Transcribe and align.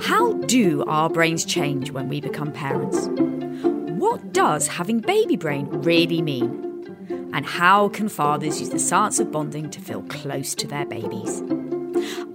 How 0.00 0.32
do 0.34 0.84
our 0.84 1.10
brains 1.10 1.44
change 1.44 1.90
when 1.90 2.08
we 2.08 2.20
become 2.20 2.52
parents? 2.52 3.08
What 3.98 4.32
does 4.32 4.68
having 4.68 5.00
baby 5.00 5.36
brain 5.36 5.66
really 5.66 6.22
mean? 6.22 7.30
And 7.34 7.44
how 7.44 7.88
can 7.88 8.08
fathers 8.08 8.60
use 8.60 8.70
the 8.70 8.78
science 8.78 9.18
of 9.18 9.32
bonding 9.32 9.70
to 9.70 9.80
feel 9.80 10.02
close 10.02 10.54
to 10.54 10.68
their 10.68 10.86
babies? 10.86 11.42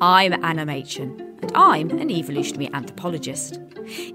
I'm 0.02 0.34
Anna 0.44 0.66
Machin, 0.66 1.38
and 1.42 1.52
I'm 1.56 1.90
an 1.92 2.12
evolutionary 2.12 2.74
anthropologist. 2.74 3.60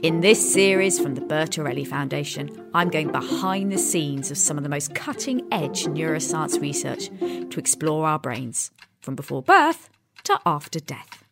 In 0.02 0.20
this 0.20 0.52
series 0.52 0.98
from 0.98 1.14
the 1.14 1.22
Bertarelli 1.22 1.86
Foundation, 1.86 2.50
I'm 2.74 2.90
going 2.90 3.10
behind 3.10 3.72
the 3.72 3.78
scenes 3.78 4.30
of 4.30 4.36
some 4.36 4.58
of 4.58 4.62
the 4.62 4.68
most 4.68 4.94
cutting 4.94 5.46
edge 5.50 5.84
neuroscience 5.86 6.60
research 6.60 7.08
to 7.18 7.58
explore 7.58 8.06
our 8.06 8.18
brains, 8.18 8.70
from 9.00 9.14
before 9.14 9.42
birth 9.42 9.88
to 10.24 10.38
after 10.44 10.80
death. 10.80 11.24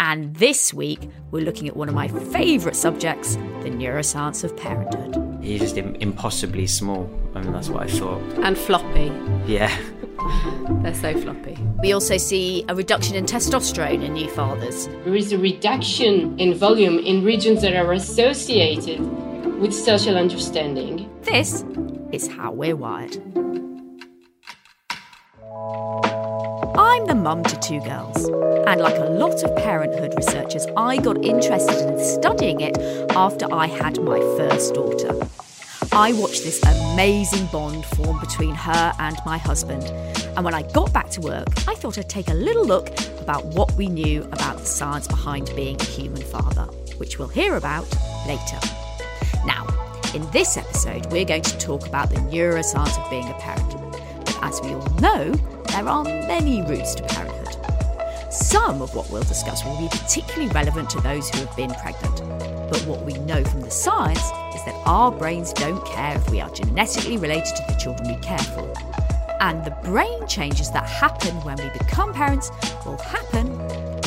And 0.00 0.36
this 0.36 0.72
week, 0.72 1.00
we're 1.32 1.44
looking 1.44 1.66
at 1.66 1.76
one 1.76 1.88
of 1.88 1.94
my 1.94 2.06
favourite 2.06 2.76
subjects 2.76 3.34
the 3.34 3.70
neuroscience 3.70 4.44
of 4.44 4.56
parenthood. 4.56 5.42
He's 5.42 5.60
just 5.60 5.76
impossibly 5.76 6.68
small. 6.68 7.10
I 7.34 7.42
mean, 7.42 7.52
that's 7.52 7.68
what 7.68 7.82
I 7.82 7.86
thought. 7.88 8.22
And 8.44 8.56
floppy. 8.56 9.12
Yeah. 9.46 9.76
They're 10.82 10.94
so 10.94 11.20
floppy. 11.20 11.58
We 11.82 11.92
also 11.92 12.16
see 12.16 12.64
a 12.68 12.76
reduction 12.76 13.16
in 13.16 13.24
testosterone 13.24 14.04
in 14.04 14.12
new 14.12 14.28
fathers. 14.30 14.86
There 15.04 15.16
is 15.16 15.32
a 15.32 15.38
reduction 15.38 16.38
in 16.38 16.54
volume 16.54 16.98
in 16.98 17.24
regions 17.24 17.62
that 17.62 17.74
are 17.74 17.92
associated 17.92 19.00
with 19.60 19.74
social 19.74 20.16
understanding. 20.16 21.10
This 21.22 21.64
is 22.12 22.28
how 22.28 22.52
we're 22.52 22.76
wired. 22.76 23.16
I'm 26.80 27.06
the 27.06 27.14
mum 27.16 27.42
to 27.42 27.58
two 27.58 27.80
girls, 27.80 28.24
and 28.68 28.80
like 28.80 28.96
a 28.98 29.10
lot 29.10 29.42
of 29.42 29.56
parenthood 29.56 30.14
researchers, 30.16 30.64
I 30.76 30.98
got 30.98 31.24
interested 31.24 31.88
in 31.90 31.98
studying 31.98 32.60
it 32.60 32.78
after 33.16 33.52
I 33.52 33.66
had 33.66 34.00
my 34.00 34.20
first 34.36 34.74
daughter. 34.74 35.10
I 35.90 36.12
watched 36.12 36.44
this 36.44 36.62
amazing 36.62 37.46
bond 37.46 37.84
form 37.84 38.20
between 38.20 38.54
her 38.54 38.92
and 39.00 39.16
my 39.26 39.38
husband, 39.38 39.86
and 40.36 40.44
when 40.44 40.54
I 40.54 40.62
got 40.70 40.92
back 40.92 41.10
to 41.10 41.20
work, 41.20 41.48
I 41.66 41.74
thought 41.74 41.98
I'd 41.98 42.08
take 42.08 42.28
a 42.28 42.34
little 42.34 42.64
look 42.64 42.90
about 43.18 43.44
what 43.46 43.72
we 43.72 43.88
knew 43.88 44.22
about 44.30 44.58
the 44.58 44.66
science 44.66 45.08
behind 45.08 45.50
being 45.56 45.80
a 45.80 45.84
human 45.84 46.22
father, 46.22 46.66
which 46.98 47.18
we'll 47.18 47.26
hear 47.26 47.56
about 47.56 47.92
later. 48.24 48.60
Now, 49.44 49.66
in 50.14 50.30
this 50.30 50.56
episode, 50.56 51.06
we're 51.10 51.24
going 51.24 51.42
to 51.42 51.58
talk 51.58 51.88
about 51.88 52.10
the 52.10 52.20
neuroscience 52.30 53.02
of 53.02 53.10
being 53.10 53.28
a 53.28 53.34
parent. 53.34 53.68
But 54.24 54.38
as 54.44 54.60
we 54.60 54.74
all 54.74 54.88
know, 55.00 55.34
there 55.68 55.88
are 55.88 56.04
many 56.04 56.62
routes 56.62 56.94
to 56.96 57.02
parenthood. 57.04 58.32
Some 58.32 58.82
of 58.82 58.94
what 58.94 59.10
we'll 59.10 59.22
discuss 59.22 59.64
will 59.64 59.78
be 59.78 59.88
particularly 59.88 60.48
relevant 60.52 60.90
to 60.90 61.00
those 61.00 61.28
who 61.30 61.44
have 61.44 61.56
been 61.56 61.70
pregnant. 61.70 62.18
But 62.70 62.84
what 62.86 63.04
we 63.04 63.14
know 63.14 63.42
from 63.44 63.62
the 63.62 63.70
science 63.70 64.22
is 64.54 64.64
that 64.64 64.80
our 64.84 65.10
brains 65.10 65.52
don't 65.52 65.84
care 65.86 66.16
if 66.16 66.30
we 66.30 66.40
are 66.40 66.50
genetically 66.50 67.16
related 67.16 67.56
to 67.56 67.64
the 67.68 67.74
children 67.74 68.08
we 68.08 68.16
care 68.20 68.38
for. 68.38 68.72
And 69.40 69.64
the 69.64 69.76
brain 69.82 70.26
changes 70.26 70.70
that 70.72 70.88
happen 70.88 71.34
when 71.42 71.56
we 71.56 71.70
become 71.78 72.12
parents 72.12 72.50
will 72.84 72.98
happen 72.98 73.46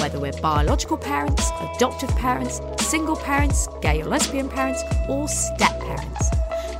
whether 0.01 0.19
we're 0.19 0.33
biological 0.41 0.97
parents, 0.97 1.51
adoptive 1.75 2.09
parents, 2.15 2.59
single 2.79 3.15
parents, 3.15 3.67
gay 3.81 4.01
or 4.01 4.05
lesbian 4.05 4.49
parents, 4.49 4.83
or 5.07 5.27
step 5.27 5.79
parents. 5.79 6.29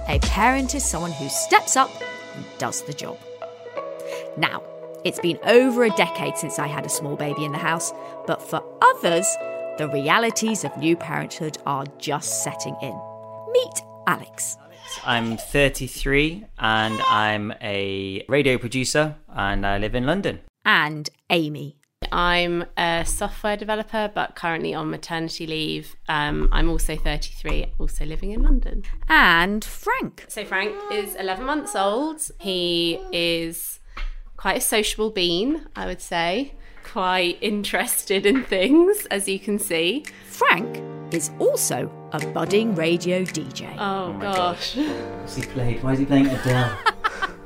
A 0.08 0.18
parent 0.24 0.74
is 0.74 0.84
someone 0.84 1.12
who 1.12 1.30
steps 1.30 1.78
up 1.78 1.92
and 2.36 2.44
does 2.58 2.82
the 2.82 2.94
job. 2.94 3.18
Now, 4.38 4.64
it's 5.04 5.20
been 5.20 5.40
over 5.46 5.84
a 5.84 5.90
decade 5.92 6.38
since 6.38 6.60
I 6.60 6.68
had 6.68 6.86
a 6.86 6.90
small 6.90 7.16
baby 7.16 7.44
in 7.44 7.52
the 7.52 7.58
house, 7.58 7.92
but 8.28 8.42
for 8.42 8.64
others, 8.82 9.28
the 9.78 9.90
realities 9.90 10.64
of 10.64 10.76
new 10.78 10.96
parenthood 10.96 11.58
are 11.66 11.86
just 11.98 12.44
setting 12.44 12.76
in. 12.82 12.98
Meet 13.52 13.82
Alex. 14.08 14.58
I'm 15.06 15.38
33 15.38 16.46
and 16.60 17.02
I'm 17.02 17.54
a 17.62 18.24
radio 18.28 18.58
producer 18.58 19.16
and 19.30 19.66
I 19.66 19.78
live 19.78 19.96
in 19.96 20.06
London. 20.06 20.42
And 20.66 21.10
Amy. 21.30 21.78
I'm 22.12 22.66
a 22.78 23.04
software 23.06 23.56
developer, 23.56 24.12
but 24.14 24.36
currently 24.36 24.74
on 24.74 24.90
maternity 24.90 25.46
leave. 25.46 25.96
Um, 26.10 26.50
I'm 26.52 26.70
also 26.70 26.96
33, 26.96 27.68
also 27.80 28.06
living 28.06 28.32
in 28.32 28.42
London. 28.42 28.84
And 29.08 29.64
Frank. 29.64 30.26
So, 30.28 30.44
Frank 30.44 30.76
is 30.92 31.16
11 31.16 31.46
months 31.46 31.76
old. 31.76 32.22
He 32.40 33.00
is 33.12 33.81
quite 34.42 34.58
a 34.58 34.62
sociable 34.62 35.12
being, 35.12 35.62
I 35.76 35.86
would 35.86 36.02
say. 36.02 36.54
Quite 36.84 37.38
interested 37.42 38.26
in 38.26 38.44
things, 38.44 39.06
as 39.12 39.28
you 39.28 39.40
can 39.40 39.60
see. 39.60 40.04
Frank 40.26 40.82
is 41.14 41.30
also 41.38 41.92
a 42.12 42.26
budding 42.28 42.74
radio 42.74 43.22
DJ. 43.22 43.76
Oh, 43.78 44.16
oh 44.16 44.20
gosh. 44.20 44.76
What's 44.78 45.36
he 45.36 45.44
played? 45.44 45.84
Why 45.84 45.94
is 45.94 46.00
he 46.00 46.06
playing 46.06 46.26
Adele? 46.26 46.76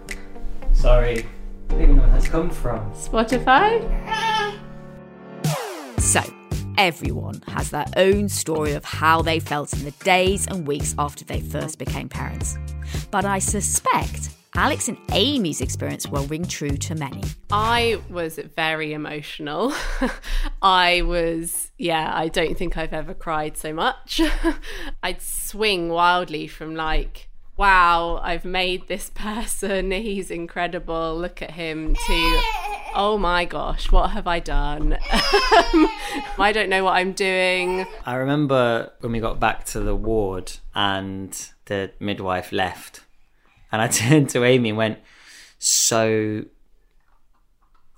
Sorry. 0.74 1.26
I 1.70 1.74
don't 1.74 1.82
even 1.82 1.96
know 1.98 2.04
where 2.04 2.12
that's 2.12 2.30
come 2.30 2.50
from. 2.50 2.90
Spotify? 2.94 3.82
So, 6.00 6.22
everyone 6.78 7.42
has 7.50 7.72
their 7.72 7.88
own 7.98 8.30
story 8.30 8.72
of 8.72 8.86
how 8.86 9.22
they 9.22 9.42
felt 9.42 9.74
in 9.74 9.84
the 9.84 9.92
days 10.06 10.48
and 10.48 10.66
weeks 10.66 10.96
after 10.98 11.26
they 11.26 11.42
first 11.42 11.78
became 11.78 12.08
parents. 12.08 12.58
But 13.12 13.26
I 13.26 13.40
suspect 13.40 14.30
Alex 14.58 14.88
and 14.88 14.98
Amy's 15.12 15.60
experience 15.60 16.08
will 16.08 16.26
ring 16.28 16.46
true 16.46 16.78
to 16.78 16.96
many. 16.96 17.24
I 17.52 18.02
was 18.10 18.40
very 18.56 18.94
emotional. 18.94 19.74
I 20.62 21.02
was, 21.02 21.72
yeah, 21.78 22.12
I 22.16 22.30
don't 22.30 22.58
think 22.58 22.78
I've 22.78 22.94
ever 22.94 23.14
cried 23.14 23.58
so 23.58 23.74
much. 23.74 24.22
I'd 25.04 25.22
swing 25.22 25.90
wildly 25.90 26.48
from 26.48 26.74
like, 26.74 27.28
wow, 27.58 28.22
I've 28.24 28.46
made 28.46 28.88
this 28.88 29.10
person, 29.14 29.92
he's 29.92 30.32
incredible, 30.32 31.18
look 31.18 31.42
at 31.42 31.52
him, 31.52 31.94
to, 31.94 32.42
oh 32.96 33.18
my 33.20 33.44
gosh, 33.44 33.92
what 33.92 34.12
have 34.12 34.26
I 34.26 34.40
done? 34.40 34.98
I 36.38 36.52
don't 36.54 36.70
know 36.70 36.86
what 36.86 36.94
I'm 36.94 37.12
doing. 37.12 37.86
I 38.06 38.16
remember 38.16 38.92
when 39.02 39.12
we 39.12 39.20
got 39.20 39.40
back 39.40 39.66
to 39.66 39.82
the 39.82 39.96
ward 39.96 40.54
and 40.74 41.38
the 41.66 41.92
midwife 42.00 42.52
left, 42.52 43.02
and 43.76 43.82
I 43.82 43.88
turned 43.90 44.30
to 44.32 44.44
Amy 44.44 44.70
and 44.70 44.78
went, 44.78 45.00
So, 45.60 46.46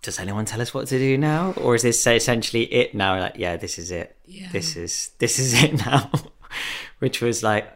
does 0.01 0.19
anyone 0.19 0.45
tell 0.45 0.61
us 0.61 0.73
what 0.73 0.87
to 0.87 0.97
do 0.97 1.17
now? 1.17 1.53
Or 1.57 1.75
is 1.75 1.83
this 1.83 2.05
essentially 2.05 2.63
it 2.73 2.95
now? 2.95 3.19
Like, 3.19 3.35
yeah, 3.37 3.57
this 3.57 3.77
is 3.77 3.91
it. 3.91 4.15
This 4.51 4.75
is 4.75 5.11
this 5.19 5.39
is 5.39 5.61
it 5.63 5.85
now. 5.85 6.11
Which 6.99 7.21
was 7.21 7.43
like, 7.43 7.67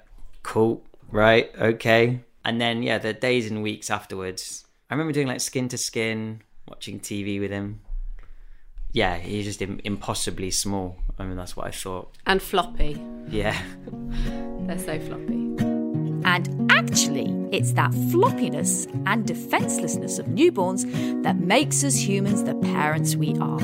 cool, 0.43 0.83
right, 1.11 1.51
okay. 1.59 2.21
And 2.43 2.59
then 2.59 2.81
yeah, 2.83 2.97
the 2.97 3.13
days 3.13 3.49
and 3.49 3.61
weeks 3.61 3.89
afterwards, 3.89 4.65
I 4.89 4.95
remember 4.95 5.13
doing 5.13 5.27
like 5.27 5.41
skin 5.41 5.67
to 5.69 5.77
skin, 5.77 6.41
watching 6.67 6.99
TV 6.99 7.39
with 7.39 7.51
him. 7.51 7.81
Yeah, 8.93 9.17
he's 9.17 9.45
just 9.45 9.61
Im- 9.61 9.79
impossibly 9.83 10.51
small. 10.51 10.97
I 11.19 11.25
mean, 11.25 11.37
that's 11.37 11.55
what 11.55 11.67
I 11.67 11.71
thought. 11.71 12.11
And 12.25 12.41
floppy. 12.41 12.99
Yeah. 13.29 13.57
They're 14.65 14.79
so 14.79 14.99
floppy. 14.99 15.60
And 16.25 16.71
actually, 16.71 17.33
it's 17.51 17.73
that 17.73 17.91
floppiness 17.91 18.87
and 19.05 19.25
defenselessness 19.25 20.19
of 20.19 20.27
newborns 20.27 20.83
that 21.23 21.37
makes 21.37 21.83
us 21.83 21.95
humans 21.95 22.43
the 22.43 22.55
parents 22.55 23.15
we 23.15 23.35
are. 23.39 23.61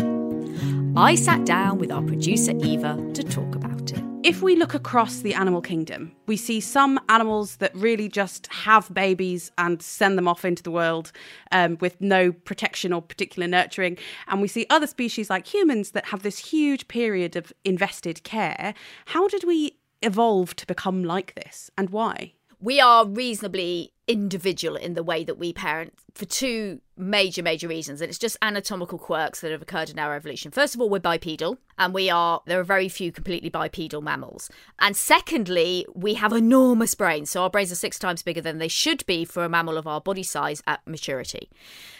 I 0.97 1.15
sat 1.15 1.45
down 1.45 1.77
with 1.77 1.91
our 1.91 2.01
producer 2.01 2.53
Eva 2.57 2.97
to 3.13 3.23
talk 3.23 3.53
about 3.55 3.91
it. 3.91 4.03
If 4.23 4.41
we 4.41 4.55
look 4.55 4.73
across 4.73 5.19
the 5.19 5.35
animal 5.35 5.61
kingdom, 5.61 6.11
we 6.25 6.37
see 6.37 6.59
some 6.59 6.99
animals 7.07 7.57
that 7.57 7.73
really 7.75 8.09
just 8.09 8.47
have 8.47 8.91
babies 8.93 9.51
and 9.57 9.81
send 9.81 10.17
them 10.17 10.27
off 10.27 10.43
into 10.43 10.63
the 10.63 10.71
world 10.71 11.11
um, 11.51 11.77
with 11.79 12.01
no 12.01 12.31
protection 12.31 12.91
or 12.91 13.01
particular 13.01 13.47
nurturing. 13.47 13.97
And 14.27 14.41
we 14.41 14.47
see 14.47 14.65
other 14.69 14.87
species 14.87 15.29
like 15.29 15.45
humans 15.45 15.91
that 15.91 16.07
have 16.07 16.23
this 16.23 16.39
huge 16.39 16.87
period 16.87 17.35
of 17.35 17.53
invested 17.63 18.23
care. 18.23 18.73
How 19.05 19.27
did 19.27 19.43
we 19.45 19.77
evolve 20.01 20.55
to 20.57 20.65
become 20.65 21.03
like 21.03 21.35
this 21.35 21.69
and 21.77 21.91
why? 21.91 22.33
We 22.59 22.79
are 22.79 23.05
reasonably 23.05 23.93
individual 24.07 24.77
in 24.77 24.93
the 24.93 25.03
way 25.03 25.23
that 25.23 25.37
we 25.37 25.51
parent 25.51 25.93
for 26.15 26.25
two 26.25 26.79
major 26.95 27.43
major 27.43 27.67
reasons 27.67 28.01
and 28.01 28.09
it's 28.09 28.17
just 28.17 28.37
anatomical 28.41 28.97
quirks 28.97 29.41
that 29.41 29.51
have 29.51 29.61
occurred 29.61 29.89
in 29.89 29.99
our 29.99 30.15
evolution. 30.15 30.49
First 30.49 30.73
of 30.73 30.81
all 30.81 30.89
we're 30.89 30.99
bipedal 30.99 31.57
and 31.77 31.93
we 31.93 32.09
are 32.09 32.41
there 32.45 32.59
are 32.59 32.63
very 32.63 32.87
few 32.87 33.11
completely 33.11 33.49
bipedal 33.49 34.01
mammals. 34.01 34.49
And 34.79 34.95
secondly 34.95 35.85
we 35.93 36.13
have 36.13 36.31
enormous 36.31 36.95
brains 36.95 37.29
so 37.29 37.43
our 37.43 37.49
brains 37.49 37.71
are 37.71 37.75
six 37.75 37.99
times 37.99 38.23
bigger 38.23 38.41
than 38.41 38.59
they 38.59 38.69
should 38.69 39.05
be 39.05 39.25
for 39.25 39.43
a 39.43 39.49
mammal 39.49 39.77
of 39.77 39.85
our 39.85 39.99
body 39.99 40.23
size 40.23 40.63
at 40.65 40.87
maturity. 40.87 41.49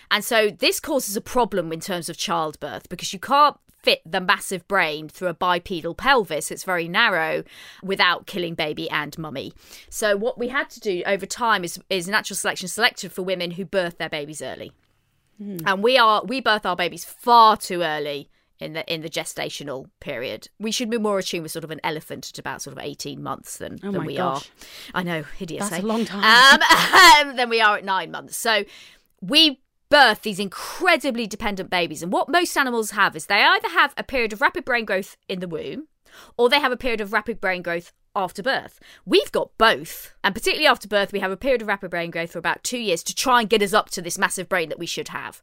And 0.09 0.23
so 0.23 0.49
this 0.49 0.79
causes 0.79 1.17
a 1.17 1.21
problem 1.21 1.73
in 1.73 1.81
terms 1.81 2.07
of 2.07 2.17
childbirth 2.17 2.87
because 2.87 3.11
you 3.11 3.19
can't 3.19 3.57
fit 3.87 4.01
the 4.05 4.19
massive 4.19 4.67
brain 4.67 5.07
through 5.07 5.29
a 5.29 5.33
bipedal 5.33 5.95
pelvis. 5.95 6.51
It's 6.51 6.65
very 6.65 6.89
narrow 6.89 7.45
without 7.81 8.27
killing 8.27 8.53
baby 8.53 8.89
and 8.89 9.17
mummy. 9.17 9.53
So 9.89 10.17
what 10.17 10.37
we 10.37 10.49
had 10.49 10.69
to 10.71 10.81
do 10.81 11.03
over 11.05 11.25
time 11.25 11.63
is 11.63 11.79
is 11.89 12.05
natural 12.05 12.35
selection 12.35 12.67
selected 12.67 13.13
for 13.13 13.21
women 13.21 13.51
who 13.51 13.63
birth 13.63 13.97
their 13.97 14.09
babies 14.09 14.41
early. 14.41 14.73
And 15.39 15.81
we 15.81 15.97
are 15.97 16.25
we 16.25 16.41
birth 16.41 16.65
our 16.65 16.75
babies 16.75 17.05
far 17.05 17.55
too 17.55 17.81
early 17.81 18.29
in 18.59 18.73
the 18.73 18.93
in 18.93 19.01
the 19.03 19.09
gestational 19.09 19.89
period. 20.01 20.49
We 20.59 20.71
should 20.71 20.89
be 20.89 20.97
more 20.97 21.19
attuned 21.19 21.43
with 21.43 21.53
sort 21.53 21.63
of 21.63 21.71
an 21.71 21.79
elephant 21.81 22.29
at 22.29 22.39
about 22.39 22.61
sort 22.61 22.75
of 22.75 22.83
eighteen 22.83 23.23
months 23.23 23.57
than, 23.57 23.79
Oh 23.83 23.91
than 23.91 24.03
we 24.03 24.17
gosh. 24.17 24.49
are. 24.93 24.99
I 24.99 25.03
know, 25.03 25.23
hideous. 25.37 25.69
That's 25.69 25.81
eh? 25.81 25.85
a 25.85 25.87
long 25.87 26.03
time. 26.03 26.59
Um, 27.29 27.35
than 27.37 27.49
we 27.49 27.61
are 27.61 27.77
at 27.77 27.85
nine 27.85 28.11
months. 28.11 28.35
So 28.35 28.65
we 29.21 29.61
birth 29.89 30.21
these 30.21 30.39
incredibly 30.39 31.27
dependent 31.27 31.69
babies, 31.69 32.03
and 32.03 32.11
what 32.11 32.29
most 32.29 32.57
animals 32.57 32.91
have 32.91 33.15
is 33.15 33.25
they 33.25 33.43
either 33.43 33.69
have 33.69 33.93
a 33.97 34.03
period 34.03 34.33
of 34.33 34.41
rapid 34.41 34.65
brain 34.65 34.85
growth 34.85 35.17
in 35.27 35.39
the 35.39 35.47
womb, 35.47 35.87
or 36.37 36.49
they 36.49 36.59
have 36.59 36.71
a 36.71 36.77
period 36.77 37.01
of 37.01 37.13
rapid 37.13 37.39
brain 37.39 37.61
growth 37.61 37.93
after 38.17 38.43
birth. 38.43 38.79
We've 39.05 39.31
got 39.31 39.57
both. 39.57 40.13
And 40.23 40.33
particularly 40.33 40.67
after 40.67 40.87
birth, 40.87 41.13
we 41.13 41.19
have 41.19 41.31
a 41.31 41.37
period 41.37 41.61
of 41.61 41.67
rapid 41.67 41.91
brain 41.91 42.11
growth 42.11 42.31
for 42.31 42.39
about 42.39 42.63
two 42.63 42.79
years 42.79 43.03
to 43.03 43.15
try 43.15 43.41
and 43.41 43.49
get 43.49 43.61
us 43.61 43.73
up 43.73 43.89
to 43.91 44.01
this 44.01 44.17
massive 44.17 44.49
brain 44.49 44.69
that 44.69 44.79
we 44.79 44.85
should 44.85 45.09
have. 45.09 45.41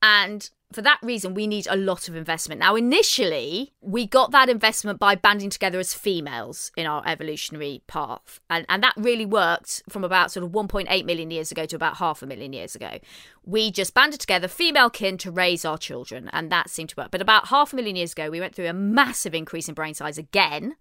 And 0.00 0.48
for 0.72 0.82
that 0.82 1.00
reason, 1.02 1.34
we 1.34 1.46
need 1.46 1.66
a 1.68 1.76
lot 1.76 2.08
of 2.08 2.16
investment. 2.16 2.60
Now, 2.60 2.76
initially, 2.76 3.72
we 3.80 4.06
got 4.06 4.30
that 4.30 4.48
investment 4.48 4.98
by 4.98 5.14
banding 5.14 5.50
together 5.50 5.78
as 5.78 5.92
females 5.92 6.72
in 6.76 6.86
our 6.86 7.02
evolutionary 7.06 7.82
path. 7.86 8.40
And, 8.48 8.64
and 8.68 8.82
that 8.82 8.94
really 8.96 9.26
worked 9.26 9.82
from 9.88 10.04
about 10.04 10.32
sort 10.32 10.44
of 10.44 10.52
1.8 10.52 11.04
million 11.04 11.30
years 11.30 11.50
ago 11.50 11.66
to 11.66 11.76
about 11.76 11.98
half 11.98 12.22
a 12.22 12.26
million 12.26 12.52
years 12.52 12.74
ago. 12.74 12.98
We 13.44 13.70
just 13.70 13.94
banded 13.94 14.20
together 14.20 14.48
female 14.48 14.90
kin 14.90 15.18
to 15.18 15.30
raise 15.30 15.64
our 15.64 15.78
children, 15.78 16.30
and 16.32 16.50
that 16.50 16.70
seemed 16.70 16.90
to 16.90 16.96
work. 16.96 17.10
But 17.10 17.20
about 17.20 17.48
half 17.48 17.72
a 17.72 17.76
million 17.76 17.96
years 17.96 18.12
ago, 18.12 18.30
we 18.30 18.40
went 18.40 18.54
through 18.54 18.68
a 18.68 18.72
massive 18.72 19.34
increase 19.34 19.68
in 19.68 19.74
brain 19.74 19.94
size 19.94 20.18
again 20.18 20.76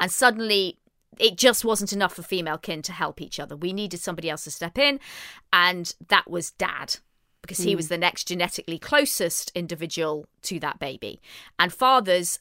and 0.00 0.10
suddenly 0.10 0.78
it 1.18 1.36
just 1.36 1.64
wasn't 1.64 1.92
enough 1.92 2.14
for 2.14 2.22
female 2.22 2.58
kin 2.58 2.82
to 2.82 2.92
help 2.92 3.20
each 3.20 3.38
other. 3.38 3.56
We 3.56 3.72
needed 3.72 4.00
somebody 4.00 4.28
else 4.30 4.44
to 4.44 4.50
step 4.50 4.78
in, 4.78 5.00
and 5.52 5.94
that 6.08 6.30
was 6.30 6.50
dad. 6.52 6.96
Because 7.42 7.58
he 7.58 7.76
was 7.76 7.88
hmm. 7.88 7.94
the 7.94 7.98
next 7.98 8.28
genetically 8.28 8.78
closest 8.78 9.52
individual 9.54 10.26
to 10.44 10.58
that 10.60 10.78
baby. 10.78 11.20
And 11.58 11.70
fathers 11.74 12.38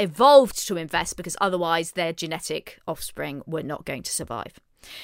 evolved 0.00 0.66
to 0.66 0.76
invest 0.76 1.16
because 1.16 1.36
otherwise 1.40 1.92
their 1.92 2.12
genetic 2.12 2.80
offspring 2.88 3.42
were 3.46 3.62
not 3.62 3.84
going 3.84 4.02
to 4.02 4.10
survive. 4.10 4.58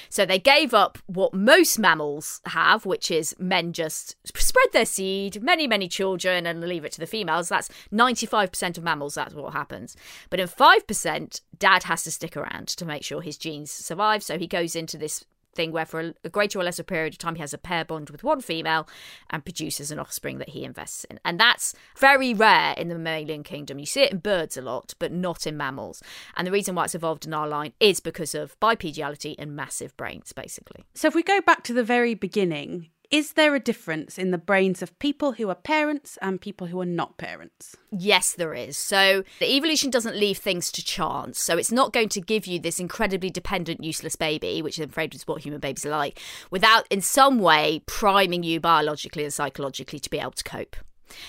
So 0.09 0.25
they 0.25 0.39
gave 0.39 0.73
up 0.73 0.97
what 1.07 1.33
most 1.33 1.79
mammals 1.79 2.41
have, 2.45 2.85
which 2.85 3.11
is 3.11 3.35
men 3.39 3.73
just 3.73 4.15
spread 4.25 4.71
their 4.73 4.85
seed, 4.85 5.41
many, 5.41 5.67
many 5.67 5.87
children, 5.87 6.45
and 6.45 6.61
leave 6.61 6.85
it 6.85 6.91
to 6.93 6.99
the 6.99 7.07
females. 7.07 7.49
That's 7.49 7.69
95% 7.91 8.77
of 8.77 8.83
mammals, 8.83 9.15
that's 9.15 9.33
what 9.33 9.53
happens. 9.53 9.95
But 10.29 10.39
in 10.39 10.47
5%, 10.47 11.41
dad 11.57 11.83
has 11.83 12.03
to 12.03 12.11
stick 12.11 12.35
around 12.35 12.67
to 12.69 12.85
make 12.85 13.03
sure 13.03 13.21
his 13.21 13.37
genes 13.37 13.71
survive. 13.71 14.23
So 14.23 14.37
he 14.37 14.47
goes 14.47 14.75
into 14.75 14.97
this 14.97 15.25
thing 15.53 15.71
where 15.71 15.85
for 15.85 16.13
a, 16.23 16.29
greater 16.29 16.59
or 16.59 16.63
lesser 16.63 16.83
period 16.83 17.13
of 17.13 17.17
time 17.17 17.35
he 17.35 17.41
has 17.41 17.53
a 17.53 17.57
pair 17.57 17.83
bond 17.83 18.09
with 18.09 18.23
one 18.23 18.41
female 18.41 18.87
and 19.29 19.43
produces 19.43 19.91
an 19.91 19.99
offspring 19.99 20.37
that 20.37 20.49
he 20.49 20.63
invests 20.63 21.03
in. 21.05 21.19
And 21.25 21.39
that's 21.39 21.75
very 21.97 22.33
rare 22.33 22.73
in 22.77 22.87
the 22.87 22.95
mammalian 22.95 23.43
kingdom. 23.43 23.79
You 23.79 23.85
see 23.85 24.01
it 24.01 24.11
in 24.11 24.19
birds 24.19 24.57
a 24.57 24.61
lot 24.61 24.93
but 24.99 25.11
not 25.11 25.47
in 25.47 25.57
mammals. 25.57 26.01
And 26.35 26.45
the 26.47 26.51
reason 26.51 26.75
why 26.75 26.85
it's 26.85 26.95
evolved 26.95 27.25
in 27.25 27.33
our 27.33 27.47
line 27.47 27.73
is 27.79 27.99
because 27.99 28.35
of 28.35 28.59
bipediality 28.59 29.35
and 29.37 29.55
massive 29.55 29.95
brains 29.97 30.33
basically. 30.33 30.83
So 30.93 31.07
if 31.07 31.15
we 31.15 31.23
go 31.23 31.41
back 31.41 31.63
to 31.63 31.73
the 31.73 31.83
very 31.83 32.13
beginning, 32.13 32.89
is 33.11 33.33
there 33.33 33.55
a 33.55 33.59
difference 33.59 34.17
in 34.17 34.31
the 34.31 34.37
brains 34.37 34.81
of 34.81 34.97
people 34.99 35.33
who 35.33 35.49
are 35.49 35.55
parents 35.55 36.17
and 36.21 36.39
people 36.39 36.67
who 36.67 36.79
are 36.79 36.85
not 36.85 37.17
parents? 37.17 37.75
Yes, 37.91 38.33
there 38.33 38.53
is. 38.53 38.77
So 38.77 39.23
the 39.39 39.51
evolution 39.51 39.89
doesn't 39.89 40.15
leave 40.15 40.37
things 40.37 40.71
to 40.73 40.83
chance. 40.83 41.39
So 41.39 41.57
it's 41.57 41.71
not 41.71 41.91
going 41.91 42.09
to 42.09 42.21
give 42.21 42.45
you 42.45 42.59
this 42.59 42.79
incredibly 42.79 43.31
dependent, 43.31 43.83
useless 43.83 44.15
baby, 44.15 44.61
which 44.61 44.77
I'm 44.77 44.89
afraid 44.89 45.15
is 45.15 45.27
what 45.27 45.41
human 45.41 45.59
babies 45.59 45.85
are 45.85 45.89
like, 45.89 46.19
without 46.51 46.85
in 46.89 47.01
some 47.01 47.39
way 47.39 47.81
priming 47.87 48.43
you 48.43 48.59
biologically 48.59 49.23
and 49.23 49.33
psychologically 49.33 49.99
to 49.99 50.09
be 50.09 50.19
able 50.19 50.31
to 50.31 50.43
cope. 50.43 50.75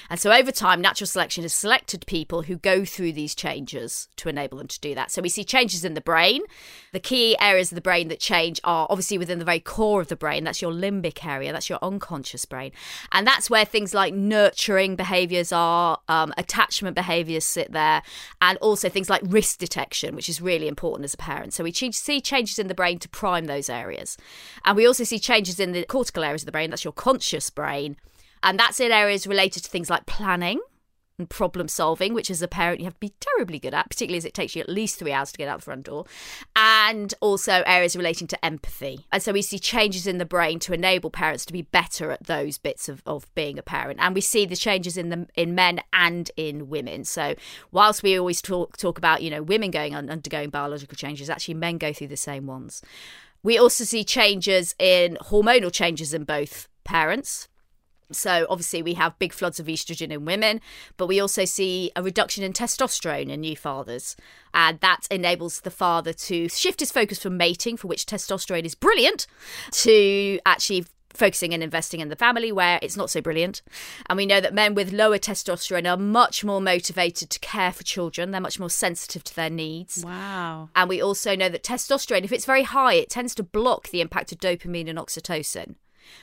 And 0.09 0.19
so 0.21 0.33
over 0.33 0.53
time, 0.53 0.81
natural 0.81 1.07
selection 1.07 1.43
has 1.43 1.53
selected 1.53 2.07
people 2.07 2.43
who 2.43 2.57
go 2.57 2.85
through 2.85 3.13
these 3.13 3.35
changes 3.35 4.09
to 4.17 4.29
enable 4.29 4.59
them 4.59 4.69
to 4.69 4.81
do 4.81 4.95
that. 4.95 5.11
So 5.11 5.23
we 5.23 5.29
see 5.29 5.45
changes 5.45 5.85
in 5.85 5.95
the 5.95 6.01
brain. 6.01 6.43
The 6.93 7.01
key 7.01 7.37
areas 7.41 7.71
of 7.71 7.77
the 7.77 7.81
brain 7.81 8.09
that 8.09 8.21
change 8.21 8.61
are 8.65 8.87
obviously 8.91 9.19
within 9.19 9.39
the 9.39 9.45
very 9.45 9.61
core 9.61 10.01
of 10.01 10.09
the 10.09 10.17
brain. 10.17 10.45
That's 10.45 10.63
your 10.63 10.73
limbic 10.73 11.25
area, 11.27 11.53
that's 11.53 11.69
your 11.69 11.79
unconscious 11.83 12.45
brain. 12.45 12.73
And 13.13 13.27
that's 13.27 13.49
where 13.49 13.65
things 13.65 13.95
like 13.95 14.15
nurturing 14.15 14.97
behaviors 14.97 15.53
are, 15.53 15.99
um, 16.09 16.33
attachment 16.37 16.95
behaviors 16.95 17.45
sit 17.45 17.73
there, 17.73 18.03
and 18.41 18.59
also 18.59 18.89
things 18.89 19.11
like 19.11 19.23
risk 19.25 19.59
detection, 19.59 20.15
which 20.15 20.29
is 20.29 20.41
really 20.41 20.69
important 20.69 21.05
as 21.05 21.15
a 21.15 21.19
parent. 21.19 21.55
So 21.55 21.65
we 21.65 21.73
see 21.73 22.21
changes 22.21 22.59
in 22.59 22.69
the 22.69 22.75
brain 22.75 22.99
to 22.99 23.09
prime 23.09 23.47
those 23.47 23.69
areas. 23.69 24.17
And 24.65 24.77
we 24.77 24.87
also 24.87 25.05
see 25.05 25.19
changes 25.19 25.61
in 25.61 25.73
the 25.73 25.85
cortical 25.85 26.25
areas 26.25 26.43
of 26.43 26.47
the 26.47 26.53
brain, 26.53 26.71
that's 26.71 26.85
your 26.85 26.93
conscious 26.93 27.51
brain. 27.51 27.97
And 28.43 28.59
that's 28.59 28.81
in 28.81 28.93
areas 28.93 29.27
related 29.27 29.65
to 29.65 29.71
things 29.71 29.91
like 29.91 30.07
planning 30.07 30.61
and 31.21 31.31
problem 31.31 31.69
solving, 31.69 32.15
which 32.15 32.31
as 32.31 32.43
a 32.43 32.49
parent 32.49 32.81
you 32.81 32.85
have 32.85 32.95
to 32.95 33.01
be 33.01 33.13
terribly 33.21 33.61
good 33.61 33.75
at, 33.75 33.89
particularly 33.89 34.19
as 34.19 34.25
it 34.25 34.35
takes 34.35 34.57
you 34.57 34.63
at 34.63 34.69
least 34.69 34.99
three 34.99 35.13
hours 35.13 35.31
to 35.31 35.39
get 35.39 35.49
out 35.49 35.59
the 35.59 35.65
front 35.65 35.85
door. 35.85 36.07
And 36.57 37.15
also 37.21 37.63
areas 37.67 37.95
relating 37.95 38.27
to 38.29 38.45
empathy. 38.45 39.07
And 39.13 39.23
so 39.23 39.33
we 39.33 39.43
see 39.43 39.61
changes 39.61 40.07
in 40.07 40.19
the 40.19 40.25
brain 40.25 40.59
to 40.61 40.73
enable 40.73 41.11
parents 41.11 41.45
to 41.47 41.53
be 41.53 41.63
better 41.63 42.11
at 42.11 42.25
those 42.25 42.59
bits 42.59 42.89
of, 42.89 43.03
of 43.07 43.33
being 43.35 43.59
a 43.59 43.63
parent. 43.63 44.01
And 44.03 44.15
we 44.15 44.21
see 44.21 44.47
the 44.47 44.57
changes 44.57 44.97
in 44.97 45.11
the 45.11 45.29
in 45.37 45.55
men 45.55 45.81
and 45.93 46.31
in 46.37 46.69
women. 46.69 47.05
So 47.05 47.35
whilst 47.71 48.03
we 48.03 48.19
always 48.19 48.43
talk 48.43 48.77
talk 48.77 48.99
about, 48.99 49.23
you 49.23 49.31
know, 49.31 49.43
women 49.43 49.71
going 49.71 49.95
on 49.95 50.11
undergoing 50.11 50.51
biological 50.51 50.97
changes, 50.97 51.31
actually 51.31 51.55
men 51.55 51.79
go 51.79 51.93
through 51.93 52.09
the 52.09 52.17
same 52.17 52.47
ones. 52.47 52.83
We 53.43 53.59
also 53.59 53.85
see 53.85 54.05
changes 54.05 54.75
in 54.79 55.17
hormonal 55.21 55.73
changes 55.73 56.13
in 56.13 56.25
both 56.25 56.69
parents. 56.85 57.49
So 58.13 58.47
obviously 58.49 58.83
we 58.83 58.95
have 58.95 59.19
big 59.19 59.33
floods 59.33 59.61
of 59.61 59.67
estrogen 59.67 60.11
in 60.11 60.25
women, 60.25 60.61
but 60.97 61.07
we 61.07 61.21
also 61.21 61.45
see 61.45 61.91
a 61.97 62.03
reduction 62.03 62.45
in 62.45 62.53
testosterone 62.53 63.31
in 63.31 63.41
new 63.41 63.57
fathers. 63.57 64.17
And 64.53 64.81
that 64.81 65.07
enables 65.11 65.61
the 65.61 65.71
father 65.71 66.13
to 66.13 66.49
shift 66.49 66.81
his 66.81 66.91
focus 66.93 67.23
from 67.23 67.37
mating, 67.37 67.77
for 67.77 67.89
which 67.89 68.07
testosterone 68.07 68.65
is 68.65 68.75
brilliant, 68.75 69.27
to 69.73 70.41
actually 70.45 70.87
focusing 71.13 71.53
and 71.53 71.63
investing 71.63 72.01
in 72.01 72.09
the 72.09 72.17
family 72.17 72.53
where 72.53 72.79
it's 72.83 72.97
not 72.97 73.11
so 73.11 73.21
brilliant. 73.21 73.63
And 74.09 74.17
we 74.17 74.27
know 74.27 74.41
that 74.41 74.55
men 74.55 74.75
with 74.75 74.93
lower 74.93 75.19
testosterone 75.19 75.91
are 75.91 75.97
much 75.97 76.45
more 76.45 76.61
motivated 76.61 77.31
to 77.31 77.39
care 77.41 77.73
for 77.73 77.83
children. 77.83 78.31
They're 78.31 78.41
much 78.41 78.61
more 78.61 78.71
sensitive 78.71 79.25
to 79.25 79.37
their 79.37 79.51
needs. 79.51 80.05
Wow. 80.05 80.71
And 80.75 80.89
we 80.89 81.03
also 81.03 81.35
know 81.37 81.49
that 81.49 81.65
testosterone, 81.65 82.25
if 82.25 82.33
it's 82.33 82.45
very 82.45 82.63
high, 82.63 82.95
it 82.95 83.11
tends 83.11 83.35
to 83.37 83.43
block 83.43 83.89
the 83.89 84.01
impact 84.01 84.33
of 84.33 84.39
dopamine 84.39 84.89
and 84.89 84.99
oxytocin, 84.99 85.75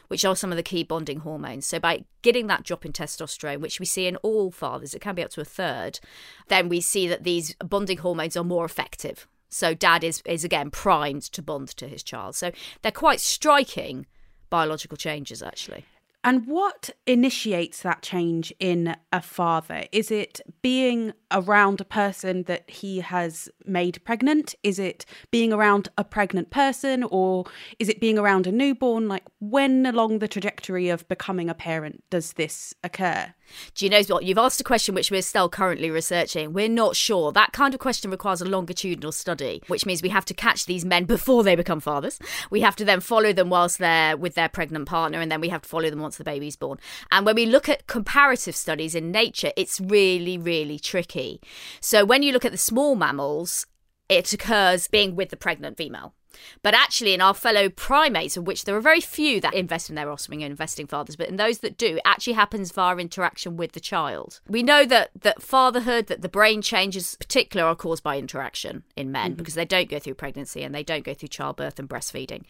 which 0.07 0.25
are 0.25 0.35
some 0.35 0.51
of 0.51 0.57
the 0.57 0.63
key 0.63 0.83
bonding 0.83 1.19
hormones. 1.19 1.65
So 1.65 1.79
by 1.79 2.05
getting 2.21 2.47
that 2.47 2.63
drop 2.63 2.85
in 2.85 2.93
testosterone, 2.93 3.59
which 3.59 3.79
we 3.79 3.85
see 3.85 4.07
in 4.07 4.15
all 4.17 4.51
fathers, 4.51 4.93
it 4.93 5.01
can 5.01 5.15
be 5.15 5.23
up 5.23 5.31
to 5.31 5.41
a 5.41 5.45
third, 5.45 5.99
then 6.47 6.69
we 6.69 6.81
see 6.81 7.07
that 7.07 7.23
these 7.23 7.55
bonding 7.55 7.99
hormones 7.99 8.37
are 8.37 8.43
more 8.43 8.65
effective. 8.65 9.27
So 9.49 9.73
dad 9.73 10.03
is, 10.03 10.21
is 10.25 10.43
again 10.43 10.71
primed 10.71 11.23
to 11.23 11.41
bond 11.41 11.69
to 11.77 11.87
his 11.87 12.03
child. 12.03 12.35
So 12.35 12.51
they're 12.81 12.91
quite 12.91 13.21
striking 13.21 14.05
biological 14.49 14.97
changes 14.97 15.41
actually. 15.43 15.85
And 16.27 16.45
what 16.45 16.89
initiates 17.05 17.83
that 17.83 18.01
change 18.01 18.53
in 18.59 18.97
a 19.13 19.21
father? 19.21 19.85
Is 19.93 20.11
it 20.11 20.41
being 20.61 21.13
around 21.31 21.79
a 21.79 21.85
person 21.85 22.43
that 22.43 22.69
he 22.69 22.99
has 22.99 23.47
made 23.65 24.03
pregnant? 24.03 24.53
Is 24.61 24.77
it 24.77 25.05
being 25.31 25.53
around 25.53 25.87
a 25.97 26.03
pregnant 26.03 26.49
person? 26.49 27.03
Or 27.03 27.45
is 27.79 27.87
it 27.87 28.01
being 28.01 28.19
around 28.19 28.45
a 28.45 28.51
newborn? 28.51 29.07
Like, 29.07 29.23
when 29.39 29.85
along 29.85 30.19
the 30.19 30.27
trajectory 30.27 30.89
of 30.89 31.07
becoming 31.07 31.49
a 31.49 31.53
parent 31.53 32.03
does 32.09 32.33
this 32.33 32.73
occur? 32.83 33.33
Do 33.75 33.85
you 33.85 33.89
know 33.89 34.01
what? 34.03 34.25
You've 34.25 34.37
asked 34.37 34.59
a 34.59 34.65
question 34.65 34.95
which 34.95 35.11
we're 35.11 35.21
still 35.21 35.49
currently 35.49 35.89
researching. 35.89 36.53
We're 36.53 36.67
not 36.67 36.95
sure. 36.95 37.31
That 37.31 37.53
kind 37.53 37.73
of 37.73 37.79
question 37.79 38.11
requires 38.11 38.41
a 38.41 38.45
longitudinal 38.45 39.11
study, 39.11 39.61
which 39.67 39.85
means 39.85 40.01
we 40.01 40.09
have 40.09 40.25
to 40.25 40.33
catch 40.33 40.65
these 40.65 40.83
men 40.83 41.05
before 41.05 41.43
they 41.43 41.55
become 41.55 41.79
fathers. 41.79 42.19
We 42.49 42.61
have 42.61 42.75
to 42.77 42.85
then 42.85 42.99
follow 42.99 43.33
them 43.33 43.49
whilst 43.49 43.79
they're 43.79 44.17
with 44.17 44.35
their 44.35 44.49
pregnant 44.49 44.87
partner, 44.87 45.19
and 45.21 45.31
then 45.31 45.41
we 45.41 45.49
have 45.49 45.61
to 45.61 45.69
follow 45.69 45.89
them 45.89 46.01
once 46.01 46.16
the 46.17 46.23
baby's 46.23 46.55
born. 46.55 46.79
And 47.11 47.25
when 47.25 47.35
we 47.35 47.45
look 47.45 47.69
at 47.69 47.87
comparative 47.87 48.55
studies 48.55 48.95
in 48.95 49.11
nature, 49.11 49.51
it's 49.55 49.79
really, 49.79 50.37
really 50.37 50.79
tricky. 50.79 51.39
So 51.79 52.05
when 52.05 52.23
you 52.23 52.31
look 52.33 52.45
at 52.45 52.51
the 52.51 52.57
small 52.57 52.95
mammals, 52.95 53.65
it 54.09 54.33
occurs 54.33 54.87
being 54.87 55.15
with 55.15 55.29
the 55.29 55.37
pregnant 55.37 55.77
female. 55.77 56.13
But 56.61 56.73
actually, 56.73 57.13
in 57.13 57.21
our 57.21 57.33
fellow 57.33 57.69
primates, 57.69 58.37
of 58.37 58.45
which 58.45 58.65
there 58.65 58.75
are 58.75 58.81
very 58.81 59.01
few 59.01 59.39
that 59.41 59.53
invest 59.53 59.89
in 59.89 59.95
their 59.95 60.11
offspring 60.11 60.43
and 60.43 60.51
investing 60.51 60.87
fathers, 60.87 61.15
but 61.15 61.29
in 61.29 61.37
those 61.37 61.59
that 61.59 61.77
do, 61.77 61.95
it 61.95 62.01
actually 62.05 62.33
happens 62.33 62.71
via 62.71 62.97
interaction 62.97 63.57
with 63.57 63.73
the 63.73 63.79
child. 63.79 64.39
We 64.47 64.63
know 64.63 64.85
that 64.85 65.11
that 65.21 65.41
fatherhood, 65.41 66.07
that 66.07 66.21
the 66.21 66.29
brain 66.29 66.61
changes, 66.61 67.13
in 67.13 67.17
particular, 67.19 67.65
are 67.65 67.75
caused 67.75 68.03
by 68.03 68.17
interaction 68.17 68.83
in 68.95 69.11
men 69.11 69.31
mm-hmm. 69.31 69.37
because 69.37 69.55
they 69.55 69.65
don't 69.65 69.89
go 69.89 69.99
through 69.99 70.15
pregnancy 70.15 70.63
and 70.63 70.73
they 70.73 70.83
don't 70.83 71.03
go 71.03 71.13
through 71.13 71.29
childbirth 71.29 71.79
and 71.79 71.89
breastfeeding. 71.89 72.43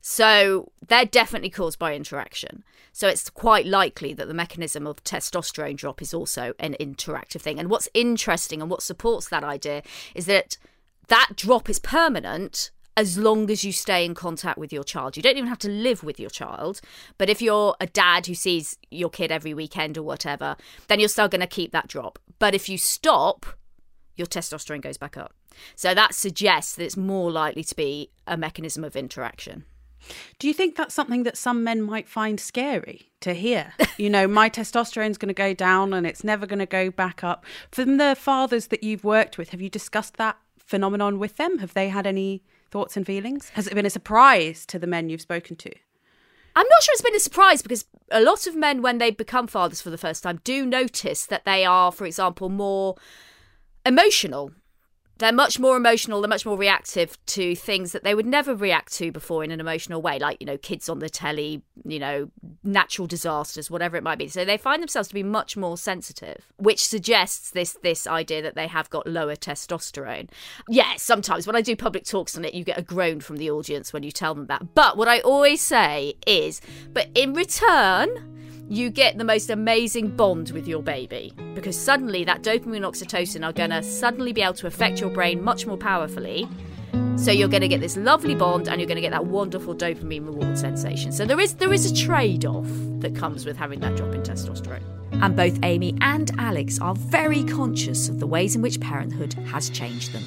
So 0.00 0.70
they're 0.86 1.04
definitely 1.04 1.50
caused 1.50 1.78
by 1.78 1.94
interaction. 1.94 2.62
So 2.92 3.08
it's 3.08 3.28
quite 3.28 3.66
likely 3.66 4.14
that 4.14 4.28
the 4.28 4.34
mechanism 4.34 4.86
of 4.86 5.02
testosterone 5.04 5.76
drop 5.76 6.00
is 6.00 6.14
also 6.14 6.54
an 6.58 6.76
interactive 6.80 7.40
thing. 7.40 7.58
And 7.58 7.68
what's 7.68 7.88
interesting 7.92 8.62
and 8.62 8.70
what 8.70 8.82
supports 8.82 9.28
that 9.28 9.44
idea 9.44 9.82
is 10.14 10.26
that 10.26 10.56
that 11.08 11.32
drop 11.36 11.68
is 11.68 11.78
permanent 11.78 12.70
as 12.96 13.18
long 13.18 13.50
as 13.50 13.64
you 13.64 13.72
stay 13.72 14.04
in 14.04 14.14
contact 14.14 14.58
with 14.58 14.72
your 14.72 14.84
child. 14.84 15.16
You 15.16 15.22
don't 15.22 15.36
even 15.36 15.48
have 15.48 15.58
to 15.58 15.68
live 15.68 16.02
with 16.02 16.18
your 16.18 16.30
child, 16.30 16.80
but 17.18 17.28
if 17.28 17.42
you're 17.42 17.76
a 17.78 17.86
dad 17.86 18.26
who 18.26 18.34
sees 18.34 18.78
your 18.90 19.10
kid 19.10 19.30
every 19.30 19.52
weekend 19.52 19.98
or 19.98 20.02
whatever, 20.02 20.56
then 20.88 20.98
you're 20.98 21.08
still 21.08 21.28
going 21.28 21.42
to 21.42 21.46
keep 21.46 21.72
that 21.72 21.88
drop. 21.88 22.18
But 22.38 22.54
if 22.54 22.68
you 22.68 22.78
stop, 22.78 23.44
your 24.16 24.26
testosterone 24.26 24.80
goes 24.80 24.96
back 24.96 25.16
up. 25.16 25.34
So 25.74 25.94
that 25.94 26.14
suggests 26.14 26.76
that 26.76 26.84
it's 26.84 26.96
more 26.96 27.30
likely 27.30 27.64
to 27.64 27.76
be 27.76 28.10
a 28.26 28.36
mechanism 28.36 28.82
of 28.84 28.96
interaction. 28.96 29.64
Do 30.38 30.46
you 30.46 30.54
think 30.54 30.76
that's 30.76 30.94
something 30.94 31.24
that 31.24 31.36
some 31.36 31.64
men 31.64 31.82
might 31.82 32.08
find 32.08 32.38
scary 32.38 33.10
to 33.20 33.34
hear? 33.34 33.72
you 33.98 34.08
know, 34.08 34.26
my 34.26 34.48
testosterone's 34.48 35.18
going 35.18 35.28
to 35.28 35.34
go 35.34 35.52
down 35.52 35.92
and 35.92 36.06
it's 36.06 36.24
never 36.24 36.46
going 36.46 36.60
to 36.60 36.66
go 36.66 36.90
back 36.90 37.24
up. 37.24 37.44
From 37.70 37.96
the 37.96 38.16
fathers 38.18 38.68
that 38.68 38.82
you've 38.82 39.04
worked 39.04 39.36
with, 39.36 39.50
have 39.50 39.60
you 39.60 39.68
discussed 39.68 40.16
that 40.16 40.36
phenomenon 40.58 41.18
with 41.18 41.36
them? 41.36 41.58
Have 41.58 41.74
they 41.74 41.88
had 41.88 42.06
any 42.06 42.42
thoughts 42.70 42.96
and 42.96 43.06
feelings? 43.06 43.50
Has 43.50 43.66
it 43.66 43.74
been 43.74 43.86
a 43.86 43.90
surprise 43.90 44.66
to 44.66 44.78
the 44.78 44.86
men 44.86 45.08
you've 45.08 45.20
spoken 45.20 45.56
to? 45.56 45.70
I'm 46.56 46.66
not 46.68 46.82
sure 46.82 46.92
it's 46.92 47.02
been 47.02 47.14
a 47.14 47.20
surprise 47.20 47.60
because 47.60 47.84
a 48.10 48.22
lot 48.22 48.46
of 48.46 48.56
men, 48.56 48.80
when 48.80 48.98
they 48.98 49.10
become 49.10 49.46
fathers 49.46 49.82
for 49.82 49.90
the 49.90 49.98
first 49.98 50.22
time, 50.22 50.40
do 50.42 50.64
notice 50.64 51.26
that 51.26 51.44
they 51.44 51.64
are, 51.66 51.92
for 51.92 52.06
example, 52.06 52.48
more 52.48 52.96
emotional 53.84 54.52
they're 55.18 55.32
much 55.32 55.58
more 55.58 55.76
emotional 55.76 56.20
they're 56.20 56.28
much 56.28 56.46
more 56.46 56.58
reactive 56.58 57.18
to 57.26 57.54
things 57.54 57.92
that 57.92 58.04
they 58.04 58.14
would 58.14 58.26
never 58.26 58.54
react 58.54 58.92
to 58.92 59.10
before 59.10 59.44
in 59.44 59.50
an 59.50 59.60
emotional 59.60 60.02
way 60.02 60.18
like 60.18 60.36
you 60.40 60.46
know 60.46 60.58
kids 60.58 60.88
on 60.88 60.98
the 60.98 61.08
telly 61.08 61.62
you 61.84 61.98
know 61.98 62.30
natural 62.62 63.06
disasters 63.06 63.70
whatever 63.70 63.96
it 63.96 64.02
might 64.02 64.18
be. 64.18 64.28
So 64.28 64.44
they 64.44 64.56
find 64.56 64.82
themselves 64.82 65.08
to 65.08 65.14
be 65.14 65.22
much 65.22 65.56
more 65.56 65.78
sensitive 65.78 66.46
which 66.56 66.86
suggests 66.86 67.50
this 67.50 67.78
this 67.82 68.06
idea 68.06 68.42
that 68.42 68.54
they 68.54 68.66
have 68.66 68.90
got 68.90 69.06
lower 69.06 69.36
testosterone. 69.36 70.28
Yeah 70.68 70.94
sometimes 70.96 71.46
when 71.46 71.56
i 71.56 71.60
do 71.60 71.76
public 71.76 72.04
talks 72.04 72.36
on 72.36 72.44
it 72.44 72.54
you 72.54 72.64
get 72.64 72.78
a 72.78 72.82
groan 72.82 73.20
from 73.20 73.36
the 73.36 73.50
audience 73.50 73.92
when 73.92 74.02
you 74.02 74.12
tell 74.12 74.34
them 74.34 74.46
that. 74.46 74.74
But 74.74 74.96
what 74.96 75.08
i 75.08 75.20
always 75.20 75.60
say 75.60 76.14
is 76.26 76.60
but 76.92 77.08
in 77.14 77.34
return 77.34 78.32
you 78.68 78.90
get 78.90 79.16
the 79.16 79.24
most 79.24 79.50
amazing 79.50 80.16
bond 80.16 80.50
with 80.50 80.66
your 80.66 80.82
baby 80.82 81.32
because 81.54 81.78
suddenly 81.78 82.24
that 82.24 82.42
dopamine 82.42 82.76
and 82.76 82.84
oxytocin 82.84 83.46
are 83.46 83.52
going 83.52 83.70
to 83.70 83.82
suddenly 83.82 84.32
be 84.32 84.42
able 84.42 84.54
to 84.54 84.66
affect 84.66 85.00
your 85.00 85.10
brain 85.10 85.42
much 85.42 85.66
more 85.66 85.76
powerfully. 85.76 86.48
So 87.16 87.30
you're 87.30 87.48
going 87.48 87.62
to 87.62 87.68
get 87.68 87.80
this 87.80 87.96
lovely 87.96 88.34
bond 88.34 88.68
and 88.68 88.80
you're 88.80 88.88
going 88.88 88.96
to 88.96 89.02
get 89.02 89.12
that 89.12 89.26
wonderful 89.26 89.74
dopamine 89.74 90.26
reward 90.26 90.58
sensation. 90.58 91.12
So 91.12 91.24
there 91.24 91.40
is 91.40 91.54
there 91.54 91.72
is 91.72 91.90
a 91.90 91.94
trade-off 91.94 92.66
that 93.00 93.14
comes 93.14 93.46
with 93.46 93.56
having 93.56 93.80
that 93.80 93.96
drop 93.96 94.14
in 94.14 94.22
testosterone. 94.22 94.82
And 95.12 95.36
both 95.36 95.58
Amy 95.62 95.96
and 96.00 96.30
Alex 96.38 96.78
are 96.80 96.94
very 96.94 97.44
conscious 97.44 98.08
of 98.08 98.18
the 98.20 98.26
ways 98.26 98.56
in 98.56 98.62
which 98.62 98.80
parenthood 98.80 99.34
has 99.46 99.70
changed 99.70 100.12
them 100.12 100.24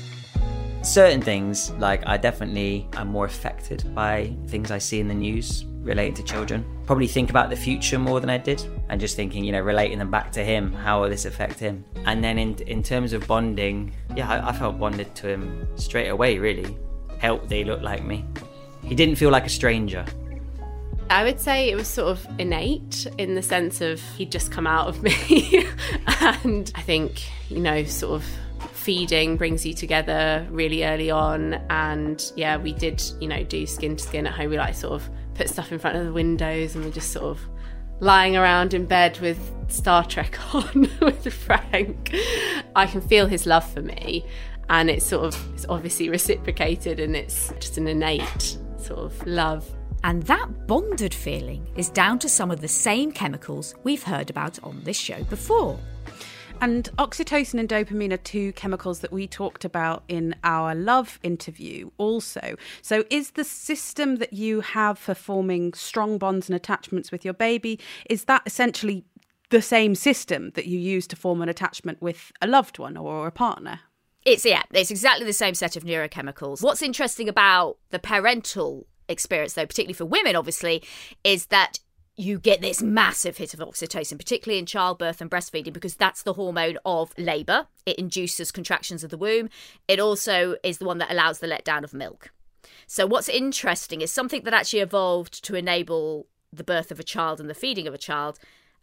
certain 0.81 1.21
things 1.21 1.71
like 1.71 2.01
i 2.07 2.15
definitely 2.15 2.87
am 2.93 3.09
more 3.09 3.25
affected 3.25 3.83
by 3.93 4.33
things 4.47 4.71
i 4.71 4.77
see 4.77 5.01
in 5.01 5.09
the 5.09 5.13
news 5.13 5.65
relating 5.81 6.13
to 6.15 6.23
children. 6.23 6.65
Probably 6.85 7.07
think 7.07 7.29
about 7.29 7.49
the 7.49 7.55
future 7.55 7.99
more 7.99 8.19
than 8.19 8.29
I 8.29 8.37
did, 8.37 8.63
and 8.89 8.99
just 8.99 9.15
thinking, 9.15 9.43
you 9.43 9.51
know, 9.51 9.61
relating 9.61 9.99
them 9.99 10.11
back 10.11 10.31
to 10.33 10.43
him. 10.43 10.73
How 10.73 11.01
will 11.01 11.09
this 11.09 11.25
affect 11.25 11.59
him? 11.59 11.85
And 12.05 12.23
then 12.23 12.37
in 12.37 12.55
in 12.67 12.83
terms 12.83 13.13
of 13.13 13.27
bonding, 13.27 13.93
yeah, 14.15 14.29
I, 14.29 14.49
I 14.49 14.51
felt 14.53 14.79
bonded 14.79 15.13
to 15.15 15.29
him 15.29 15.67
straight 15.75 16.09
away. 16.09 16.39
Really, 16.39 16.77
helped 17.19 17.49
that 17.49 17.55
he 17.55 17.63
looked 17.63 17.83
like 17.83 18.03
me. 18.03 18.25
He 18.83 18.95
didn't 18.95 19.15
feel 19.15 19.29
like 19.29 19.45
a 19.45 19.49
stranger. 19.49 20.05
I 21.09 21.23
would 21.23 21.39
say 21.39 21.71
it 21.71 21.75
was 21.75 21.87
sort 21.87 22.11
of 22.11 22.27
innate 22.39 23.07
in 23.17 23.33
the 23.33 23.41
sense 23.41 23.81
of 23.81 23.99
he'd 24.17 24.31
just 24.31 24.51
come 24.51 24.67
out 24.67 24.87
of 24.87 25.01
me. 25.01 25.65
and 26.21 26.71
I 26.75 26.81
think, 26.81 27.23
you 27.49 27.59
know, 27.59 27.83
sort 27.83 28.21
of 28.21 28.25
feeding 28.73 29.35
brings 29.35 29.65
you 29.65 29.73
together 29.73 30.45
really 30.51 30.85
early 30.85 31.09
on. 31.09 31.55
And 31.71 32.31
yeah, 32.35 32.57
we 32.57 32.73
did, 32.73 33.01
you 33.19 33.27
know, 33.27 33.43
do 33.43 33.65
skin 33.65 33.95
to 33.95 34.03
skin 34.03 34.27
at 34.27 34.33
home. 34.33 34.51
We 34.51 34.57
like 34.57 34.75
sort 34.75 34.93
of 34.93 35.09
put 35.39 35.49
stuff 35.49 35.71
in 35.71 35.79
front 35.79 35.95
of 35.95 36.05
the 36.05 36.11
windows 36.11 36.75
and 36.75 36.83
we're 36.83 36.91
just 36.91 37.13
sort 37.13 37.23
of 37.23 37.39
lying 38.01 38.35
around 38.35 38.73
in 38.73 38.85
bed 38.85 39.17
with 39.21 39.39
Star 39.69 40.03
Trek 40.03 40.37
on 40.53 40.89
with 40.99 41.33
Frank. 41.33 42.13
I 42.75 42.85
can 42.85 42.99
feel 42.99 43.25
his 43.25 43.45
love 43.45 43.67
for 43.71 43.81
me 43.81 44.25
and 44.69 44.89
it's 44.89 45.05
sort 45.05 45.33
of 45.33 45.53
it's 45.53 45.65
obviously 45.69 46.09
reciprocated 46.09 46.99
and 46.99 47.15
it's 47.15 47.53
just 47.57 47.77
an 47.77 47.87
innate 47.87 48.57
sort 48.77 48.99
of 48.99 49.25
love. 49.25 49.65
And 50.03 50.23
that 50.23 50.67
bonded 50.67 51.13
feeling 51.13 51.65
is 51.77 51.89
down 51.89 52.19
to 52.19 52.27
some 52.27 52.51
of 52.51 52.59
the 52.59 52.67
same 52.67 53.09
chemicals 53.09 53.75
we've 53.83 54.03
heard 54.03 54.29
about 54.29 54.61
on 54.61 54.83
this 54.83 54.97
show 54.97 55.23
before. 55.23 55.79
And 56.61 56.89
oxytocin 56.97 57.59
and 57.59 57.69
dopamine 57.69 58.11
are 58.11 58.17
two 58.17 58.51
chemicals 58.53 58.99
that 58.99 59.13
we 59.13 59.27
talked 59.27 59.63
about 59.63 60.03
in 60.09 60.35
our 60.43 60.75
love 60.75 61.17
interview 61.23 61.89
also. 61.97 62.55
So, 62.81 63.05
is 63.09 63.31
the 63.31 63.45
system 63.45 64.17
that 64.17 64.33
you 64.33 64.59
have 64.61 64.99
for 64.99 65.13
forming 65.13 65.73
strong 65.73 66.17
bonds 66.17 66.49
and 66.49 66.55
attachments 66.55 67.11
with 67.11 67.23
your 67.23 67.33
baby, 67.33 67.79
is 68.09 68.25
that 68.25 68.41
essentially 68.45 69.05
the 69.49 69.61
same 69.61 69.95
system 69.95 70.51
that 70.51 70.65
you 70.65 70.77
use 70.77 71.07
to 71.07 71.15
form 71.15 71.41
an 71.41 71.49
attachment 71.49 72.01
with 72.01 72.31
a 72.41 72.47
loved 72.47 72.77
one 72.77 72.97
or 72.97 73.25
a 73.25 73.31
partner? 73.31 73.79
It's 74.25 74.45
yeah, 74.45 74.63
it's 74.71 74.91
exactly 74.91 75.25
the 75.25 75.33
same 75.33 75.55
set 75.55 75.77
of 75.77 75.83
neurochemicals. 75.83 76.61
What's 76.61 76.81
interesting 76.81 77.29
about 77.29 77.77
the 77.89 77.99
parental 77.99 78.85
experience 79.07 79.53
though, 79.53 79.65
particularly 79.65 79.93
for 79.93 80.05
women 80.05 80.35
obviously, 80.35 80.83
is 81.23 81.47
that 81.47 81.79
you 82.19 82.37
get 82.37 82.61
this 82.61 82.81
massive 82.81 83.37
hit 83.37 83.53
of 83.53 83.61
oxytocin, 83.61 84.17
particularly 84.17 84.59
in 84.59 84.65
childbirth 84.65 85.21
and 85.21 85.31
breastfeeding, 85.31 85.71
because 85.71 85.95
that's 85.95 86.23
the 86.23 86.33
hormone 86.33 86.77
of 86.85 87.13
labour. 87.17 87.67
It 87.85 87.97
induces 87.97 88.51
contractions 88.51 89.03
of 89.03 89.09
the 89.09 89.17
womb. 89.17 89.49
It 89.87 89.99
also 89.99 90.57
is 90.63 90.79
the 90.79 90.85
one 90.85 90.97
that 90.97 91.11
allows 91.11 91.39
the 91.39 91.47
letdown 91.47 91.83
of 91.83 91.93
milk. 91.93 92.31
So, 92.87 93.07
what's 93.07 93.29
interesting 93.29 94.01
is 94.01 94.11
something 94.11 94.43
that 94.43 94.53
actually 94.53 94.81
evolved 94.81 95.43
to 95.45 95.55
enable 95.55 96.27
the 96.51 96.63
birth 96.63 96.91
of 96.91 96.99
a 96.99 97.03
child 97.03 97.39
and 97.39 97.49
the 97.49 97.53
feeding 97.53 97.87
of 97.87 97.93
a 97.93 97.99
child 97.99 98.37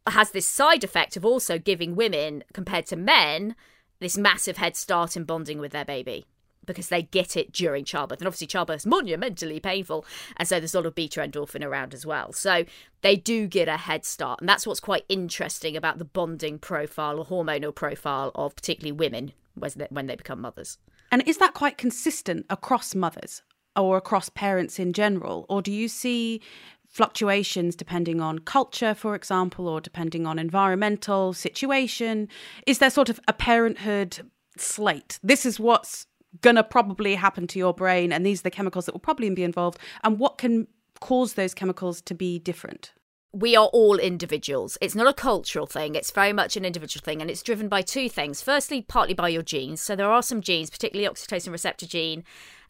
has 0.07 0.31
this 0.31 0.49
side 0.49 0.85
effect 0.85 1.17
of 1.17 1.25
also 1.25 1.59
giving 1.59 1.95
women, 1.95 2.45
compared 2.53 2.87
to 2.87 2.97
men, 2.97 3.55
this 3.99 4.17
massive 4.17 4.57
head 4.57 4.77
start 4.77 5.17
in 5.17 5.25
bonding 5.25 5.59
with 5.59 5.73
their 5.73 5.85
baby 5.85 6.25
because 6.67 6.89
they 6.89 7.03
get 7.03 7.37
it 7.37 7.53
during 7.53 7.85
childbirth. 7.85 8.21
And 8.21 8.27
obviously, 8.27 8.49
childbirth 8.49 8.81
is 8.81 8.87
monumentally 8.87 9.61
painful. 9.61 10.05
And 10.37 10.49
so 10.49 10.59
there's 10.59 10.75
a 10.75 10.79
lot 10.79 10.87
of 10.87 10.95
beta 10.95 11.21
endorphin 11.21 11.65
around 11.65 11.95
as 11.95 12.05
well. 12.05 12.33
So 12.33 12.65
they 13.03 13.17
do 13.17 13.47
get 13.47 13.69
a 13.69 13.77
head 13.77 14.05
start. 14.05 14.41
And 14.41 14.49
that's 14.49 14.67
what's 14.67 14.81
quite 14.81 15.05
interesting 15.09 15.77
about 15.77 15.99
the 15.99 16.05
bonding 16.05 16.59
profile 16.59 17.19
or 17.19 17.25
hormonal 17.25 17.75
profile 17.75 18.33
of 18.35 18.55
particularly 18.57 18.93
women 18.93 19.33
when 19.55 20.07
they 20.07 20.17
become 20.17 20.41
mothers. 20.41 20.79
And 21.11 21.23
is 21.27 21.39
that 21.39 21.55
quite 21.55 21.79
consistent 21.79 22.47
across 22.51 22.95
mothers 22.95 23.43
or 23.75 23.97
across 23.97 24.29
parents 24.29 24.79
in 24.79 24.93
general? 24.93 25.47
Or 25.49 25.63
do 25.63 25.73
you 25.73 25.89
see 25.89 26.41
fluctuations 26.89 27.77
depending 27.77 28.21
on 28.21 28.39
culture, 28.41 28.95
for 28.95 29.15
example, 29.15 29.69
or 29.69 29.81
depending 29.81 30.27
on 30.27 30.39
environmental 30.39 31.33
situation? 31.33 32.29
Is 32.67 32.79
there 32.79 32.91
sort 32.91 33.09
of 33.09 33.21
a 33.29 33.33
parenthood 33.33 34.31
slate? 34.57 35.19
This 35.23 35.47
is 35.47 35.61
what's 35.61 36.07
gonna 36.41 36.65
probably 36.65 37.15
happen 37.15 37.47
to 37.47 37.59
your 37.59 37.75
brain 37.75 38.13
and 38.13 38.25
these 38.25 38.41
are 38.41 38.45
the 38.45 38.51
chemicals 38.51 38.87
that 38.87 38.95
will 38.95 39.01
probably 39.01 39.29
be 39.31 39.43
involved 39.43 39.79
and 40.03 40.19
what 40.19 40.39
can 40.39 40.67
cause 41.01 41.35
those 41.35 41.55
chemicals 41.55 42.01
to 42.01 42.15
be 42.15 42.39
different 42.39 42.93
we 43.37 43.55
are 43.55 43.67
all 43.67 43.99
individuals. 43.99 44.79
It's 44.81 44.95
not 44.95 45.07
a 45.07 45.13
cultural 45.13 45.67
thing, 45.67 45.95
it's 45.95 46.11
very 46.11 46.33
much 46.33 46.57
an 46.57 46.65
individual 46.65 47.05
thing, 47.05 47.21
and 47.21 47.31
it's 47.31 47.43
driven 47.43 47.69
by 47.69 47.83
two 47.83 48.09
things. 48.09 48.41
Firstly, 48.41 48.81
partly 48.81 49.13
by 49.13 49.29
your 49.29 49.43
genes. 49.43 49.83
So, 49.83 49.95
there 49.95 50.11
are 50.11 50.23
some 50.23 50.41
genes, 50.41 50.71
particularly 50.71 51.13
oxytocin 51.13 51.53
receptor 51.53 51.87
gene, 51.87 52.25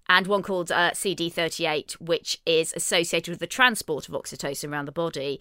and 0.09 0.27
one 0.27 0.43
called 0.43 0.73
uh, 0.73 0.91
CD38, 0.91 1.93
which 1.95 2.41
is 2.47 2.73
associated 2.75 3.31
with 3.31 3.39
the 3.39 3.47
transport 3.47 4.09
of 4.09 4.15
oxytocin 4.15 4.73
around 4.73 4.87
the 4.87 4.93
body, 4.93 5.41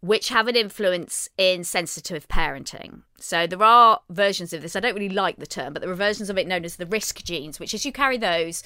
which 0.00 0.28
have 0.28 0.48
an 0.48 0.56
influence 0.56 1.28
in 1.36 1.64
sensitive 1.64 2.28
parenting. 2.28 3.02
So 3.18 3.46
there 3.46 3.62
are 3.62 4.00
versions 4.10 4.52
of 4.52 4.62
this. 4.62 4.76
I 4.76 4.80
don't 4.80 4.94
really 4.94 5.08
like 5.08 5.38
the 5.38 5.46
term, 5.46 5.72
but 5.72 5.82
there 5.82 5.90
are 5.90 5.94
versions 5.96 6.30
of 6.30 6.38
it 6.38 6.46
known 6.46 6.64
as 6.64 6.76
the 6.76 6.86
risk 6.86 7.22
genes, 7.24 7.58
which 7.58 7.74
as 7.74 7.84
you 7.84 7.92
carry 7.92 8.18
those, 8.18 8.62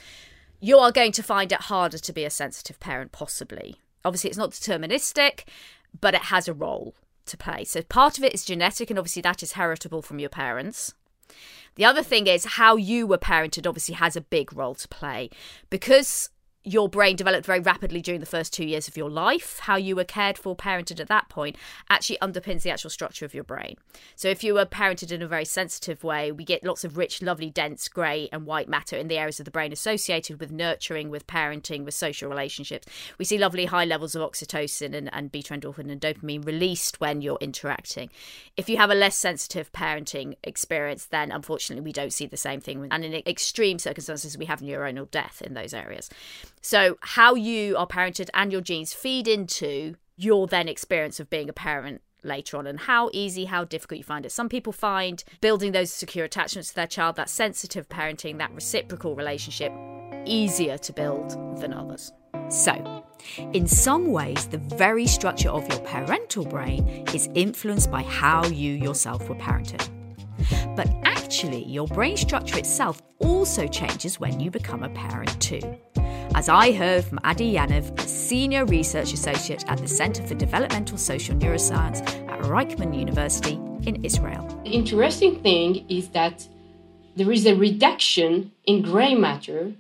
you 0.61 0.79
are 0.79 0.93
going 0.93 1.13
to 1.13 1.23
find 1.23 1.53
it 1.53 1.63
harder 1.63 1.99
to 1.99 2.13
be 2.13 2.25
a 2.25 2.31
sensitive 2.31 2.79
parent, 2.81 3.13
possibly. 3.13 3.77
Obviously, 4.05 4.29
it's 4.29 4.39
not 4.39 4.51
deterministic, 4.51 5.45
but 5.99 6.15
it 6.15 6.23
has 6.23 6.49
a 6.49 6.55
role 6.55 6.95
to 7.27 7.37
play. 7.37 7.65
So 7.65 7.83
part 7.83 8.19
of 8.19 8.25
it 8.25 8.35
is 8.35 8.45
genetic, 8.45 8.91
and 8.91 8.99
obviously 8.99 9.23
that 9.23 9.43
is 9.43 9.53
heritable 9.53 10.03
from 10.03 10.19
your 10.19 10.29
parents. 10.29 10.95
The 11.77 11.85
other 11.85 12.03
thing 12.03 12.27
is 12.27 12.45
how 12.45 12.77
you 12.77 13.07
were 13.07 13.19
parented, 13.19 13.67
obviously, 13.67 13.95
has 13.95 14.17
a 14.17 14.21
big 14.21 14.53
role 14.53 14.75
to 14.75 14.89
play 14.89 15.31
because 15.71 16.31
your 16.63 16.89
brain 16.89 17.17
developed 17.17 17.47
very 17.47 17.61
rapidly 17.61 18.03
during 18.03 18.21
the 18.21 18.27
first 18.27 18.53
two 18.53 18.67
years 18.67 18.87
of 18.87 18.97
your 18.97 19.09
life. 19.09 19.61
How 19.61 19.77
you 19.77 19.97
were 19.97 20.05
cared 20.05 20.37
for, 20.37 20.55
parented 20.55 21.01
at 21.01 21.09
that 21.09 21.29
point, 21.31 21.57
actually 21.89 22.19
underpins 22.21 22.63
the 22.63 22.71
actual 22.71 22.91
structure 22.91 23.25
of 23.25 23.33
your 23.33 23.45
brain. 23.45 23.77
So, 24.15 24.29
if 24.29 24.45
you 24.45 24.55
were 24.55 24.67
parented 24.67 25.11
in 25.11 25.23
a 25.23 25.29
very 25.29 25.47
sensitive 25.47 26.05
way, 26.05 26.31
we 26.31 26.45
get 26.45 26.63
lots 26.63 26.85
of 26.85 26.99
rich, 26.99 27.23
lovely, 27.23 27.49
dense 27.49 27.89
grey 27.89 28.29
and 28.31 28.45
white 28.45 28.69
matter 28.69 28.97
in 28.97 29.09
the 29.09 29.17
areas 29.17 29.41
of 29.41 29.47
the 29.47 29.51
brain 29.51 29.73
associated 29.73 30.39
with 30.39 30.53
nurturing, 30.53 31.09
with 31.09 31.27
parenting, 31.27 31.85
with 31.85 31.95
social 31.95 32.29
relationships. 32.29 32.87
We 33.17 33.25
see 33.25 33.39
lovely 33.39 33.65
high 33.65 33.87
levels 33.87 34.15
of 34.15 34.23
oxytocin 34.23 34.95
and, 34.95 35.09
and 35.15 35.33
beta 35.33 35.55
endorphin 35.55 35.91
and 35.91 36.01
dopamine 36.01 36.45
released 36.45 37.01
when 37.01 37.23
you're 37.23 37.39
interacting. 37.41 38.11
If 38.57 38.69
you 38.69 38.77
have 38.77 38.91
a 38.91 38.95
less 38.95 39.17
sensitive 39.17 39.73
parenting 39.73 40.37
experience, 40.45 41.07
then 41.07 41.33
unfortunately 41.33 41.85
we 41.85 41.93
don't 41.93 42.13
see 42.13 42.27
the 42.27 42.37
same 42.37 42.61
thing. 42.61 42.87
And 42.91 43.05
in 43.05 43.15
extreme 43.27 43.79
circumstances, 43.79 44.37
we 44.37 44.45
have 44.45 44.61
neuronal 44.61 45.11
death 45.11 45.41
in 45.41 45.55
those 45.55 45.73
areas. 45.73 46.11
So, 46.63 46.99
how 47.01 47.35
you 47.35 47.77
are 47.77 47.87
parented 47.87 48.29
and 48.35 48.53
your 48.53 48.61
genes 48.61 48.93
feed 48.93 49.27
into 49.27 49.95
your 50.17 50.47
then 50.47 50.69
experience 50.69 51.19
of 51.19 51.31
being 51.31 51.49
a 51.49 51.55
parent 51.55 52.03
later 52.23 52.59
on 52.59 52.67
and 52.67 52.81
how 52.81 53.09
easy, 53.15 53.47
how 53.47 53.65
difficult 53.65 53.97
you 53.97 54.05
find 54.05 54.27
it. 54.27 54.33
Some 54.33 54.51
people 54.51 54.75
find 54.75 55.25
building 55.41 55.73
those 55.73 55.91
secure 55.91 56.27
attachments 56.27 56.69
to 56.69 56.75
their 56.75 56.87
child, 56.87 57.17
that 57.17 57.31
sensitive 57.31 57.89
parenting, 57.89 58.37
that 58.39 58.55
reciprocal 58.55 59.15
relationship, 59.17 59.73
easier 60.27 60.77
to 60.77 60.93
build 60.93 61.31
than 61.59 61.73
others. 61.73 62.13
So, 62.51 63.05
in 63.55 63.67
some 63.67 64.09
ways, 64.13 64.47
the 64.47 64.59
very 64.59 65.07
structure 65.07 65.49
of 65.49 65.67
your 65.67 65.81
parental 65.81 66.45
brain 66.45 67.07
is 67.15 67.31
influenced 67.35 67.91
by 67.91 68.03
how 68.03 68.45
you 68.49 68.75
yourself 68.75 69.27
were 69.31 69.37
parented. 69.37 69.89
But 70.77 70.91
actually, 71.05 71.65
your 71.65 71.87
brain 71.87 72.19
structure 72.19 72.59
itself 72.59 73.01
also 73.19 73.67
changes 73.67 74.21
when 74.21 74.41
you 74.41 74.51
become 74.51 74.83
a 74.83 74.91
parent 74.91 75.41
too 75.41 75.79
as 76.35 76.49
I 76.49 76.73
heard 76.73 77.05
from 77.05 77.19
Adi 77.25 77.55
Yaniv, 77.55 77.99
a 77.99 78.09
senior 78.09 78.65
research 78.65 79.13
associate 79.13 79.65
at 79.69 79.79
the 79.79 79.89
Center 79.89 80.23
for 80.27 80.35
Developmental 80.35 80.99
Social 80.99 81.35
Neuroscience 81.35 82.01
at 82.29 82.41
Reichman 82.43 82.99
University 82.99 83.55
in 83.87 84.05
Israel. 84.05 84.47
The 84.65 84.71
interesting 84.71 85.43
thing 85.43 85.87
is 85.89 86.09
that 86.11 86.47
there 87.17 87.33
is 87.33 87.47
a 87.47 87.57
reduction 87.57 88.53
in 88.65 88.83
gray 88.83 89.15
matter 89.15 89.73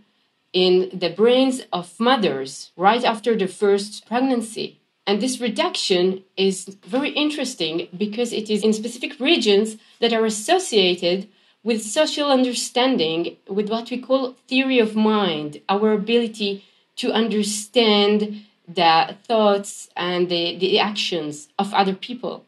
in 0.52 0.90
the 0.92 1.10
brains 1.10 1.62
of 1.72 1.98
mothers 2.00 2.72
right 2.76 3.04
after 3.04 3.36
the 3.36 3.46
first 3.46 4.06
pregnancy. 4.06 4.80
And 5.06 5.20
this 5.20 5.40
reduction 5.40 6.24
is 6.36 6.76
very 6.84 7.10
interesting 7.10 7.88
because 7.96 8.32
it 8.32 8.50
is 8.50 8.62
in 8.62 8.72
specific 8.72 9.18
regions 9.20 9.76
that 10.00 10.12
are 10.12 10.24
associated 10.24 11.28
with 11.62 11.82
social 11.82 12.30
understanding, 12.30 13.36
with 13.48 13.68
what 13.68 13.90
we 13.90 13.98
call 13.98 14.36
theory 14.48 14.78
of 14.78 14.96
mind, 14.96 15.60
our 15.68 15.92
ability 15.92 16.64
to 16.96 17.12
understand 17.12 18.44
the 18.66 19.16
thoughts 19.24 19.88
and 19.96 20.28
the, 20.28 20.56
the 20.58 20.78
actions 20.78 21.48
of 21.58 21.74
other 21.74 21.94
people. 21.94 22.44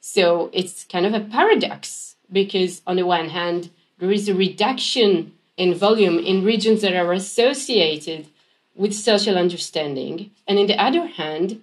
So 0.00 0.50
it's 0.52 0.84
kind 0.84 1.06
of 1.06 1.14
a 1.14 1.20
paradox 1.20 2.16
because, 2.30 2.82
on 2.86 2.96
the 2.96 3.06
one 3.06 3.28
hand, 3.28 3.70
there 3.98 4.10
is 4.10 4.28
a 4.28 4.34
reduction 4.34 5.32
in 5.56 5.74
volume 5.74 6.18
in 6.18 6.44
regions 6.44 6.80
that 6.82 6.94
are 6.94 7.12
associated 7.12 8.26
with 8.74 8.94
social 8.94 9.36
understanding. 9.36 10.30
And 10.48 10.58
in 10.58 10.66
the 10.66 10.80
other 10.80 11.06
hand, 11.06 11.62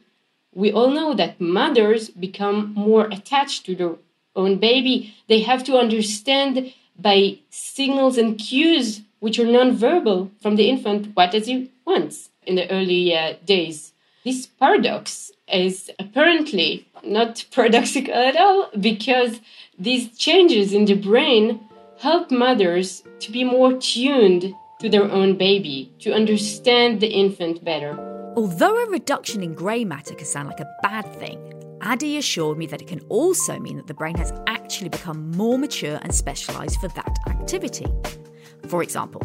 we 0.53 0.71
all 0.71 0.89
know 0.89 1.13
that 1.15 1.41
mothers 1.41 2.09
become 2.09 2.73
more 2.73 3.07
attached 3.07 3.65
to 3.65 3.75
their 3.75 3.95
own 4.35 4.57
baby, 4.59 5.13
they 5.27 5.41
have 5.41 5.63
to 5.65 5.77
understand 5.77 6.73
by 6.97 7.39
signals 7.49 8.17
and 8.17 8.37
cues 8.37 9.01
which 9.19 9.39
are 9.39 9.45
non-verbal 9.45 10.31
from 10.41 10.55
the 10.55 10.69
infant 10.69 11.15
what 11.15 11.31
does 11.31 11.47
he 11.47 11.71
want 11.85 12.29
in 12.43 12.55
the 12.55 12.69
early 12.71 13.15
uh, 13.15 13.33
days. 13.45 13.93
This 14.23 14.47
paradox 14.47 15.31
is 15.51 15.89
apparently 15.99 16.87
not 17.03 17.45
paradoxical 17.51 18.13
at 18.13 18.37
all 18.37 18.69
because 18.79 19.41
these 19.77 20.17
changes 20.17 20.73
in 20.73 20.85
the 20.85 20.95
brain 20.95 21.61
help 21.99 22.31
mothers 22.31 23.03
to 23.19 23.31
be 23.31 23.43
more 23.43 23.73
tuned 23.73 24.55
to 24.79 24.89
their 24.89 25.11
own 25.11 25.37
baby, 25.37 25.91
to 25.99 26.13
understand 26.13 27.01
the 27.01 27.07
infant 27.07 27.63
better. 27.63 27.97
Although 28.37 28.77
a 28.77 28.89
reduction 28.89 29.43
in 29.43 29.53
grey 29.53 29.83
matter 29.83 30.15
can 30.15 30.25
sound 30.25 30.47
like 30.47 30.61
a 30.61 30.75
bad 30.81 31.05
thing, 31.19 31.53
Adi 31.81 32.17
assured 32.17 32.57
me 32.57 32.65
that 32.67 32.81
it 32.81 32.87
can 32.87 32.99
also 33.09 33.57
mean 33.59 33.77
that 33.77 33.87
the 33.87 33.93
brain 33.93 34.15
has 34.17 34.33
actually 34.47 34.89
become 34.89 35.31
more 35.31 35.57
mature 35.57 35.99
and 36.01 36.13
specialised 36.13 36.79
for 36.81 36.89
that 36.89 37.17
activity. 37.27 37.87
For 38.67 38.83
example, 38.83 39.21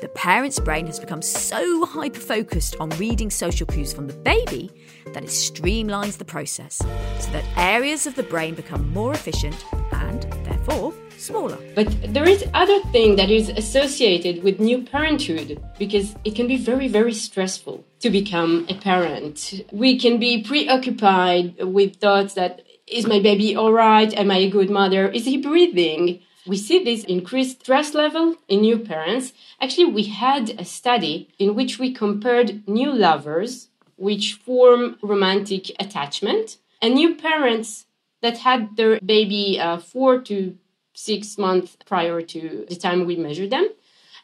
the 0.00 0.08
parent's 0.08 0.60
brain 0.60 0.86
has 0.86 1.00
become 1.00 1.22
so 1.22 1.84
hyper 1.84 2.20
focused 2.20 2.76
on 2.78 2.90
reading 2.90 3.30
social 3.30 3.66
cues 3.66 3.92
from 3.92 4.06
the 4.06 4.14
baby 4.14 4.70
that 5.06 5.24
it 5.24 5.30
streamlines 5.30 6.18
the 6.18 6.24
process 6.24 6.76
so 6.76 7.30
that 7.32 7.44
areas 7.56 8.06
of 8.06 8.14
the 8.14 8.22
brain 8.22 8.54
become 8.54 8.90
more 8.92 9.12
efficient 9.12 9.64
and, 9.92 10.22
therefore, 10.44 10.94
smaller. 11.18 11.58
But 11.74 11.88
there 12.14 12.28
is 12.28 12.44
other 12.54 12.80
thing 12.92 13.16
that 13.16 13.30
is 13.30 13.48
associated 13.48 14.42
with 14.42 14.60
new 14.60 14.82
parenthood 14.82 15.62
because 15.78 16.14
it 16.24 16.34
can 16.34 16.46
be 16.46 16.56
very 16.56 16.88
very 16.88 17.12
stressful 17.12 17.84
to 18.00 18.10
become 18.10 18.66
a 18.68 18.74
parent. 18.74 19.62
We 19.72 19.98
can 19.98 20.18
be 20.18 20.42
preoccupied 20.42 21.62
with 21.62 21.96
thoughts 21.96 22.34
that 22.34 22.62
is 22.86 23.06
my 23.06 23.20
baby 23.20 23.54
all 23.54 23.72
right? 23.72 24.12
Am 24.14 24.30
I 24.30 24.38
a 24.38 24.50
good 24.50 24.70
mother? 24.70 25.08
Is 25.08 25.24
he 25.24 25.36
breathing? 25.36 26.20
We 26.46 26.56
see 26.56 26.82
this 26.82 27.04
increased 27.04 27.60
stress 27.60 27.92
level 27.92 28.36
in 28.48 28.62
new 28.62 28.78
parents. 28.78 29.34
Actually, 29.60 29.92
we 29.92 30.04
had 30.04 30.50
a 30.58 30.64
study 30.64 31.28
in 31.38 31.54
which 31.54 31.78
we 31.78 31.92
compared 31.92 32.66
new 32.66 32.90
lovers 32.90 33.68
which 33.96 34.34
form 34.34 34.96
romantic 35.02 35.70
attachment 35.80 36.56
and 36.80 36.94
new 36.94 37.16
parents 37.16 37.86
that 38.22 38.38
had 38.38 38.76
their 38.76 39.00
baby 39.00 39.60
uh, 39.60 39.78
four 39.78 40.20
to 40.20 40.56
six 40.98 41.38
months 41.38 41.76
prior 41.86 42.20
to 42.20 42.66
the 42.68 42.76
time 42.76 43.06
we 43.06 43.16
measured 43.16 43.50
them. 43.50 43.68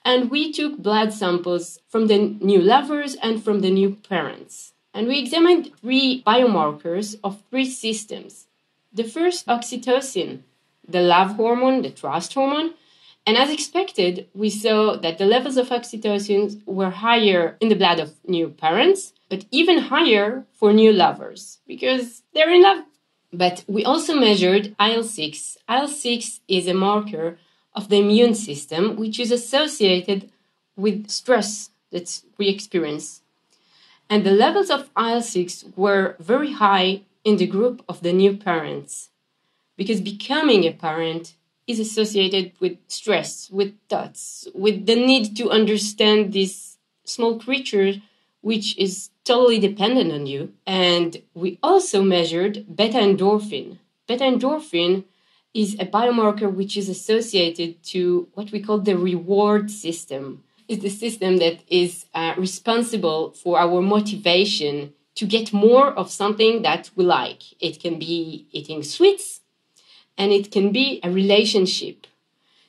And 0.05 0.31
we 0.31 0.53
took 0.53 0.77
blood 0.79 1.13
samples 1.13 1.79
from 1.89 2.09
the 2.09 2.19
new 2.19 2.61
lovers 2.61 3.15
and 3.23 3.43
from 3.43 3.61
the 3.61 3.71
new 3.71 3.97
parents. 4.09 4.75
And 4.93 5.09
we 5.09 5.19
examined 5.19 5.73
three 5.81 6.23
biomarkers 6.27 7.17
of 7.25 7.43
three 7.49 7.71
systems. 7.71 8.47
The 8.93 9.05
first, 9.05 9.47
oxytocin, 9.47 10.41
the 10.87 11.01
love 11.01 11.37
hormone, 11.37 11.83
the 11.83 11.91
trust 11.91 12.35
hormone. 12.35 12.75
And 13.27 13.37
as 13.39 13.51
expected, 13.51 14.29
we 14.35 14.51
saw 14.51 14.97
that 14.97 15.17
the 15.17 15.25
levels 15.25 15.57
of 15.57 15.71
oxytocin 15.71 16.63
were 16.67 16.91
higher 16.91 17.57
in 17.61 17.71
the 17.71 17.81
blood 17.83 17.99
of 17.99 18.13
new 18.27 18.49
parents, 18.51 19.15
but 19.31 19.47
even 19.51 19.79
higher 19.79 20.45
for 20.53 20.73
new 20.73 20.93
lovers 20.93 21.59
because 21.67 22.23
they're 22.35 22.53
in 22.53 22.63
love 22.63 22.85
but 23.37 23.65
we 23.67 23.85
also 23.85 24.15
measured 24.15 24.75
IL 24.81 25.05
6. 25.05 25.59
IL 25.69 25.89
6 25.89 26.41
is 26.49 26.67
a 26.67 26.75
marker 26.75 27.39
of 27.75 27.89
the 27.89 27.99
immune 27.99 28.35
system, 28.35 28.97
which 28.97 29.19
is 29.19 29.31
associated 29.31 30.31
with 30.77 31.11
stress 31.11 31.71
that 31.91 32.23
we 32.39 32.49
experience. 32.49 33.23
And 34.09 34.25
the 34.25 34.33
levels 34.33 34.71
of 34.71 34.91
IL 34.97 35.23
6 35.23 35.65
were 35.77 36.17
very 36.19 36.53
high 36.53 37.03
in 37.25 37.37
the 37.37 37.47
group 37.47 37.85
of 37.89 38.03
the 38.03 38.13
new 38.13 38.37
parents, 38.37 39.11
because 39.77 40.01
becoming 40.01 40.65
a 40.65 40.73
parent 40.73 41.35
is 41.67 41.81
associated 41.81 42.53
with 42.61 42.77
stress, 42.89 43.51
with 43.51 43.75
thoughts, 43.89 44.47
with 44.55 44.87
the 44.87 44.95
need 44.95 45.37
to 45.37 45.51
understand 45.51 46.33
this 46.33 46.77
small 47.05 47.39
creature 47.39 47.95
which 48.45 48.77
is 48.77 49.09
totally 49.25 49.59
dependent 49.59 50.13
on 50.13 50.27
you. 50.27 50.53
And 50.67 51.23
we 51.33 51.59
also 51.63 52.03
measured 52.03 52.77
beta 52.77 52.99
endorphin. 52.99 53.79
Beta 54.07 54.25
endorphin 54.25 55.05
is 55.55 55.75
a 55.81 55.87
biomarker 55.87 56.53
which 56.53 56.77
is 56.77 56.91
associated 56.91 57.83
to 57.85 58.29
what 58.35 58.53
we 58.53 58.61
call 58.61 58.79
the 58.81 58.99
reward 58.99 59.71
system. 59.71 60.45
It's 60.69 60.83
the 60.83 60.91
system 60.91 61.39
that 61.39 61.61
is 61.69 62.05
uh, 62.13 62.35
responsible 62.37 63.33
for 63.33 63.59
our 63.59 63.81
motivation 63.81 64.93
to 65.15 65.25
get 65.25 65.55
more 65.55 65.87
of 65.93 66.11
something 66.11 66.61
that 66.63 66.91
we 66.97 67.05
like. 67.05 67.43
It 67.63 67.81
can 67.81 67.99
be 67.99 68.47
eating 68.53 68.83
sweets 68.83 69.41
and 70.19 70.33
it 70.33 70.53
can 70.53 70.71
be 70.71 71.01
a 71.03 71.11
relationship. 71.11 72.07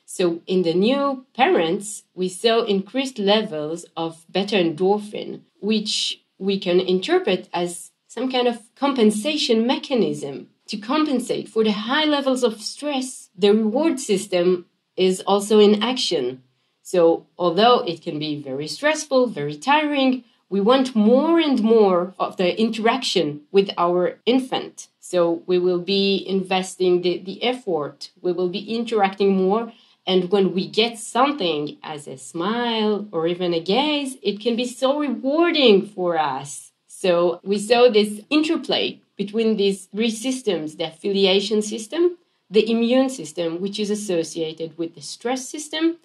So 0.08 0.40
in 0.46 0.62
the 0.62 0.72
new 0.72 1.26
parents, 1.34 2.04
we 2.14 2.28
saw 2.28 2.62
increased 2.62 3.18
levels 3.18 3.84
of 3.96 4.24
beta 4.30 4.54
endorphin, 4.54 5.40
which 5.60 6.22
we 6.38 6.58
can 6.60 6.78
interpret 6.78 7.48
as 7.52 7.90
some 8.06 8.30
kind 8.30 8.46
of 8.46 8.60
compensation 8.76 9.66
mechanism 9.66 10.48
to 10.68 10.76
compensate 10.76 11.48
for 11.48 11.64
the 11.64 11.72
high 11.72 12.04
levels 12.04 12.44
of 12.44 12.62
stress. 12.62 13.30
The 13.36 13.52
reward 13.52 13.98
system 13.98 14.66
is 14.96 15.22
also 15.26 15.58
in 15.58 15.82
action. 15.82 16.42
So, 16.82 17.26
although 17.36 17.80
it 17.80 18.00
can 18.00 18.20
be 18.20 18.40
very 18.40 18.68
stressful, 18.68 19.26
very 19.26 19.56
tiring, 19.56 20.22
we 20.48 20.60
want 20.60 20.94
more 20.94 21.40
and 21.40 21.60
more 21.60 22.14
of 22.18 22.36
the 22.36 22.58
interaction 22.58 23.40
with 23.50 23.70
our 23.76 24.20
infant. 24.24 24.86
So, 25.00 25.42
we 25.46 25.58
will 25.58 25.80
be 25.80 26.24
investing 26.26 27.02
the, 27.02 27.18
the 27.18 27.42
effort, 27.42 28.10
we 28.22 28.30
will 28.30 28.48
be 28.48 28.76
interacting 28.76 29.36
more. 29.36 29.72
And 30.06 30.30
when 30.30 30.54
we 30.54 30.68
get 30.68 30.98
something 30.98 31.78
as 31.82 32.06
a 32.06 32.16
smile 32.16 33.08
or 33.10 33.26
even 33.26 33.52
a 33.52 33.60
gaze, 33.60 34.16
it 34.22 34.40
can 34.40 34.54
be 34.54 34.66
so 34.66 35.00
rewarding 35.00 35.84
for 35.84 36.16
us. 36.16 36.70
So 36.86 37.40
we 37.42 37.58
saw 37.58 37.90
this 37.90 38.20
interplay 38.30 39.00
between 39.16 39.56
these 39.56 39.86
three 39.86 40.10
systems 40.10 40.76
the 40.76 40.84
affiliation 40.84 41.60
system, 41.60 42.18
the 42.48 42.70
immune 42.70 43.08
system, 43.08 43.60
which 43.60 43.80
is 43.80 43.90
associated 43.90 44.78
with 44.78 44.94
the 44.94 45.02
stress 45.02 45.48
system, 45.48 45.96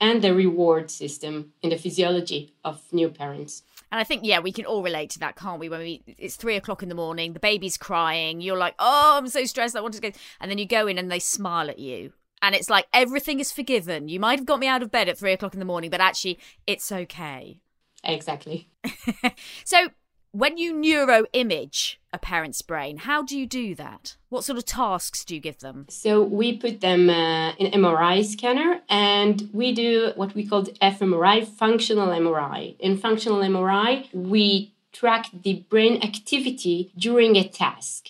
and 0.00 0.22
the 0.22 0.32
reward 0.32 0.90
system 0.90 1.52
in 1.60 1.70
the 1.70 1.76
physiology 1.76 2.54
of 2.64 2.80
new 2.92 3.08
parents. 3.08 3.64
And 3.90 4.00
I 4.00 4.04
think, 4.04 4.22
yeah, 4.22 4.38
we 4.38 4.52
can 4.52 4.66
all 4.66 4.82
relate 4.82 5.10
to 5.10 5.18
that, 5.18 5.34
can't 5.34 5.58
we? 5.58 5.68
When 5.68 5.80
we 5.80 6.02
it's 6.06 6.36
three 6.36 6.56
o'clock 6.56 6.84
in 6.84 6.88
the 6.88 6.94
morning, 6.94 7.32
the 7.32 7.40
baby's 7.40 7.76
crying, 7.76 8.40
you're 8.40 8.56
like, 8.56 8.74
oh, 8.78 9.16
I'm 9.18 9.28
so 9.28 9.44
stressed, 9.44 9.74
I 9.74 9.80
want 9.80 9.94
to 9.94 10.00
go. 10.00 10.12
And 10.40 10.48
then 10.48 10.58
you 10.58 10.66
go 10.66 10.86
in 10.86 10.98
and 10.98 11.10
they 11.10 11.18
smile 11.18 11.68
at 11.68 11.80
you 11.80 12.12
and 12.42 12.54
it's 12.54 12.70
like 12.70 12.86
everything 12.92 13.40
is 13.40 13.52
forgiven. 13.52 14.08
You 14.08 14.20
might 14.20 14.38
have 14.38 14.46
got 14.46 14.60
me 14.60 14.66
out 14.66 14.82
of 14.82 14.90
bed 14.90 15.08
at 15.08 15.18
three 15.18 15.32
o'clock 15.32 15.54
in 15.54 15.60
the 15.60 15.66
morning, 15.66 15.90
but 15.90 16.00
actually, 16.00 16.38
it's 16.66 16.90
okay. 16.90 17.60
Exactly. 18.04 18.68
So, 19.64 19.88
when 20.32 20.58
you 20.58 20.74
neuro 20.74 21.24
image 21.32 22.00
a 22.12 22.18
parent's 22.18 22.60
brain, 22.62 22.98
how 22.98 23.22
do 23.22 23.38
you 23.38 23.46
do 23.46 23.74
that? 23.76 24.16
What 24.28 24.44
sort 24.44 24.58
of 24.58 24.66
tasks 24.66 25.24
do 25.24 25.34
you 25.34 25.40
give 25.40 25.60
them? 25.60 25.86
So 25.88 26.22
we 26.22 26.56
put 26.56 26.80
them 26.80 27.08
uh, 27.08 27.52
in 27.54 27.72
MRI 27.72 28.24
scanner 28.24 28.82
and 28.90 29.48
we 29.52 29.72
do 29.72 30.12
what 30.16 30.34
we 30.34 30.46
call 30.46 30.64
fMRI, 30.64 31.46
functional 31.46 32.08
MRI. 32.08 32.76
In 32.78 32.98
functional 32.98 33.40
MRI, 33.40 34.12
we 34.14 34.74
track 34.92 35.30
the 35.32 35.64
brain 35.70 36.02
activity 36.02 36.92
during 36.96 37.36
a 37.36 37.48
task. 37.48 38.08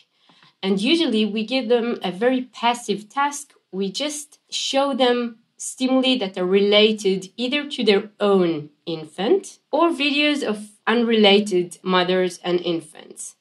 And 0.63 0.81
usually 0.81 1.25
we 1.25 1.47
give 1.47 1.69
them 1.69 1.99
a 2.03 2.11
very 2.11 2.43
passive 2.43 3.09
task. 3.09 3.53
We 3.73 3.91
just 3.91 4.39
show 4.51 4.95
them 4.95 5.39
stimuli 5.57 6.17
that 6.19 6.39
are 6.39 6.47
related 6.47 7.31
either 7.37 7.69
to 7.69 7.85
their 7.85 8.11
own 8.21 8.71
infant 8.87 9.59
or 9.71 9.91
videos 9.91 10.43
of 10.43 10.71
unrelated 10.87 11.79
mothers 11.83 12.39
and 12.43 12.61
infants. 12.61 13.37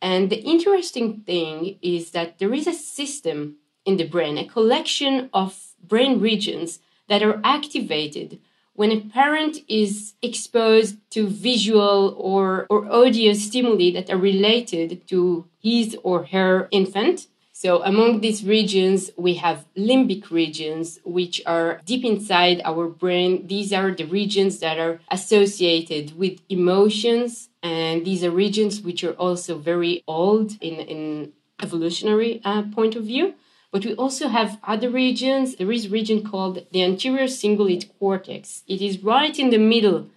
And 0.00 0.30
the 0.30 0.42
interesting 0.42 1.20
thing 1.20 1.78
is 1.82 2.12
that 2.12 2.38
there 2.38 2.54
is 2.54 2.66
a 2.66 2.72
system 2.72 3.56
in 3.84 3.96
the 3.96 4.08
brain, 4.08 4.38
a 4.38 4.46
collection 4.46 5.28
of 5.34 5.74
brain 5.82 6.20
regions 6.20 6.78
that 7.08 7.22
are 7.22 7.40
activated 7.44 8.38
when 8.74 8.92
a 8.92 9.00
parent 9.00 9.58
is 9.68 10.14
exposed 10.22 10.96
to 11.10 11.26
visual 11.26 12.14
or, 12.16 12.66
or 12.70 12.90
audio 12.90 13.34
stimuli 13.34 13.90
that 13.92 14.08
are 14.08 14.16
related 14.16 15.06
to 15.08 15.46
his 15.60 15.96
or 16.02 16.26
her 16.26 16.68
infant. 16.70 17.26
So, 17.62 17.82
among 17.82 18.22
these 18.22 18.42
regions, 18.42 19.10
we 19.18 19.34
have 19.34 19.66
limbic 19.76 20.30
regions, 20.30 20.98
which 21.04 21.42
are 21.44 21.82
deep 21.84 22.06
inside 22.06 22.62
our 22.64 22.88
brain. 22.88 23.46
These 23.48 23.70
are 23.74 23.90
the 23.90 24.06
regions 24.06 24.60
that 24.60 24.78
are 24.78 25.00
associated 25.10 26.16
with 26.16 26.40
emotions, 26.48 27.50
and 27.62 28.02
these 28.06 28.24
are 28.24 28.30
regions 28.30 28.80
which 28.80 29.04
are 29.04 29.12
also 29.12 29.58
very 29.58 30.02
old 30.08 30.52
in, 30.62 30.76
in 30.76 31.32
evolutionary 31.62 32.40
uh, 32.46 32.62
point 32.74 32.96
of 32.96 33.04
view. 33.04 33.34
But 33.70 33.84
we 33.84 33.94
also 33.94 34.28
have 34.28 34.58
other 34.64 34.88
regions. 34.88 35.56
There 35.56 35.70
is 35.70 35.84
a 35.84 35.90
region 35.90 36.24
called 36.24 36.64
the 36.72 36.82
anterior 36.82 37.26
cingulate 37.26 37.90
cortex. 37.98 38.62
It 38.68 38.80
is 38.80 39.04
right 39.04 39.38
in 39.38 39.50
the 39.50 39.58
middle 39.58 40.08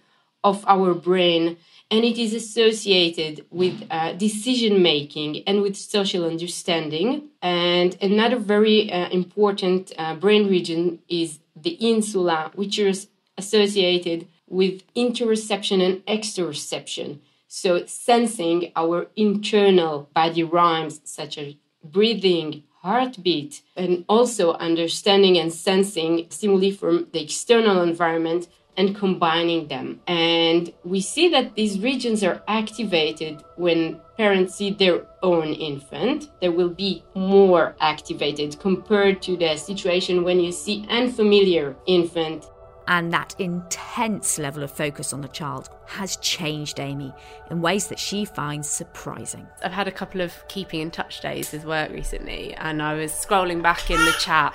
of 0.42 0.64
our 0.66 0.94
brain 0.94 1.58
and 1.90 2.04
it 2.04 2.18
is 2.18 2.34
associated 2.34 3.44
with 3.50 3.84
uh, 3.90 4.12
decision 4.12 4.82
making 4.82 5.42
and 5.46 5.62
with 5.62 5.76
social 5.76 6.24
understanding. 6.24 7.28
And 7.42 7.96
another 8.00 8.36
very 8.36 8.90
uh, 8.90 9.08
important 9.10 9.92
uh, 9.98 10.14
brain 10.16 10.48
region 10.48 11.00
is 11.08 11.40
the 11.54 11.70
insula, 11.70 12.50
which 12.54 12.78
is 12.78 13.08
associated 13.36 14.26
with 14.48 14.82
interoception 14.94 15.84
and 15.84 16.04
exteroception. 16.06 17.20
So, 17.46 17.86
sensing 17.86 18.72
our 18.74 19.06
internal 19.14 20.08
body 20.12 20.42
rhymes, 20.42 21.00
such 21.04 21.38
as 21.38 21.54
breathing, 21.84 22.64
heartbeat, 22.82 23.62
and 23.76 24.04
also 24.08 24.54
understanding 24.54 25.38
and 25.38 25.52
sensing 25.52 26.26
stimuli 26.30 26.70
from 26.72 27.06
the 27.12 27.22
external 27.22 27.82
environment 27.82 28.48
and 28.76 28.94
combining 28.94 29.68
them. 29.68 30.00
And 30.06 30.72
we 30.84 31.00
see 31.00 31.28
that 31.28 31.54
these 31.54 31.78
regions 31.80 32.22
are 32.24 32.42
activated 32.48 33.42
when 33.56 34.00
parents 34.16 34.54
see 34.54 34.70
their 34.70 35.06
own 35.22 35.48
infant. 35.48 36.30
They 36.40 36.48
will 36.48 36.70
be 36.70 37.04
more 37.14 37.74
activated 37.80 38.58
compared 38.60 39.22
to 39.22 39.36
the 39.36 39.56
situation 39.56 40.24
when 40.24 40.40
you 40.40 40.52
see 40.52 40.82
an 40.84 41.04
unfamiliar 41.04 41.76
infant. 41.86 42.46
And 42.86 43.10
that 43.14 43.34
intense 43.38 44.38
level 44.38 44.62
of 44.62 44.70
focus 44.70 45.14
on 45.14 45.22
the 45.22 45.28
child 45.28 45.70
has 45.86 46.16
changed 46.16 46.78
Amy 46.78 47.14
in 47.50 47.62
ways 47.62 47.86
that 47.86 47.98
she 47.98 48.26
finds 48.26 48.68
surprising. 48.68 49.46
I've 49.62 49.72
had 49.72 49.88
a 49.88 49.92
couple 49.92 50.20
of 50.20 50.34
keeping 50.48 50.80
in 50.80 50.90
touch 50.90 51.22
days 51.22 51.50
with 51.50 51.64
work 51.64 51.90
recently, 51.90 52.52
and 52.54 52.82
I 52.82 52.92
was 52.94 53.12
scrolling 53.12 53.62
back 53.62 53.90
in 53.90 54.04
the 54.04 54.12
chat 54.20 54.52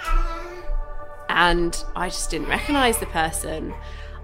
and 1.29 1.83
I 1.95 2.09
just 2.09 2.31
didn't 2.31 2.49
recognize 2.49 2.97
the 2.97 3.05
person. 3.05 3.73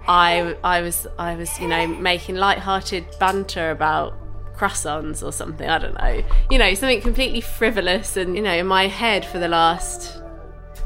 I 0.08 0.56
I 0.62 0.80
was 0.82 1.06
I 1.18 1.34
was 1.34 1.58
you 1.60 1.68
know 1.68 1.86
making 1.86 2.36
light-hearted 2.36 3.06
banter 3.18 3.70
about 3.70 4.14
croissants 4.54 5.22
or 5.22 5.32
something. 5.32 5.68
I 5.68 5.78
don't 5.78 5.98
know. 5.98 6.22
You 6.50 6.58
know 6.58 6.74
something 6.74 7.00
completely 7.00 7.40
frivolous, 7.40 8.16
and 8.16 8.36
you 8.36 8.42
know 8.42 8.62
my 8.62 8.86
head 8.86 9.24
for 9.24 9.38
the 9.38 9.48
last 9.48 10.20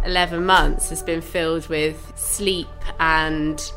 eleven 0.05 0.47
months 0.47 0.89
has 0.91 1.03
been 1.03 1.21
filled 1.21 1.69
with 1.69 2.13
sleep 2.17 2.69
and 2.99 3.73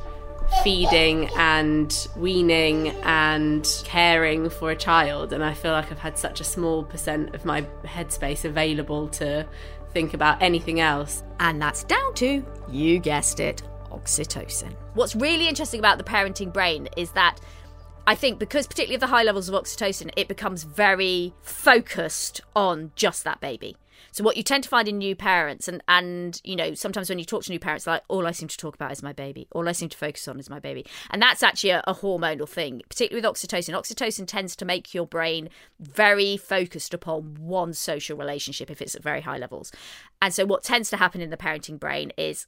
feeding 0.63 1.29
and 1.37 2.07
weaning 2.15 2.89
and 3.03 3.67
caring 3.85 4.49
for 4.49 4.71
a 4.71 4.75
child 4.75 5.33
and 5.33 5.43
I 5.43 5.53
feel 5.53 5.71
like 5.71 5.91
I've 5.91 5.97
had 5.97 6.17
such 6.17 6.41
a 6.41 6.43
small 6.43 6.83
percent 6.83 7.33
of 7.33 7.43
my 7.43 7.61
headspace 7.83 8.45
available 8.45 9.07
to 9.09 9.47
think 9.93 10.13
about 10.13 10.41
anything 10.41 10.79
else. 10.79 11.23
And 11.39 11.61
that's 11.61 11.83
down 11.83 12.13
to, 12.15 12.45
you 12.69 12.99
guessed 12.99 13.39
it, 13.39 13.61
oxytocin. 13.93 14.75
What's 14.93 15.15
really 15.15 15.47
interesting 15.47 15.79
about 15.79 15.97
the 15.97 16.03
parenting 16.03 16.51
brain 16.51 16.89
is 16.97 17.11
that 17.11 17.39
I 18.05 18.15
think 18.15 18.37
because 18.37 18.67
particularly 18.67 18.95
of 18.95 19.01
the 19.01 19.07
high 19.07 19.23
levels 19.23 19.47
of 19.47 19.55
oxytocin, 19.55 20.11
it 20.17 20.27
becomes 20.27 20.63
very 20.63 21.33
focused 21.41 22.41
on 22.55 22.91
just 22.95 23.23
that 23.23 23.39
baby. 23.39 23.77
So 24.11 24.23
what 24.23 24.37
you 24.37 24.43
tend 24.43 24.63
to 24.65 24.69
find 24.69 24.87
in 24.87 24.97
new 24.97 25.15
parents, 25.15 25.67
and 25.67 25.81
and 25.87 26.39
you 26.43 26.55
know 26.55 26.73
sometimes 26.73 27.09
when 27.09 27.17
you 27.17 27.25
talk 27.25 27.43
to 27.43 27.51
new 27.51 27.59
parents, 27.59 27.87
like 27.87 28.03
all 28.09 28.27
I 28.27 28.31
seem 28.31 28.47
to 28.47 28.57
talk 28.57 28.75
about 28.75 28.91
is 28.91 29.01
my 29.01 29.13
baby. 29.13 29.47
All 29.51 29.67
I 29.67 29.71
seem 29.71 29.89
to 29.89 29.97
focus 29.97 30.27
on 30.27 30.39
is 30.39 30.49
my 30.49 30.59
baby, 30.59 30.85
and 31.09 31.21
that's 31.21 31.41
actually 31.41 31.71
a, 31.71 31.83
a 31.87 31.95
hormonal 31.95 32.47
thing, 32.47 32.81
particularly 32.89 33.25
with 33.25 33.35
oxytocin. 33.35 33.73
Oxytocin 33.73 34.27
tends 34.27 34.55
to 34.57 34.65
make 34.65 34.93
your 34.93 35.07
brain 35.07 35.49
very 35.79 36.37
focused 36.37 36.93
upon 36.93 37.37
one 37.39 37.73
social 37.73 38.17
relationship 38.17 38.69
if 38.69 38.81
it's 38.81 38.95
at 38.95 39.01
very 39.01 39.21
high 39.21 39.37
levels, 39.37 39.71
and 40.21 40.33
so 40.33 40.45
what 40.45 40.63
tends 40.63 40.89
to 40.89 40.97
happen 40.97 41.21
in 41.21 41.29
the 41.29 41.37
parenting 41.37 41.79
brain 41.79 42.11
is 42.17 42.45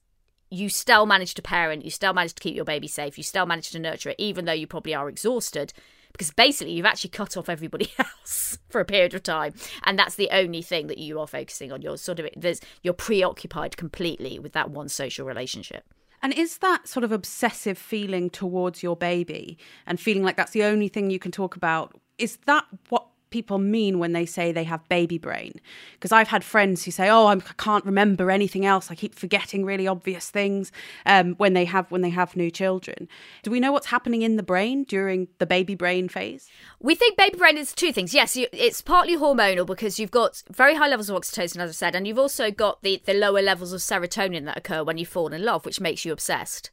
you 0.50 0.70
still 0.70 1.06
manage 1.06 1.34
to 1.36 1.42
parent, 1.42 1.84
you 1.84 1.92
still 1.92 2.14
manage 2.14 2.34
to 2.34 2.42
keep 2.42 2.56
your 2.56 2.66
baby 2.66 2.88
safe, 2.88 3.18
you 3.18 3.24
still 3.24 3.46
manage 3.46 3.72
to 3.72 3.80
nurture 3.80 4.10
it, 4.10 4.16
even 4.18 4.46
though 4.46 4.54
you 4.54 4.68
probably 4.68 4.94
are 4.94 5.10
exhausted, 5.10 5.74
because 6.12 6.32
basically 6.32 6.74
you've 6.74 6.86
actually 6.86 7.10
cut 7.10 7.36
off 7.36 7.50
everybody 7.50 7.92
else 8.00 8.58
for 8.70 8.80
a 8.80 8.86
period 8.86 9.14
of 9.14 9.24
time, 9.24 9.54
and 9.84 9.98
that's 9.98 10.16
the 10.16 10.30
only 10.32 10.62
thing 10.62 10.88
that 10.88 10.98
you 10.98 11.20
are 11.20 11.28
focusing 11.28 11.72
on. 11.72 11.82
You're 11.82 11.98
sort 11.98 12.20
of 12.20 12.28
there's 12.36 12.62
you're 12.84 12.94
preoccupied 12.94 13.78
completely 13.78 14.40
with 14.40 14.54
that 14.54 14.70
one 14.70 14.90
social 14.90 15.26
relationship. 15.26 15.84
And 16.22 16.34
is 16.34 16.58
that 16.60 16.88
sort 16.88 17.04
of 17.04 17.12
obsessive 17.12 17.78
feeling 17.78 18.32
towards 18.32 18.82
your 18.82 18.96
baby 18.96 19.60
and 19.86 20.00
feeling 20.00 20.24
like 20.24 20.38
that's 20.38 20.54
the 20.54 20.64
only 20.64 20.88
thing 20.88 21.12
you 21.12 21.20
can 21.20 21.32
talk 21.32 21.56
about? 21.56 21.94
Is 22.18 22.38
that 22.46 22.66
what 22.90 23.06
people 23.30 23.58
mean 23.58 24.00
when 24.00 24.14
they 24.14 24.26
say 24.26 24.52
they 24.52 24.64
have 24.64 24.88
baby 24.90 25.18
brain. 25.18 25.60
Because 25.94 26.12
I've 26.12 26.28
had 26.28 26.44
friends 26.44 26.84
who 26.84 26.92
say, 26.92 27.10
"Oh, 27.10 27.28
I'm, 27.28 27.42
I 27.50 27.54
can 27.54 27.74
not 27.74 27.86
remember 27.86 28.32
anything 28.32 28.66
else. 28.66 28.92
I 28.92 28.96
keep 28.96 29.16
forgetting 29.16 29.66
really 29.66 29.88
obvious 29.88 30.30
things." 30.30 30.72
Um, 31.06 31.36
when 31.36 31.54
they 31.54 31.66
have 31.66 31.92
when 31.92 32.02
they 32.02 32.10
have 32.10 32.36
new 32.36 32.52
children, 32.52 33.08
do 33.44 33.52
we 33.52 33.60
know 33.60 33.72
what's 33.72 33.88
happening 33.88 34.22
in 34.22 34.36
the 34.38 34.44
brain 34.44 34.84
during 34.84 35.28
the 35.40 35.46
baby 35.46 35.76
brain 35.76 36.10
phase? 36.10 36.50
We 36.80 36.96
think 36.96 37.18
baby 37.18 37.38
brain 37.38 37.58
is 37.58 37.74
two 37.74 37.92
things. 37.92 38.14
Yes, 38.14 38.36
you, 38.36 38.48
it's 38.52 38.82
partly 38.82 39.18
hormonal 39.18 39.66
because 39.66 40.00
you've 40.00 40.12
got 40.12 40.44
very 40.52 40.76
high 40.76 40.88
levels 40.88 41.10
of 41.10 41.20
oxytocin, 41.20 41.58
as 41.58 41.70
I 41.70 41.74
said, 41.74 41.96
and 41.96 42.08
you've 42.08 42.20
also 42.20 42.52
got 42.52 42.82
the, 42.84 43.02
the 43.06 43.14
lower 43.14 43.42
levels 43.42 43.74
of 43.74 43.82
serotonin 43.82 44.46
that 44.46 44.58
occur 44.58 44.84
when 44.84 44.98
you 44.98 45.06
fall 45.06 45.34
in 45.34 45.44
love, 45.44 45.66
which 45.66 45.80
makes 45.80 46.06
you 46.06 46.12
obsessed. 46.12 46.70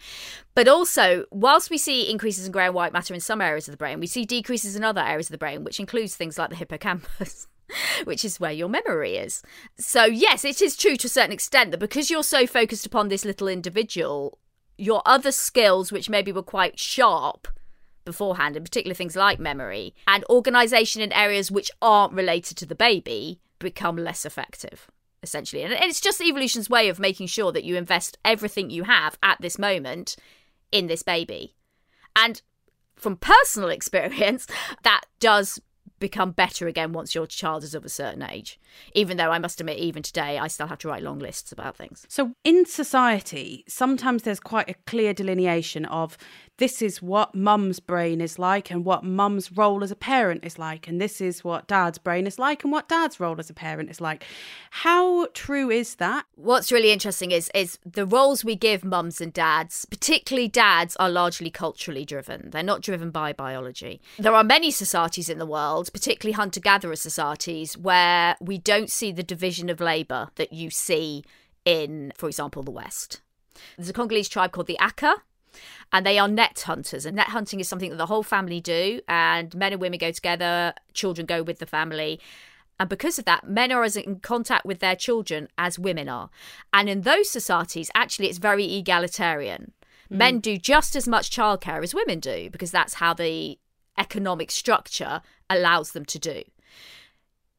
But 0.54 0.68
also, 0.68 1.24
whilst 1.30 1.70
we 1.70 1.78
see 1.78 2.10
increases 2.10 2.46
in 2.46 2.52
grey 2.52 2.66
and 2.66 2.74
white 2.74 2.92
matter 2.92 3.14
in 3.14 3.20
some 3.20 3.40
areas 3.40 3.68
of 3.68 3.72
the 3.72 3.78
brain, 3.78 4.00
we 4.00 4.06
see 4.06 4.24
decreases 4.24 4.76
in 4.76 4.84
other 4.84 5.00
areas 5.00 5.28
of 5.28 5.32
the 5.32 5.38
brain, 5.38 5.64
which 5.64 5.80
includes 5.80 6.14
things 6.14 6.38
like 6.38 6.41
the 6.50 6.56
hippocampus. 6.56 7.48
which 8.04 8.24
is 8.24 8.40
where 8.40 8.52
your 8.52 8.68
memory 8.68 9.16
is. 9.16 9.42
So, 9.78 10.04
yes, 10.04 10.44
it 10.44 10.60
is 10.60 10.76
true 10.76 10.96
to 10.96 11.06
a 11.06 11.10
certain 11.10 11.32
extent 11.32 11.70
that 11.70 11.80
because 11.80 12.10
you're 12.10 12.22
so 12.22 12.46
focused 12.46 12.86
upon 12.86 13.08
this 13.08 13.24
little 13.24 13.48
individual, 13.48 14.38
your 14.76 15.02
other 15.06 15.32
skills, 15.32 15.92
which 15.92 16.10
maybe 16.10 16.32
were 16.32 16.42
quite 16.42 16.78
sharp 16.78 17.48
beforehand, 18.04 18.56
in 18.56 18.64
particular 18.64 18.94
things 18.94 19.16
like 19.16 19.38
memory 19.38 19.94
and 20.08 20.24
organization 20.28 21.00
in 21.00 21.12
areas 21.12 21.50
which 21.50 21.70
aren't 21.80 22.12
related 22.12 22.56
to 22.58 22.66
the 22.66 22.74
baby, 22.74 23.40
become 23.58 23.96
less 23.96 24.24
effective. 24.24 24.90
Essentially. 25.22 25.62
And 25.62 25.72
it's 25.72 26.00
just 26.00 26.20
evolution's 26.20 26.68
way 26.68 26.88
of 26.88 26.98
making 26.98 27.28
sure 27.28 27.52
that 27.52 27.62
you 27.62 27.76
invest 27.76 28.18
everything 28.24 28.70
you 28.70 28.82
have 28.84 29.16
at 29.22 29.40
this 29.40 29.56
moment 29.56 30.16
in 30.72 30.88
this 30.88 31.04
baby. 31.04 31.54
And 32.16 32.42
from 32.96 33.16
personal 33.16 33.68
experience, 33.68 34.48
that 34.82 35.02
does 35.20 35.60
become 36.02 36.32
better 36.32 36.66
again 36.66 36.92
once 36.92 37.14
your 37.14 37.26
child 37.26 37.62
is 37.62 37.74
of 37.74 37.84
a 37.84 37.88
certain 37.88 38.22
age. 38.22 38.60
Even 38.94 39.16
though 39.16 39.30
I 39.30 39.38
must 39.38 39.60
admit, 39.60 39.78
even 39.78 40.02
today, 40.02 40.36
I 40.36 40.48
still 40.48 40.66
have 40.66 40.78
to 40.78 40.88
write 40.88 41.02
long 41.02 41.18
lists 41.18 41.52
about 41.52 41.76
things. 41.76 42.04
So, 42.08 42.32
in 42.44 42.66
society, 42.66 43.64
sometimes 43.68 44.24
there's 44.24 44.40
quite 44.40 44.68
a 44.68 44.74
clear 44.86 45.14
delineation 45.14 45.86
of 45.86 46.18
this 46.62 46.80
is 46.80 47.02
what 47.02 47.34
mum's 47.34 47.80
brain 47.80 48.20
is 48.20 48.38
like 48.38 48.70
and 48.70 48.84
what 48.84 49.02
mum's 49.02 49.50
role 49.50 49.82
as 49.82 49.90
a 49.90 49.96
parent 49.96 50.44
is 50.44 50.60
like, 50.60 50.86
and 50.86 51.00
this 51.00 51.20
is 51.20 51.42
what 51.42 51.66
dad's 51.66 51.98
brain 51.98 52.24
is 52.24 52.38
like 52.38 52.62
and 52.62 52.72
what 52.72 52.88
dad's 52.88 53.18
role 53.18 53.34
as 53.40 53.50
a 53.50 53.52
parent 53.52 53.90
is 53.90 54.00
like. 54.00 54.24
How 54.70 55.26
true 55.34 55.70
is 55.70 55.96
that? 55.96 56.24
What's 56.36 56.70
really 56.70 56.92
interesting 56.92 57.32
is 57.32 57.50
is 57.52 57.80
the 57.84 58.06
roles 58.06 58.44
we 58.44 58.54
give 58.54 58.84
mums 58.84 59.20
and 59.20 59.32
dads, 59.32 59.86
particularly 59.86 60.46
dads, 60.46 60.94
are 61.00 61.10
largely 61.10 61.50
culturally 61.50 62.04
driven. 62.04 62.50
They're 62.50 62.62
not 62.62 62.80
driven 62.80 63.10
by 63.10 63.32
biology. 63.32 64.00
There 64.16 64.36
are 64.36 64.44
many 64.44 64.70
societies 64.70 65.28
in 65.28 65.38
the 65.38 65.46
world, 65.46 65.90
particularly 65.92 66.34
hunter 66.34 66.60
gatherer 66.60 66.94
societies, 66.94 67.76
where 67.76 68.36
we 68.40 68.58
don't 68.58 68.88
see 68.88 69.10
the 69.10 69.24
division 69.24 69.68
of 69.68 69.80
labour 69.80 70.28
that 70.36 70.52
you 70.52 70.70
see 70.70 71.24
in, 71.64 72.12
for 72.16 72.28
example, 72.28 72.62
the 72.62 72.70
West. 72.70 73.20
There's 73.76 73.88
a 73.88 73.92
Congolese 73.92 74.28
tribe 74.28 74.52
called 74.52 74.68
the 74.68 74.78
Aka, 74.80 75.16
and 75.92 76.04
they 76.04 76.18
are 76.18 76.28
net 76.28 76.62
hunters. 76.66 77.06
And 77.06 77.16
net 77.16 77.28
hunting 77.28 77.60
is 77.60 77.68
something 77.68 77.90
that 77.90 77.96
the 77.96 78.06
whole 78.06 78.22
family 78.22 78.60
do, 78.60 79.00
and 79.08 79.54
men 79.54 79.72
and 79.72 79.80
women 79.80 79.98
go 79.98 80.10
together, 80.10 80.74
children 80.92 81.26
go 81.26 81.42
with 81.42 81.58
the 81.58 81.66
family. 81.66 82.20
And 82.80 82.88
because 82.88 83.18
of 83.18 83.24
that, 83.26 83.48
men 83.48 83.70
are 83.70 83.84
as 83.84 83.96
in 83.96 84.20
contact 84.20 84.66
with 84.66 84.80
their 84.80 84.96
children 84.96 85.48
as 85.58 85.78
women 85.78 86.08
are. 86.08 86.30
And 86.72 86.88
in 86.88 87.02
those 87.02 87.30
societies, 87.30 87.90
actually, 87.94 88.28
it's 88.28 88.38
very 88.38 88.64
egalitarian. 88.64 89.72
Mm. 90.10 90.16
Men 90.16 90.38
do 90.40 90.56
just 90.58 90.96
as 90.96 91.06
much 91.06 91.30
childcare 91.30 91.82
as 91.82 91.94
women 91.94 92.18
do 92.18 92.50
because 92.50 92.70
that's 92.70 92.94
how 92.94 93.14
the 93.14 93.58
economic 93.98 94.50
structure 94.50 95.20
allows 95.50 95.92
them 95.92 96.04
to 96.06 96.18
do 96.18 96.42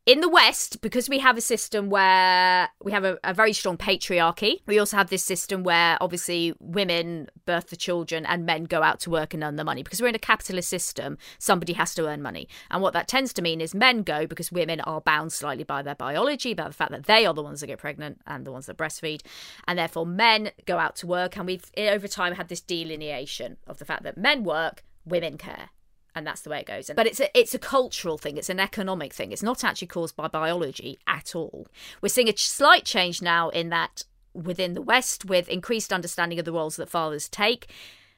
in 0.06 0.20
the 0.20 0.28
West, 0.28 0.82
because 0.82 1.08
we 1.08 1.20
have 1.20 1.38
a 1.38 1.42
system 1.42 1.90
where 1.90 2.68
we 2.84 2.92
have 2.92 3.06
a, 3.06 3.18
a, 3.24 3.34
very 3.34 3.54
strong 3.54 3.78
patriarchy, 3.78 4.60
we 4.66 4.78
also 4.78 4.98
have 4.98 5.10
this 5.10 5.24
system 5.24 5.64
where 5.64 5.98
obviously 6.02 6.54
women 6.60 7.30
birth 7.46 7.70
the 7.70 7.78
children 7.78 8.26
and 8.26 8.46
men 8.46 8.66
go 8.66 8.84
out 8.84 9.00
to 9.00 9.10
work 9.10 9.34
and 9.34 9.42
earn 9.44 9.56
the 9.56 9.64
money. 9.64 9.82
Because 9.82 10.02
we're 10.02 10.10
in 10.10 10.16
a 10.16 10.20
capitalist 10.20 10.68
system, 10.68 11.18
somebody 11.40 11.72
has 11.74 11.96
to 11.96 12.06
earn 12.06 12.22
money. 12.22 12.50
And 12.70 12.82
what 12.82 12.92
that 12.94 13.08
tends 13.08 13.32
to 13.34 13.42
mean 13.42 13.62
is 13.62 13.74
men 13.74 14.04
go 14.04 14.28
because 14.28 14.52
women 14.52 14.82
are 14.82 15.00
bound 15.00 15.32
slightly 15.32 15.64
by 15.64 15.82
their 15.82 15.96
biology, 15.96 16.54
by 16.54 16.68
the 16.68 16.74
fact 16.74 16.92
that 16.92 17.06
they 17.06 17.26
are 17.26 17.34
the 17.34 17.42
ones 17.42 17.62
that 17.62 17.68
get 17.68 17.80
pregnant 17.80 18.20
and 18.28 18.46
the 18.46 18.52
ones 18.52 18.66
that 18.66 18.78
breastfeed. 18.78 19.22
And 19.68 19.80
therefore, 19.80 20.06
men 20.06 20.52
go 20.66 20.80
out 20.80 20.98
to 20.98 21.08
work. 21.08 21.38
And 21.38 21.46
we've 21.46 21.72
eh, 21.78 21.90
over 21.90 22.10
time 22.10 22.34
had 22.34 22.50
this 22.50 22.62
delineation 22.62 23.56
of 23.68 23.80
the 23.80 23.86
fact 23.86 24.04
that 24.04 24.18
men 24.18 24.44
work, 24.44 24.84
women 25.06 25.38
care 25.38 25.70
and 26.16 26.26
that's 26.26 26.42
the 26.42 26.50
way 26.50 26.60
it 26.60 26.66
goes. 26.66 26.90
But 26.96 27.08
it's 27.08 27.20
a 27.20 27.38
it's 27.38 27.54
a 27.54 27.60
cultural 27.60 28.18
thing. 28.18 28.38
It's 28.38 28.50
an 28.50 28.60
economic 28.60 29.14
thing. 29.14 29.32
It's 29.32 29.44
not 29.44 29.64
actually 29.64 29.88
caused 29.88 30.16
by 30.16 30.28
biology 30.28 31.00
at 31.08 31.36
all. 31.36 31.68
We're 32.02 32.10
seeing 32.10 32.30
a 32.30 32.38
slight 32.38 32.86
change 32.86 33.22
now 33.22 33.50
in 33.50 33.70
that 33.70 34.04
within 34.34 34.74
the 34.74 34.82
West, 34.82 35.26
with 35.26 35.48
increased 35.50 35.94
understanding 35.94 36.40
of 36.40 36.46
the 36.46 36.54
roles 36.54 36.76
that 36.78 36.90
fathers 36.90 37.30
take. 37.30 37.68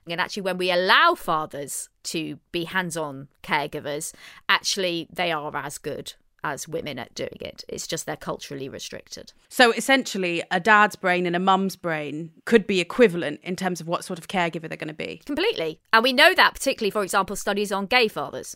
And 0.07 0.21
actually, 0.21 0.43
when 0.43 0.57
we 0.57 0.71
allow 0.71 1.15
fathers 1.15 1.89
to 2.03 2.39
be 2.51 2.65
hands 2.65 2.95
on 2.95 3.27
caregivers, 3.41 4.13
actually, 4.47 5.07
they 5.11 5.31
are 5.31 5.55
as 5.55 5.77
good 5.77 6.13
as 6.45 6.67
women 6.67 6.99
at 6.99 7.13
doing 7.15 7.37
it. 7.41 7.63
It's 7.67 7.87
just 7.87 8.05
they're 8.05 8.15
culturally 8.15 8.69
restricted. 8.69 9.33
So 9.49 9.71
essentially, 9.71 10.43
a 10.51 10.59
dad's 10.59 10.95
brain 10.95 11.25
and 11.25 11.35
a 11.35 11.39
mum's 11.39 11.75
brain 11.75 12.31
could 12.45 12.67
be 12.67 12.79
equivalent 12.79 13.39
in 13.41 13.55
terms 13.55 13.81
of 13.81 13.87
what 13.87 14.05
sort 14.05 14.19
of 14.19 14.27
caregiver 14.27 14.69
they're 14.69 14.77
going 14.77 14.87
to 14.87 14.93
be. 14.93 15.23
Completely. 15.25 15.81
And 15.91 16.03
we 16.03 16.13
know 16.13 16.35
that, 16.35 16.53
particularly, 16.53 16.91
for 16.91 17.01
example, 17.01 17.35
studies 17.35 17.71
on 17.71 17.87
gay 17.87 18.07
fathers, 18.07 18.55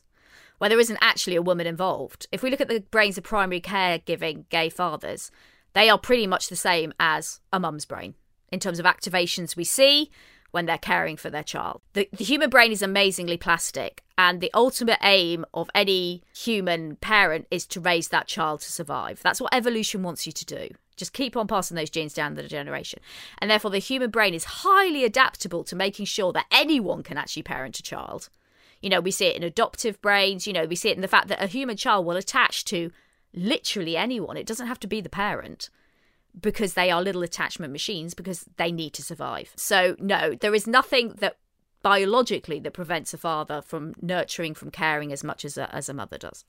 where 0.60 0.70
there 0.70 0.80
isn't 0.80 1.00
actually 1.02 1.36
a 1.36 1.42
woman 1.42 1.66
involved. 1.66 2.28
If 2.32 2.44
we 2.44 2.52
look 2.52 2.62
at 2.62 2.68
the 2.68 2.82
brains 2.92 3.18
of 3.18 3.24
primary 3.24 3.60
caregiving 3.60 4.48
gay 4.50 4.70
fathers, 4.70 5.32
they 5.74 5.90
are 5.90 5.98
pretty 5.98 6.28
much 6.28 6.50
the 6.50 6.56
same 6.56 6.94
as 7.00 7.40
a 7.52 7.60
mum's 7.60 7.86
brain 7.86 8.14
in 8.52 8.60
terms 8.60 8.80
of 8.80 8.86
activations 8.86 9.56
we 9.56 9.64
see 9.64 10.12
when 10.52 10.66
they're 10.66 10.78
caring 10.78 11.18
for 11.18 11.30
their 11.30 11.44
child. 11.44 11.82
The, 11.94 12.10
the 12.12 12.24
human 12.24 12.50
brain 12.50 12.72
is 12.72 12.82
amazingly 12.82 13.38
plastic, 13.38 14.04
and 14.18 14.42
the 14.42 14.52
ultimate 14.54 15.00
aim 15.04 15.46
of 15.54 15.70
any 15.74 16.24
human 16.36 16.96
parent 16.98 17.48
is 17.52 17.66
to 17.68 17.80
raise 17.80 18.10
that 18.10 18.28
child 18.28 18.62
to 18.62 18.72
survive. 18.72 19.22
That's 19.22 19.42
what 19.42 19.54
evolution 19.54 20.04
wants 20.04 20.26
you 20.26 20.32
to 20.34 20.46
do. 20.46 20.70
Just 20.98 21.14
keep 21.14 21.38
on 21.38 21.48
passing 21.48 21.76
those 21.76 21.90
genes 21.90 22.14
down 22.14 22.34
the 22.34 22.44
generation. 22.44 23.00
And 23.38 23.50
therefore, 23.50 23.72
the 23.72 23.80
human 23.80 24.10
brain 24.10 24.34
is 24.34 24.44
highly 24.44 25.06
adaptable 25.06 25.64
to 25.64 25.76
making 25.76 26.06
sure 26.06 26.34
that 26.34 26.48
anyone 26.52 27.04
can 27.04 27.18
actually 27.18 27.44
parent 27.44 27.80
a 27.80 27.84
child. 27.84 28.30
You 28.82 28.90
know, 28.90 29.00
we 29.00 29.12
see 29.12 29.28
it 29.28 29.36
in 29.36 29.44
adoptive 29.44 30.02
brains, 30.02 30.48
you 30.48 30.54
know, 30.54 30.66
we 30.66 30.76
see 30.76 30.90
it 30.90 30.96
in 30.96 31.02
the 31.02 31.08
fact 31.08 31.28
that 31.30 31.42
a 31.42 31.48
human 31.48 31.78
child 31.78 32.06
will 32.06 32.18
attach 32.18 32.66
to 32.66 32.92
literally 33.34 33.96
anyone. 33.96 34.38
It 34.38 34.46
doesn't 34.46 34.68
have 34.68 34.80
to 34.82 34.88
be 34.88 35.02
the 35.02 35.10
parent 35.10 35.70
because 36.42 36.74
they 36.74 36.92
are 36.92 37.02
little 37.02 37.24
attachment 37.24 37.72
machines 37.72 38.14
because 38.14 38.46
they 38.58 38.72
need 38.72 38.94
to 38.94 39.04
survive. 39.04 39.52
So, 39.56 39.96
no, 40.00 40.36
there 40.36 40.56
is 40.56 40.68
nothing 40.68 41.16
that 41.20 41.38
biologically 41.82 42.60
that 42.60 42.74
prevents 42.74 43.14
a 43.14 43.18
father 43.18 43.62
from 43.62 43.94
nurturing, 44.02 44.54
from 44.54 44.72
caring 44.72 45.12
as 45.12 45.24
much 45.24 45.46
as 45.46 45.58
a, 45.58 45.74
as 45.74 45.90
a 45.90 45.94
mother 45.94 46.18
does. 46.18 46.46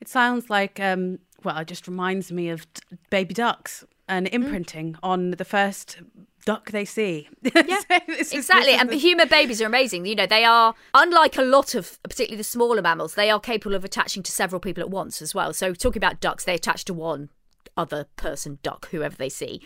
It 0.00 0.08
sounds 0.08 0.50
like, 0.50 0.80
um, 0.80 1.18
well, 1.44 1.58
it 1.58 1.68
just 1.68 1.86
reminds 1.86 2.32
me 2.32 2.48
of 2.50 2.66
baby 3.10 3.34
ducks 3.34 3.84
and 4.08 4.26
imprinting 4.28 4.94
mm. 4.94 4.98
on 5.02 5.32
the 5.32 5.44
first 5.44 5.98
duck 6.44 6.70
they 6.70 6.84
see. 6.84 7.28
Yeah, 7.54 7.98
exactly. 8.08 8.74
and 8.74 8.92
human 8.92 9.28
babies 9.28 9.60
are 9.62 9.66
amazing. 9.66 10.06
You 10.06 10.14
know, 10.14 10.26
they 10.26 10.44
are 10.44 10.74
unlike 10.94 11.36
a 11.36 11.42
lot 11.42 11.74
of, 11.74 12.02
particularly 12.02 12.36
the 12.36 12.44
smaller 12.44 12.82
mammals, 12.82 13.14
they 13.14 13.30
are 13.30 13.40
capable 13.40 13.74
of 13.74 13.84
attaching 13.84 14.22
to 14.24 14.32
several 14.32 14.60
people 14.60 14.82
at 14.82 14.90
once 14.90 15.22
as 15.22 15.34
well. 15.34 15.52
So, 15.52 15.74
talking 15.74 16.00
about 16.00 16.20
ducks, 16.20 16.44
they 16.44 16.54
attach 16.54 16.84
to 16.86 16.94
one 16.94 17.30
other 17.76 18.06
person, 18.16 18.58
duck, 18.62 18.88
whoever 18.90 19.16
they 19.16 19.28
see. 19.28 19.60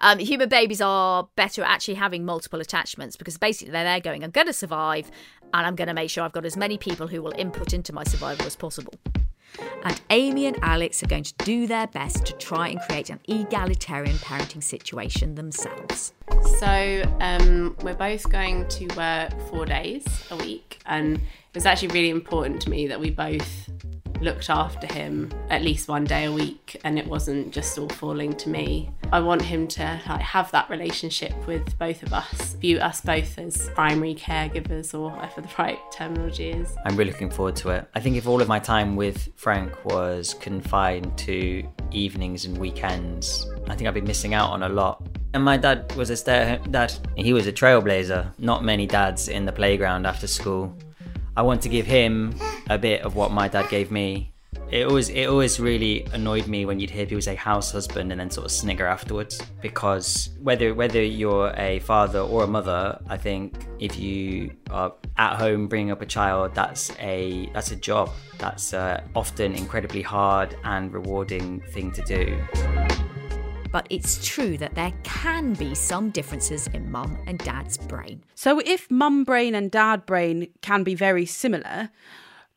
Um, 0.00 0.18
human 0.18 0.48
babies 0.48 0.80
are 0.80 1.28
better 1.36 1.62
at 1.62 1.70
actually 1.70 1.94
having 1.94 2.24
multiple 2.24 2.60
attachments 2.60 3.16
because 3.16 3.38
basically 3.38 3.72
they're 3.72 3.84
there 3.84 4.00
going, 4.00 4.24
I'm 4.24 4.30
going 4.30 4.46
to 4.46 4.52
survive 4.52 5.10
and 5.54 5.66
I'm 5.66 5.74
going 5.74 5.88
to 5.88 5.94
make 5.94 6.10
sure 6.10 6.24
I've 6.24 6.32
got 6.32 6.44
as 6.44 6.56
many 6.56 6.78
people 6.78 7.06
who 7.06 7.22
will 7.22 7.34
input 7.36 7.72
into 7.72 7.92
my 7.92 8.04
survival 8.04 8.46
as 8.46 8.56
possible. 8.56 8.94
And 9.84 10.00
Amy 10.10 10.46
and 10.46 10.58
Alex 10.62 11.02
are 11.02 11.06
going 11.06 11.22
to 11.24 11.34
do 11.38 11.66
their 11.66 11.86
best 11.86 12.26
to 12.26 12.32
try 12.34 12.68
and 12.68 12.80
create 12.80 13.10
an 13.10 13.20
egalitarian 13.28 14.16
parenting 14.16 14.62
situation 14.62 15.34
themselves. 15.34 16.12
So, 16.58 17.02
um, 17.20 17.76
we're 17.82 17.94
both 17.94 18.28
going 18.30 18.68
to 18.68 18.86
work 18.96 19.30
four 19.48 19.66
days 19.66 20.04
a 20.30 20.36
week, 20.36 20.80
and 20.86 21.16
it 21.16 21.54
was 21.54 21.66
actually 21.66 21.88
really 21.88 22.10
important 22.10 22.60
to 22.62 22.70
me 22.70 22.86
that 22.88 23.00
we 23.00 23.10
both 23.10 23.70
looked 24.20 24.50
after 24.50 24.86
him 24.92 25.30
at 25.50 25.62
least 25.62 25.88
one 25.88 26.04
day 26.04 26.24
a 26.24 26.32
week 26.32 26.80
and 26.84 26.98
it 26.98 27.06
wasn't 27.06 27.52
just 27.52 27.78
all 27.78 27.88
falling 27.88 28.32
to 28.34 28.48
me. 28.48 28.90
I 29.12 29.20
want 29.20 29.42
him 29.42 29.66
to 29.68 30.00
like, 30.08 30.20
have 30.20 30.50
that 30.50 30.68
relationship 30.68 31.34
with 31.46 31.78
both 31.78 32.02
of 32.02 32.12
us, 32.12 32.54
view 32.54 32.78
us 32.78 33.00
both 33.00 33.38
as 33.38 33.70
primary 33.70 34.14
caregivers 34.14 34.92
or 34.94 35.10
whatever 35.10 35.40
the 35.40 35.48
right 35.58 35.78
terminology 35.92 36.50
is. 36.50 36.74
I'm 36.84 36.96
really 36.96 37.12
looking 37.12 37.30
forward 37.30 37.56
to 37.56 37.70
it. 37.70 37.88
I 37.94 38.00
think 38.00 38.16
if 38.16 38.26
all 38.26 38.42
of 38.42 38.48
my 38.48 38.58
time 38.58 38.96
with 38.96 39.30
Frank 39.36 39.84
was 39.84 40.34
confined 40.34 41.16
to 41.18 41.66
evenings 41.90 42.44
and 42.44 42.58
weekends, 42.58 43.46
I 43.68 43.74
think 43.74 43.88
I'd 43.88 43.94
be 43.94 44.00
missing 44.00 44.34
out 44.34 44.50
on 44.50 44.62
a 44.62 44.68
lot. 44.68 45.06
And 45.34 45.44
my 45.44 45.56
dad 45.56 45.94
was 45.94 46.10
a 46.10 46.16
stay 46.16 46.38
at 46.38 46.60
home 46.60 46.72
dad. 46.72 46.92
He 47.16 47.32
was 47.32 47.46
a 47.46 47.52
trailblazer. 47.52 48.32
Not 48.38 48.64
many 48.64 48.86
dads 48.86 49.28
in 49.28 49.44
the 49.44 49.52
playground 49.52 50.06
after 50.06 50.26
school. 50.26 50.74
I 51.38 51.42
want 51.42 51.62
to 51.62 51.68
give 51.68 51.86
him 51.86 52.34
a 52.68 52.76
bit 52.76 53.02
of 53.02 53.14
what 53.14 53.30
my 53.30 53.46
dad 53.46 53.68
gave 53.70 53.92
me. 53.92 54.32
It 54.72 54.88
always 54.88 55.08
it 55.08 55.26
always 55.26 55.60
really 55.60 56.04
annoyed 56.12 56.48
me 56.48 56.66
when 56.66 56.80
you'd 56.80 56.90
hear 56.90 57.06
people 57.06 57.22
say 57.22 57.36
house 57.36 57.70
husband 57.70 58.10
and 58.10 58.20
then 58.20 58.28
sort 58.28 58.46
of 58.46 58.50
snigger 58.50 58.86
afterwards 58.86 59.40
because 59.62 60.30
whether 60.42 60.74
whether 60.74 61.00
you're 61.00 61.54
a 61.56 61.78
father 61.78 62.18
or 62.18 62.42
a 62.42 62.48
mother, 62.48 63.00
I 63.08 63.18
think 63.18 63.54
if 63.78 63.96
you 63.96 64.50
are 64.72 64.92
at 65.16 65.36
home 65.36 65.68
bringing 65.68 65.92
up 65.92 66.02
a 66.02 66.06
child, 66.06 66.56
that's 66.56 66.90
a 66.98 67.48
that's 67.54 67.70
a 67.70 67.76
job. 67.76 68.10
That's 68.38 68.74
uh, 68.74 69.00
often 69.14 69.54
incredibly 69.54 70.02
hard 70.02 70.56
and 70.64 70.92
rewarding 70.92 71.60
thing 71.72 71.92
to 71.92 72.02
do 72.02 72.36
but 73.70 73.86
it's 73.90 74.26
true 74.26 74.56
that 74.58 74.74
there 74.74 74.92
can 75.02 75.54
be 75.54 75.74
some 75.74 76.10
differences 76.10 76.66
in 76.68 76.90
mum 76.90 77.18
and 77.26 77.38
dad's 77.38 77.76
brain. 77.76 78.24
So, 78.34 78.60
if 78.60 78.90
mum 78.90 79.24
brain 79.24 79.54
and 79.54 79.70
dad 79.70 80.06
brain 80.06 80.48
can 80.62 80.84
be 80.84 80.94
very 80.94 81.26
similar, 81.26 81.90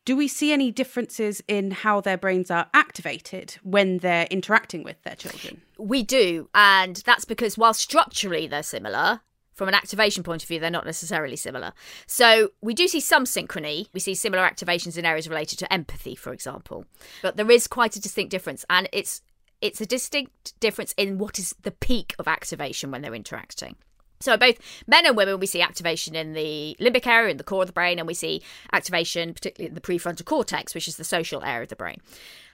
do 0.05 0.15
we 0.15 0.27
see 0.27 0.51
any 0.51 0.71
differences 0.71 1.43
in 1.47 1.71
how 1.71 2.01
their 2.01 2.17
brains 2.17 2.49
are 2.49 2.67
activated 2.73 3.57
when 3.63 3.99
they're 3.99 4.27
interacting 4.31 4.83
with 4.83 5.01
their 5.03 5.15
children? 5.15 5.61
We 5.77 6.03
do, 6.03 6.49
and 6.55 6.97
that's 7.05 7.25
because 7.25 7.57
while 7.57 7.73
structurally 7.73 8.47
they're 8.47 8.63
similar, 8.63 9.21
from 9.53 9.67
an 9.67 9.75
activation 9.75 10.23
point 10.23 10.41
of 10.41 10.47
view, 10.47 10.59
they're 10.59 10.71
not 10.71 10.85
necessarily 10.85 11.35
similar. 11.35 11.73
So 12.07 12.49
we 12.61 12.73
do 12.73 12.87
see 12.87 12.99
some 12.99 13.25
synchrony. 13.25 13.87
We 13.93 13.99
see 13.99 14.15
similar 14.15 14.43
activations 14.43 14.97
in 14.97 15.05
areas 15.05 15.29
related 15.29 15.59
to 15.59 15.71
empathy, 15.71 16.15
for 16.15 16.33
example. 16.33 16.85
But 17.21 17.37
there 17.37 17.51
is 17.51 17.67
quite 17.67 17.95
a 17.95 18.01
distinct 18.01 18.31
difference, 18.31 18.65
and 18.71 18.89
it's 18.91 19.21
it's 19.61 19.81
a 19.81 19.85
distinct 19.85 20.59
difference 20.59 20.93
in 20.97 21.17
what 21.17 21.39
is 21.39 21.55
the 21.61 21.71
peak 21.71 22.15
of 22.19 22.27
activation 22.27 22.91
when 22.91 23.01
they're 23.01 23.15
interacting. 23.15 23.75
So, 24.19 24.37
both 24.37 24.57
men 24.85 25.05
and 25.05 25.17
women, 25.17 25.39
we 25.39 25.47
see 25.47 25.61
activation 25.61 26.15
in 26.15 26.33
the 26.33 26.77
limbic 26.79 27.07
area, 27.07 27.31
in 27.31 27.37
the 27.37 27.43
core 27.43 27.63
of 27.63 27.67
the 27.67 27.73
brain, 27.73 27.97
and 27.97 28.07
we 28.07 28.13
see 28.13 28.43
activation, 28.71 29.33
particularly 29.33 29.69
in 29.69 29.75
the 29.75 29.81
prefrontal 29.81 30.25
cortex, 30.25 30.75
which 30.75 30.87
is 30.87 30.97
the 30.97 31.03
social 31.03 31.43
area 31.43 31.63
of 31.63 31.69
the 31.69 31.75
brain. 31.75 31.99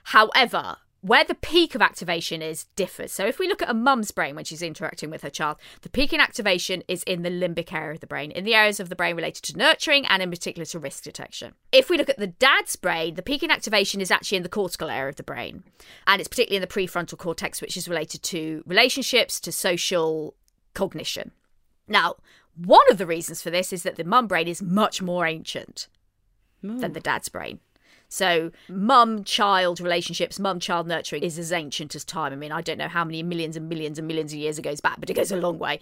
However, 0.04 0.78
where 1.00 1.24
the 1.24 1.34
peak 1.34 1.74
of 1.74 1.82
activation 1.82 2.42
is 2.42 2.64
differs. 2.74 3.12
So 3.12 3.26
if 3.26 3.38
we 3.38 3.46
look 3.46 3.62
at 3.62 3.70
a 3.70 3.74
mum's 3.74 4.10
brain 4.10 4.34
when 4.34 4.44
she's 4.44 4.62
interacting 4.62 5.10
with 5.10 5.22
her 5.22 5.30
child, 5.30 5.58
the 5.82 5.88
peak 5.88 6.12
in 6.12 6.20
activation 6.20 6.82
is 6.88 7.04
in 7.04 7.22
the 7.22 7.30
limbic 7.30 7.72
area 7.72 7.92
of 7.92 8.00
the 8.00 8.06
brain, 8.06 8.32
in 8.32 8.44
the 8.44 8.54
areas 8.54 8.80
of 8.80 8.88
the 8.88 8.96
brain 8.96 9.14
related 9.14 9.44
to 9.44 9.56
nurturing 9.56 10.06
and 10.06 10.22
in 10.22 10.30
particular 10.30 10.64
to 10.66 10.78
risk 10.78 11.04
detection. 11.04 11.54
If 11.70 11.88
we 11.88 11.98
look 11.98 12.08
at 12.08 12.18
the 12.18 12.26
dad's 12.26 12.74
brain, 12.74 13.14
the 13.14 13.22
peak 13.22 13.44
in 13.44 13.50
activation 13.50 14.00
is 14.00 14.10
actually 14.10 14.38
in 14.38 14.42
the 14.42 14.48
cortical 14.48 14.90
area 14.90 15.10
of 15.10 15.16
the 15.16 15.22
brain, 15.22 15.62
and 16.06 16.20
it's 16.20 16.28
particularly 16.28 16.56
in 16.56 16.62
the 16.62 16.66
prefrontal 16.66 17.18
cortex, 17.18 17.60
which 17.60 17.76
is 17.76 17.88
related 17.88 18.22
to 18.24 18.64
relationships, 18.66 19.38
to 19.40 19.52
social 19.52 20.34
cognition. 20.74 21.30
Now, 21.86 22.16
one 22.56 22.90
of 22.90 22.98
the 22.98 23.06
reasons 23.06 23.40
for 23.40 23.50
this 23.50 23.72
is 23.72 23.84
that 23.84 23.96
the 23.96 24.04
mum 24.04 24.26
brain 24.26 24.48
is 24.48 24.60
much 24.60 25.00
more 25.00 25.26
ancient 25.26 25.86
than 26.60 26.78
hmm. 26.80 26.92
the 26.92 27.00
dad's 27.00 27.28
brain. 27.28 27.60
So, 28.08 28.50
mum 28.68 29.22
child 29.22 29.80
relationships, 29.80 30.38
mum 30.38 30.60
child 30.60 30.86
nurturing 30.86 31.22
is 31.22 31.38
as 31.38 31.52
ancient 31.52 31.94
as 31.94 32.04
time. 32.04 32.32
I 32.32 32.36
mean, 32.36 32.52
I 32.52 32.62
don't 32.62 32.78
know 32.78 32.88
how 32.88 33.04
many 33.04 33.22
millions 33.22 33.56
and 33.56 33.68
millions 33.68 33.98
and 33.98 34.08
millions 34.08 34.32
of 34.32 34.38
years 34.38 34.58
it 34.58 34.62
goes 34.62 34.80
back, 34.80 34.98
but 34.98 35.10
it 35.10 35.14
goes 35.14 35.30
a 35.30 35.36
long 35.36 35.58
way. 35.58 35.80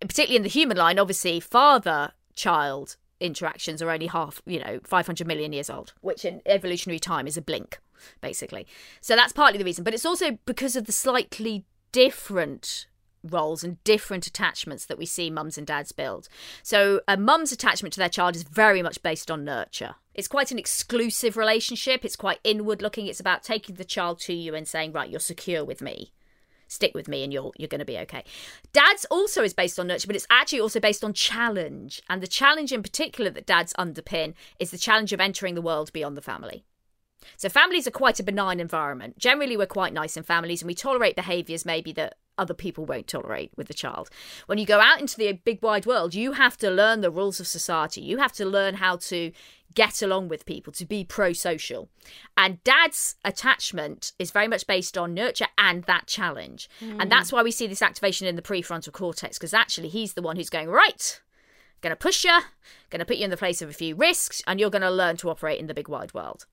Particularly 0.00 0.36
in 0.36 0.42
the 0.42 0.48
human 0.48 0.76
line, 0.76 0.98
obviously, 0.98 1.40
father 1.40 2.12
child 2.34 2.96
interactions 3.18 3.80
are 3.80 3.90
only 3.90 4.08
half, 4.08 4.42
you 4.44 4.58
know, 4.58 4.80
500 4.84 5.26
million 5.26 5.52
years 5.52 5.70
old, 5.70 5.94
which 6.02 6.24
in 6.24 6.42
evolutionary 6.44 6.98
time 6.98 7.26
is 7.26 7.38
a 7.38 7.42
blink, 7.42 7.78
basically. 8.20 8.66
So, 9.00 9.16
that's 9.16 9.32
partly 9.32 9.58
the 9.58 9.64
reason. 9.64 9.84
But 9.84 9.94
it's 9.94 10.06
also 10.06 10.38
because 10.44 10.76
of 10.76 10.84
the 10.84 10.92
slightly 10.92 11.64
different 11.92 12.86
roles 13.24 13.64
and 13.64 13.82
different 13.84 14.26
attachments 14.26 14.86
that 14.86 14.98
we 14.98 15.06
see 15.06 15.30
mums 15.30 15.58
and 15.58 15.66
dads 15.66 15.92
build. 15.92 16.28
So, 16.62 17.00
a 17.08 17.16
mum's 17.16 17.52
attachment 17.52 17.92
to 17.94 18.00
their 18.00 18.08
child 18.08 18.36
is 18.36 18.42
very 18.42 18.82
much 18.82 19.02
based 19.02 19.30
on 19.30 19.44
nurture. 19.44 19.96
It's 20.14 20.28
quite 20.28 20.52
an 20.52 20.58
exclusive 20.58 21.36
relationship. 21.36 22.04
It's 22.04 22.16
quite 22.16 22.38
inward 22.44 22.82
looking. 22.82 23.06
It's 23.06 23.20
about 23.20 23.42
taking 23.42 23.74
the 23.74 23.84
child 23.84 24.20
to 24.20 24.32
you 24.32 24.54
and 24.54 24.68
saying, 24.68 24.92
"Right, 24.92 25.10
you're 25.10 25.20
secure 25.20 25.64
with 25.64 25.82
me. 25.82 26.12
Stick 26.68 26.94
with 26.94 27.08
me 27.08 27.24
and 27.24 27.32
you're 27.32 27.52
you're 27.56 27.68
going 27.68 27.80
to 27.80 27.84
be 27.84 27.98
okay." 27.98 28.24
Dad's 28.72 29.04
also 29.06 29.42
is 29.42 29.54
based 29.54 29.78
on 29.78 29.88
nurture, 29.88 30.06
but 30.06 30.16
it's 30.16 30.26
actually 30.30 30.60
also 30.60 30.80
based 30.80 31.02
on 31.02 31.12
challenge. 31.12 32.00
And 32.08 32.22
the 32.22 32.28
challenge 32.28 32.72
in 32.72 32.82
particular 32.82 33.30
that 33.30 33.46
dads 33.46 33.74
underpin 33.74 34.34
is 34.60 34.70
the 34.70 34.78
challenge 34.78 35.12
of 35.12 35.20
entering 35.20 35.54
the 35.54 35.62
world 35.62 35.92
beyond 35.92 36.16
the 36.16 36.22
family. 36.22 36.64
So 37.36 37.48
families 37.48 37.86
are 37.86 37.92
quite 37.92 38.20
a 38.20 38.24
benign 38.24 38.60
environment. 38.60 39.18
Generally, 39.18 39.56
we're 39.56 39.66
quite 39.66 39.92
nice 39.92 40.16
in 40.16 40.22
families 40.22 40.62
and 40.62 40.66
we 40.66 40.74
tolerate 40.74 41.16
behaviours 41.16 41.64
maybe 41.64 41.92
that 41.92 42.16
other 42.38 42.54
people 42.54 42.84
won't 42.84 43.06
tolerate 43.06 43.50
with 43.56 43.68
the 43.68 43.74
child. 43.74 44.10
When 44.46 44.58
you 44.58 44.66
go 44.66 44.80
out 44.80 45.00
into 45.00 45.16
the 45.16 45.32
big 45.32 45.62
wide 45.62 45.86
world, 45.86 46.14
you 46.14 46.32
have 46.32 46.56
to 46.58 46.70
learn 46.70 47.00
the 47.00 47.10
rules 47.10 47.40
of 47.40 47.46
society. 47.46 48.00
You 48.00 48.18
have 48.18 48.32
to 48.32 48.44
learn 48.44 48.74
how 48.74 48.96
to 48.96 49.32
get 49.74 50.02
along 50.02 50.28
with 50.28 50.46
people, 50.46 50.72
to 50.72 50.84
be 50.84 51.04
pro 51.04 51.32
social. 51.32 51.88
And 52.36 52.62
dad's 52.62 53.16
attachment 53.24 54.12
is 54.18 54.30
very 54.30 54.48
much 54.48 54.66
based 54.66 54.96
on 54.96 55.14
nurture 55.14 55.48
and 55.58 55.82
that 55.84 56.06
challenge. 56.06 56.68
Mm. 56.80 57.00
And 57.00 57.10
that's 57.10 57.32
why 57.32 57.42
we 57.42 57.50
see 57.50 57.66
this 57.66 57.82
activation 57.82 58.26
in 58.26 58.36
the 58.36 58.42
prefrontal 58.42 58.92
cortex, 58.92 59.36
because 59.36 59.54
actually 59.54 59.88
he's 59.88 60.14
the 60.14 60.22
one 60.22 60.36
who's 60.36 60.50
going, 60.50 60.68
right, 60.68 61.20
going 61.80 61.90
to 61.90 61.96
push 61.96 62.24
you, 62.24 62.38
going 62.90 63.00
to 63.00 63.04
put 63.04 63.16
you 63.16 63.24
in 63.24 63.30
the 63.30 63.36
place 63.36 63.60
of 63.62 63.68
a 63.68 63.74
few 63.74 63.96
risks, 63.96 64.42
and 64.46 64.60
you're 64.60 64.70
going 64.70 64.82
to 64.82 64.90
learn 64.90 65.16
to 65.18 65.30
operate 65.30 65.58
in 65.58 65.66
the 65.66 65.74
big 65.74 65.88
wide 65.88 66.14
world. 66.14 66.46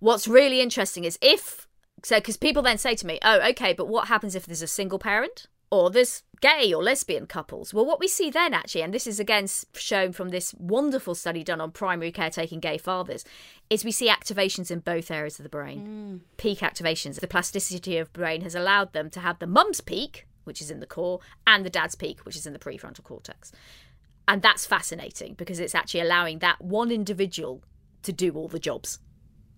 What's 0.00 0.26
really 0.26 0.60
interesting 0.60 1.04
is 1.04 1.18
if 1.22 1.67
so 2.02 2.16
because 2.16 2.36
people 2.36 2.62
then 2.62 2.78
say 2.78 2.94
to 2.94 3.06
me, 3.06 3.18
"Oh, 3.22 3.40
okay, 3.50 3.72
but 3.72 3.88
what 3.88 4.08
happens 4.08 4.34
if 4.34 4.46
there's 4.46 4.62
a 4.62 4.66
single 4.66 4.98
parent 4.98 5.46
or 5.70 5.90
there's 5.90 6.22
gay 6.40 6.72
or 6.72 6.82
lesbian 6.82 7.26
couples?" 7.26 7.74
Well, 7.74 7.84
what 7.84 8.00
we 8.00 8.08
see 8.08 8.30
then 8.30 8.54
actually, 8.54 8.82
and 8.82 8.94
this 8.94 9.06
is 9.06 9.20
again 9.20 9.46
shown 9.74 10.12
from 10.12 10.28
this 10.28 10.54
wonderful 10.54 11.14
study 11.14 11.42
done 11.42 11.60
on 11.60 11.72
primary 11.72 12.12
caretaking 12.12 12.60
gay 12.60 12.78
fathers, 12.78 13.24
is 13.70 13.84
we 13.84 13.92
see 13.92 14.08
activations 14.08 14.70
in 14.70 14.80
both 14.80 15.10
areas 15.10 15.38
of 15.38 15.42
the 15.42 15.48
brain. 15.48 16.22
Mm. 16.22 16.36
Peak 16.36 16.60
activations. 16.60 17.20
The 17.20 17.26
plasticity 17.26 17.98
of 17.98 18.12
brain 18.12 18.42
has 18.42 18.54
allowed 18.54 18.92
them 18.92 19.10
to 19.10 19.20
have 19.20 19.38
the 19.38 19.46
mum's 19.46 19.80
peak, 19.80 20.26
which 20.44 20.60
is 20.60 20.70
in 20.70 20.80
the 20.80 20.86
core, 20.86 21.20
and 21.46 21.64
the 21.64 21.70
dad's 21.70 21.94
peak, 21.94 22.20
which 22.20 22.36
is 22.36 22.46
in 22.46 22.52
the 22.52 22.58
prefrontal 22.58 23.04
cortex. 23.04 23.52
And 24.26 24.42
that's 24.42 24.66
fascinating 24.66 25.34
because 25.34 25.58
it's 25.58 25.74
actually 25.74 26.00
allowing 26.00 26.40
that 26.40 26.60
one 26.60 26.90
individual 26.90 27.62
to 28.02 28.12
do 28.12 28.34
all 28.34 28.48
the 28.48 28.58
jobs 28.58 28.98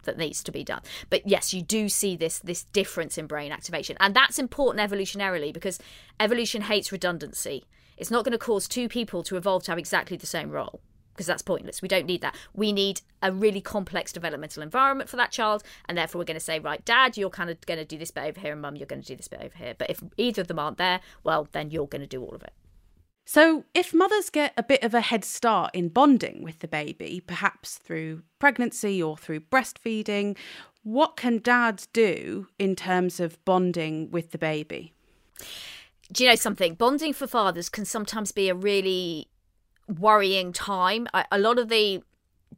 that 0.05 0.19
needs 0.19 0.43
to 0.45 0.53
be 0.53 0.65
done. 0.65 0.83
But 1.09 1.27
yes, 1.27 1.55
you 1.55 1.63
do 1.63 1.89
see 1.89 2.17
this 2.17 2.39
this 2.41 2.65
difference 2.65 3.19
in 3.19 3.27
brain 3.27 3.53
activation, 3.53 3.97
and 4.01 4.15
that's 4.15 4.39
important 4.39 4.91
evolutionarily 4.91 5.53
because 5.53 5.79
evolution 6.19 6.63
hates 6.63 6.93
redundancy. 6.93 7.65
It's 7.97 8.11
not 8.11 8.25
going 8.25 8.33
to 8.33 8.39
cause 8.39 8.67
two 8.67 8.89
people 8.89 9.23
to 9.25 9.37
evolve 9.37 9.65
to 9.65 9.73
have 9.73 9.79
exactly 9.79 10.17
the 10.17 10.27
same 10.27 10.51
role 10.51 10.81
because 11.13 11.27
that's 11.27 11.43
pointless. 11.43 11.83
We 11.83 11.89
don't 11.89 12.07
need 12.07 12.23
that. 12.23 12.35
We 12.55 12.73
need 12.73 13.03
a 13.23 13.31
really 13.31 13.61
complex 13.61 14.11
developmental 14.11 14.63
environment 14.63 15.11
for 15.11 15.17
that 15.17 15.31
child, 15.31 15.63
and 15.87 15.99
therefore 15.99 16.21
we're 16.21 16.25
going 16.25 16.35
to 16.37 16.41
say, 16.41 16.59
right, 16.59 16.83
dad, 16.85 17.19
you're 17.19 17.29
kind 17.29 17.51
of 17.51 17.61
going 17.67 17.79
to 17.79 17.85
do 17.85 17.99
this 17.99 18.11
bit 18.11 18.25
over 18.25 18.41
here, 18.41 18.53
and 18.53 18.63
mum, 18.63 18.77
you're 18.77 18.87
going 18.87 19.03
to 19.03 19.07
do 19.07 19.17
this 19.17 19.29
bit 19.29 19.41
over 19.43 19.55
here. 19.55 19.75
But 19.77 19.91
if 19.91 20.03
either 20.17 20.41
of 20.41 20.49
them 20.49 20.59
aren't 20.59 20.79
there, 20.79 21.01
well, 21.23 21.47
then 21.53 21.71
you're 21.71 21.87
going 21.87 22.01
to 22.01 22.07
do 22.07 22.23
all 22.23 22.35
of 22.35 22.43
it. 22.43 22.55
So, 23.33 23.63
if 23.75 23.95
mothers 23.95 24.29
get 24.29 24.53
a 24.57 24.63
bit 24.65 24.83
of 24.83 24.93
a 24.93 25.01
head 25.01 25.25
start 25.25 25.71
in 25.73 25.91
bonding 25.91 26.43
with 26.43 26.59
the 26.59 26.67
baby, 26.67 27.23
perhaps 27.25 27.79
through 27.79 28.25
pregnancy 28.41 29.01
or 29.01 29.17
through 29.17 29.39
breastfeeding, 29.43 30.37
what 30.83 31.17
can 31.17 31.39
dads 31.39 31.87
do 31.93 32.49
in 32.59 32.75
terms 32.75 33.21
of 33.21 33.39
bonding 33.45 34.11
with 34.11 34.33
the 34.33 34.39
baby? 34.39 34.93
Do 36.13 36.25
you 36.25 36.31
know 36.31 36.35
something? 36.35 36.75
Bonding 36.75 37.13
for 37.13 37.29
fathers 37.29 37.69
can 37.69 37.85
sometimes 37.85 38.33
be 38.33 38.49
a 38.49 38.55
really 38.57 39.29
worrying 39.87 40.53
time. 40.53 41.07
A 41.31 41.39
lot 41.39 41.61
of 41.61 41.69
the 41.69 42.03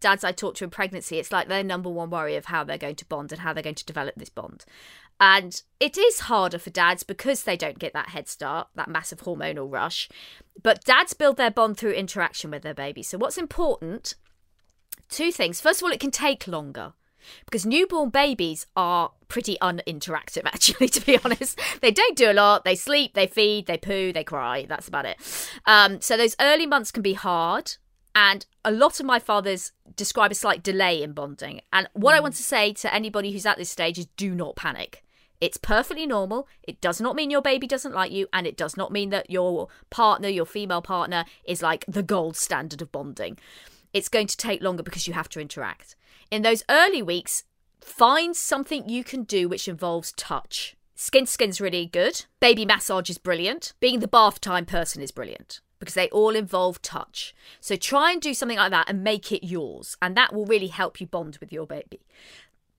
dads 0.01 0.25
I 0.25 0.33
talk 0.33 0.55
to 0.55 0.65
in 0.65 0.71
pregnancy, 0.71 1.19
it's 1.19 1.31
like 1.31 1.49
their 1.49 1.63
number 1.63 1.91
one 1.91 2.09
worry 2.09 2.37
of 2.37 2.47
how 2.47 2.65
they're 2.65 2.79
going 2.79 2.97
to 2.97 3.05
bond 3.05 3.31
and 3.31 3.43
how 3.43 3.53
they're 3.53 3.63
going 3.63 3.75
to 3.75 3.85
develop 3.85 4.15
this 4.17 4.31
bond. 4.31 4.65
And 5.23 5.63
it 5.79 5.97
is 5.97 6.19
harder 6.19 6.59
for 6.59 6.71
dads 6.71 7.05
because 7.05 7.45
they 7.45 7.57
don't 7.57 7.79
get 7.79 7.93
that 7.93 8.09
head 8.09 8.27
start, 8.27 8.67
that 8.75 8.91
massive 8.91 9.21
hormonal 9.21 9.71
rush. 9.71 10.09
But 10.61 10.83
dads 10.83 11.15
build 11.15 11.37
their 11.37 11.51
bond 11.51 11.77
through 11.77 11.93
interaction 11.93 12.51
with 12.51 12.63
their 12.63 12.75
baby. 12.75 13.05
So, 13.05 13.19
what's 13.19 13.39
important? 13.39 14.15
Two 15.09 15.31
things. 15.31 15.61
First 15.61 15.81
of 15.81 15.85
all, 15.85 15.93
it 15.93 16.01
can 16.01 16.11
take 16.11 16.49
longer 16.49 16.95
because 17.45 17.65
newborn 17.65 18.11
babies 18.11 18.67
are 18.75 19.13
pretty 19.29 19.57
uninteractive, 19.63 20.43
actually, 20.45 20.89
to 20.89 21.07
be 21.07 21.21
honest. 21.25 21.57
They 21.81 21.93
don't 21.93 22.17
do 22.17 22.29
a 22.29 22.35
lot. 22.35 22.65
They 22.65 22.75
sleep, 22.75 23.15
they 23.15 23.29
feed, 23.29 23.67
they 23.67 23.79
poo, 23.79 24.13
they 24.13 24.25
cry. 24.25 24.67
That's 24.69 24.89
about 24.89 25.07
it. 25.07 25.19
Um, 25.67 26.01
so, 26.01 26.17
those 26.17 26.35
early 26.41 26.67
months 26.67 26.91
can 26.91 27.03
be 27.03 27.15
hard. 27.15 27.75
And 28.13 28.45
a 28.65 28.73
lot 28.73 28.99
of 28.99 29.07
my 29.07 29.21
fathers 29.21 29.71
describe 29.95 30.33
a 30.33 30.35
slight 30.35 30.65
delay 30.65 31.01
in 31.01 31.13
bonding. 31.13 31.61
And 31.73 31.89
what 31.93 32.13
mm. 32.13 32.17
I 32.17 32.21
want 32.21 32.35
to 32.35 32.43
say 32.43 32.73
to 32.73 32.93
anybody 32.93 33.31
who's 33.31 33.47
at 33.47 33.57
this 33.57 33.71
stage 33.71 34.01
is 34.01 34.07
do 34.17 34.35
not 34.35 34.57
panic. 34.57 35.05
It's 35.43 35.57
perfectly 35.57 36.07
normal. 36.07 36.47
It 36.63 36.81
does 36.81 37.01
not 37.01 37.17
mean 37.17 37.29
your 37.29 37.43
baby 37.43 37.67
doesn't 37.67 37.93
like 37.93 38.13
you, 38.13 38.29
and 38.33 38.47
it 38.47 38.57
does 38.57 38.77
not 38.77 38.93
mean 38.93 39.11
that 39.11 39.29
your 39.29 39.67
partner, 39.91 40.29
your 40.29 40.47
female 40.47 40.83
partner, 40.83 41.25
is 41.45 41.61
like 41.61 41.85
the 41.89 42.05
gold 42.05 42.37
standard 42.37 42.81
of 42.81 42.93
bonding. 42.93 43.39
It's 43.93 44.09
going 44.09 44.29
to 44.29 44.37
take 44.37 44.63
longer 44.63 44.85
because 44.85 45.09
you 45.09 45.15
have 45.15 45.29
to 45.31 45.41
interact. 45.41 45.97
In 46.31 46.43
those 46.43 46.63
early 46.71 47.03
weeks, 47.03 47.43
find 47.81 48.37
something 48.37 48.89
you 48.89 49.03
can 49.03 49.25
do 49.25 49.49
which 49.49 49.67
involves 49.67 50.13
touch. 50.13 50.77
Skin 50.95 51.27
skin's 51.27 51.61
really 51.61 51.87
good. 51.87 52.25
Baby 52.39 52.65
massage 52.65 53.11
is 53.11 53.19
brilliant. 53.19 53.73
Being 53.81 53.99
the 53.99 54.07
bath 54.07 54.41
time 54.41 54.65
person 54.65 55.03
is 55.03 55.11
brilliant 55.11 55.61
because 55.83 55.95
they 55.95 56.09
all 56.11 56.37
involve 56.37 56.81
touch. 56.81 57.35
So 57.59 57.75
try 57.75 58.13
and 58.13 58.23
do 58.23 58.35
something 58.35 58.57
like 58.57 58.71
that 58.71 58.89
and 58.89 59.03
make 59.03 59.33
it 59.33 59.45
yours, 59.45 59.97
and 60.01 60.17
that 60.17 60.33
will 60.33 60.47
really 60.47 60.69
help 60.69 61.01
you 61.01 61.09
bond 61.09 61.39
with 61.41 61.53
your 61.53 61.67
baby. 61.67 61.99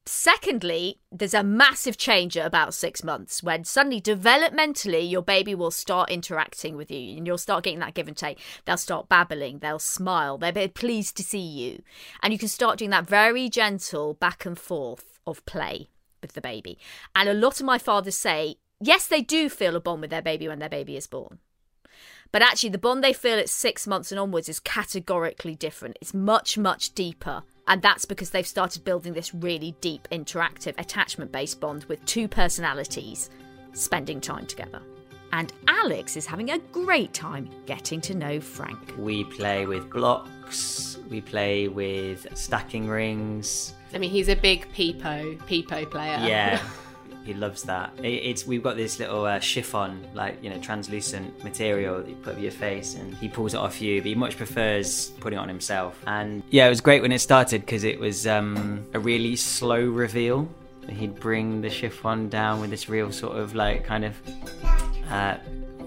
Secondly, 0.06 1.00
there's 1.14 1.34
a 1.34 1.44
massive 1.44 1.98
change 1.98 2.36
at 2.36 2.46
about 2.46 2.74
six 2.74 3.06
months 3.06 3.42
when 3.42 3.64
suddenly 3.64 4.02
developmentally 4.02 5.10
your 5.10 5.22
baby 5.22 5.56
will 5.56 5.72
start 5.72 6.10
interacting 6.10 6.76
with 6.76 6.92
you 6.92 7.16
and 7.16 7.26
you'll 7.26 7.38
start 7.38 7.64
getting 7.64 7.80
that 7.80 7.94
give 7.94 8.10
and 8.10 8.18
take. 8.18 8.38
They'll 8.66 8.76
start 8.76 9.08
babbling, 9.08 9.60
they'll 9.60 9.80
smile, 9.80 10.38
they'll 10.38 10.52
be 10.52 10.68
pleased 10.68 11.16
to 11.18 11.24
see 11.24 11.40
you. 11.40 11.84
And 12.22 12.34
you 12.34 12.40
can 12.40 12.50
start 12.50 12.80
doing 12.80 12.92
that 12.92 13.08
very 13.08 13.48
gentle 13.48 14.14
back 14.16 14.46
and 14.46 14.60
forth 14.60 15.20
of 15.26 15.46
play 15.46 15.88
with 16.22 16.34
the 16.34 16.42
baby. 16.42 16.78
And 17.16 17.30
a 17.30 17.34
lot 17.34 17.62
of 17.62 17.66
my 17.66 17.78
fathers 17.78 18.16
say, 18.16 18.56
yes, 18.82 19.08
they 19.08 19.22
do 19.22 19.48
feel 19.48 19.78
a 19.78 19.80
bond 19.80 20.02
with 20.02 20.10
their 20.10 20.22
baby 20.22 20.50
when 20.50 20.60
their 20.60 20.68
baby 20.68 20.98
is 20.98 21.08
born. 21.08 21.40
But 22.34 22.42
actually, 22.42 22.72
the 22.72 22.78
bond 22.78 23.04
they 23.04 23.14
feel 23.14 23.38
at 23.38 23.48
six 23.48 23.88
months 23.88 24.12
and 24.12 24.20
onwards 24.20 24.50
is 24.50 24.60
categorically 24.60 25.56
different. 25.56 25.98
It's 26.02 26.14
much, 26.14 26.58
much 26.58 26.94
deeper 26.94 27.44
and 27.68 27.82
that's 27.82 28.06
because 28.06 28.32
they've 28.32 28.48
started 28.48 28.84
building 28.84 29.14
this 29.14 29.34
really 29.34 29.76
deep, 29.82 30.08
interactive, 30.12 30.74
attachment 30.78 31.32
based 31.32 31.60
bond 31.60 31.86
with 31.86 32.04
two 32.06 32.28
personalities 32.28 33.30
spending 33.74 34.20
time 34.22 34.46
together. 34.46 34.82
And 35.32 35.52
Alex 35.68 36.16
is 36.16 36.26
having 36.26 36.52
a 36.52 36.60
great 36.60 37.14
time 37.14 37.50
getting 37.66 38.00
to 38.02 38.14
know 38.14 38.40
Frank. 38.40 38.94
We 39.00 39.24
play 39.24 39.66
with 39.66 39.90
blocks, 39.90 41.00
we 41.10 41.22
play 41.22 41.68
with 41.68 42.28
stacking 42.38 42.88
rings. 42.88 43.74
I 43.94 43.98
mean, 43.98 44.12
he's 44.12 44.30
a 44.30 44.36
big 44.36 44.72
peepo, 44.74 45.38
peepo 45.48 45.90
player. 45.90 46.20
Yeah. 46.22 46.62
He 47.24 47.34
loves 47.34 47.64
that. 47.64 47.94
It, 48.00 48.08
it's 48.08 48.46
we've 48.46 48.64
got 48.64 48.76
this 48.76 49.00
little 49.00 49.26
uh, 49.26 49.40
chiffon, 49.40 50.06
like 50.14 50.44
you 50.44 50.50
know, 50.50 50.60
translucent 50.60 51.44
material 51.44 52.00
that 52.00 52.10
you 52.10 52.16
put 52.16 52.34
over 52.34 52.42
your 52.42 52.52
face, 52.52 52.96
and 52.96 53.14
he 53.16 53.28
pulls 53.30 53.54
it 53.54 53.58
off 53.58 53.82
you. 53.82 54.02
But 54.02 54.08
he 54.08 54.16
much 54.16 54.38
prefers 54.38 55.10
putting 55.20 55.40
it 55.40 55.42
on 55.42 55.48
himself. 55.48 56.00
And 56.06 56.44
yeah, 56.50 56.66
it 56.66 56.70
was 56.70 56.82
great 56.82 57.02
when 57.02 57.12
it 57.12 57.20
started 57.20 57.62
because 57.62 57.84
it 57.84 58.00
was 58.00 58.28
um, 58.28 58.86
a 58.94 59.00
really 59.00 59.36
slow 59.36 59.84
reveal. 59.86 60.50
He'd 60.90 61.16
bring 61.16 61.62
the 61.62 61.70
chiffon 61.70 62.28
down 62.28 62.60
with 62.60 62.70
this 62.70 62.90
real 62.90 63.12
sort 63.12 63.38
of 63.38 63.56
like 63.56 63.86
kind 63.86 64.04
of 64.04 64.20
uh, 65.10 65.38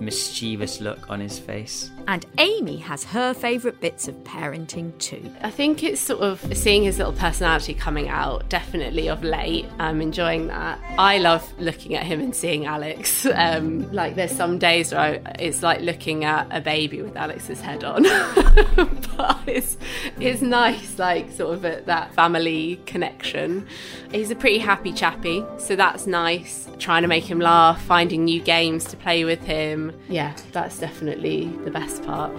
mischievous 0.01 0.81
look 0.81 1.11
on 1.11 1.21
his 1.21 1.39
face. 1.39 1.91
And 2.09 2.25
Amy 2.39 2.77
has 2.79 3.05
her 3.05 3.35
favourite 3.35 3.81
bits 3.81 4.07
of 4.07 4.15
parenting 4.25 4.97
too. 4.99 5.31
I 5.43 5.51
think 5.51 5.83
it's 5.83 6.01
sort 6.01 6.21
of 6.21 6.57
seeing 6.57 6.85
his 6.85 6.99
little 6.99 7.13
personality 7.13 7.75
coming 7.75 8.09
out, 8.09 8.49
definitely 8.49 9.09
of 9.09 9.25
late. 9.25 9.67
I'm 9.79 10.01
enjoying 10.01 10.47
that. 10.47 10.79
I 10.99 11.19
love 11.19 11.53
looking 11.59 11.95
at 11.95 12.05
him 12.05 12.21
and 12.21 12.35
seeing 12.35 12.67
Alex. 12.67 13.27
Um, 13.37 13.93
like, 13.93 14.15
there's 14.17 14.33
some 14.33 14.59
days 14.59 14.93
where 14.93 15.01
I, 15.01 15.33
it's 15.39 15.63
like 15.63 15.81
looking 15.83 16.25
at 16.25 16.49
a 16.51 16.61
baby 16.61 17.03
with 17.03 17.17
Alex's 17.17 17.61
head 17.61 17.85
on. 17.85 18.03
but 19.17 19.39
it's, 19.47 19.77
it's 20.19 20.41
nice, 20.41 20.99
like, 20.99 21.31
sort 21.33 21.55
of 21.55 21.65
a, 21.65 21.83
that 21.85 22.15
family 22.15 22.81
connection. 22.87 23.67
He's 24.11 24.31
a 24.31 24.35
pretty 24.35 24.59
happy 24.59 24.93
chappy, 24.93 25.45
so 25.59 25.77
that's 25.77 26.07
nice. 26.07 26.67
Trying 26.79 27.03
to 27.03 27.09
make 27.09 27.25
him 27.25 27.39
laugh, 27.41 27.83
finding 27.83 28.25
new 28.25 28.41
games 28.41 28.85
to 28.87 28.97
play 28.97 29.25
with 29.25 29.43
him. 29.43 29.93
Yeah, 30.09 30.35
that's 30.53 30.79
definitely 30.79 31.49
the 31.65 31.71
best 31.71 31.96
part. 32.01 32.33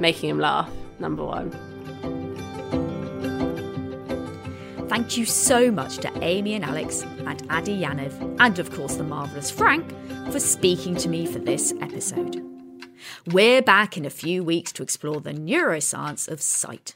Making 0.00 0.30
him 0.30 0.38
laugh, 0.38 0.70
number 0.98 1.24
one. 1.24 1.50
Thank 4.88 5.16
you 5.16 5.24
so 5.24 5.70
much 5.70 5.98
to 5.98 6.10
Amy 6.22 6.54
and 6.54 6.64
Alex 6.64 7.02
and 7.02 7.46
Adi 7.48 7.80
Yaniv, 7.80 8.36
and 8.40 8.58
of 8.58 8.72
course 8.72 8.96
the 8.96 9.04
marvellous 9.04 9.50
Frank, 9.50 9.88
for 10.32 10.40
speaking 10.40 10.96
to 10.96 11.08
me 11.08 11.26
for 11.26 11.38
this 11.38 11.72
episode. 11.80 12.44
We're 13.26 13.62
back 13.62 13.96
in 13.96 14.04
a 14.04 14.10
few 14.10 14.42
weeks 14.42 14.72
to 14.72 14.82
explore 14.82 15.20
the 15.20 15.32
neuroscience 15.32 16.28
of 16.28 16.42
sight. 16.42 16.94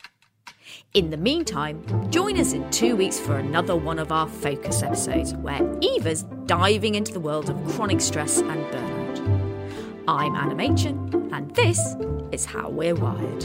In 0.92 1.10
the 1.10 1.16
meantime, 1.16 2.10
join 2.10 2.38
us 2.38 2.52
in 2.52 2.68
two 2.70 2.96
weeks 2.96 3.18
for 3.18 3.36
another 3.36 3.76
one 3.76 3.98
of 3.98 4.10
our 4.10 4.28
focus 4.28 4.82
episodes 4.82 5.34
where 5.34 5.60
Eva's 5.80 6.24
diving 6.46 6.94
into 6.94 7.12
the 7.12 7.20
world 7.20 7.48
of 7.48 7.64
chronic 7.74 8.00
stress 8.00 8.38
and 8.38 8.64
burnout. 8.72 9.03
I'm 10.06 10.36
Anna 10.36 10.54
Machin, 10.54 11.30
and 11.32 11.50
this 11.54 11.80
is 12.30 12.44
How 12.44 12.68
We're 12.68 12.94
Wired. 12.94 13.44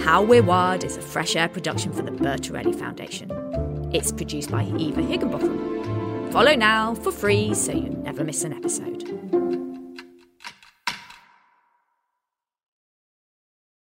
How 0.00 0.20
We're 0.20 0.42
Wired 0.42 0.82
is 0.82 0.96
a 0.96 1.00
fresh 1.00 1.36
air 1.36 1.48
production 1.48 1.92
for 1.92 2.02
the 2.02 2.10
Bertarelli 2.10 2.74
Foundation. 2.76 3.30
It's 3.92 4.10
produced 4.10 4.50
by 4.50 4.64
Eva 4.64 5.00
Higginbotham. 5.00 6.32
Follow 6.32 6.56
now 6.56 6.96
for 6.96 7.12
free 7.12 7.54
so 7.54 7.70
you 7.70 7.90
never 7.90 8.24
miss 8.24 8.42
an 8.42 8.52
episode. 8.52 9.21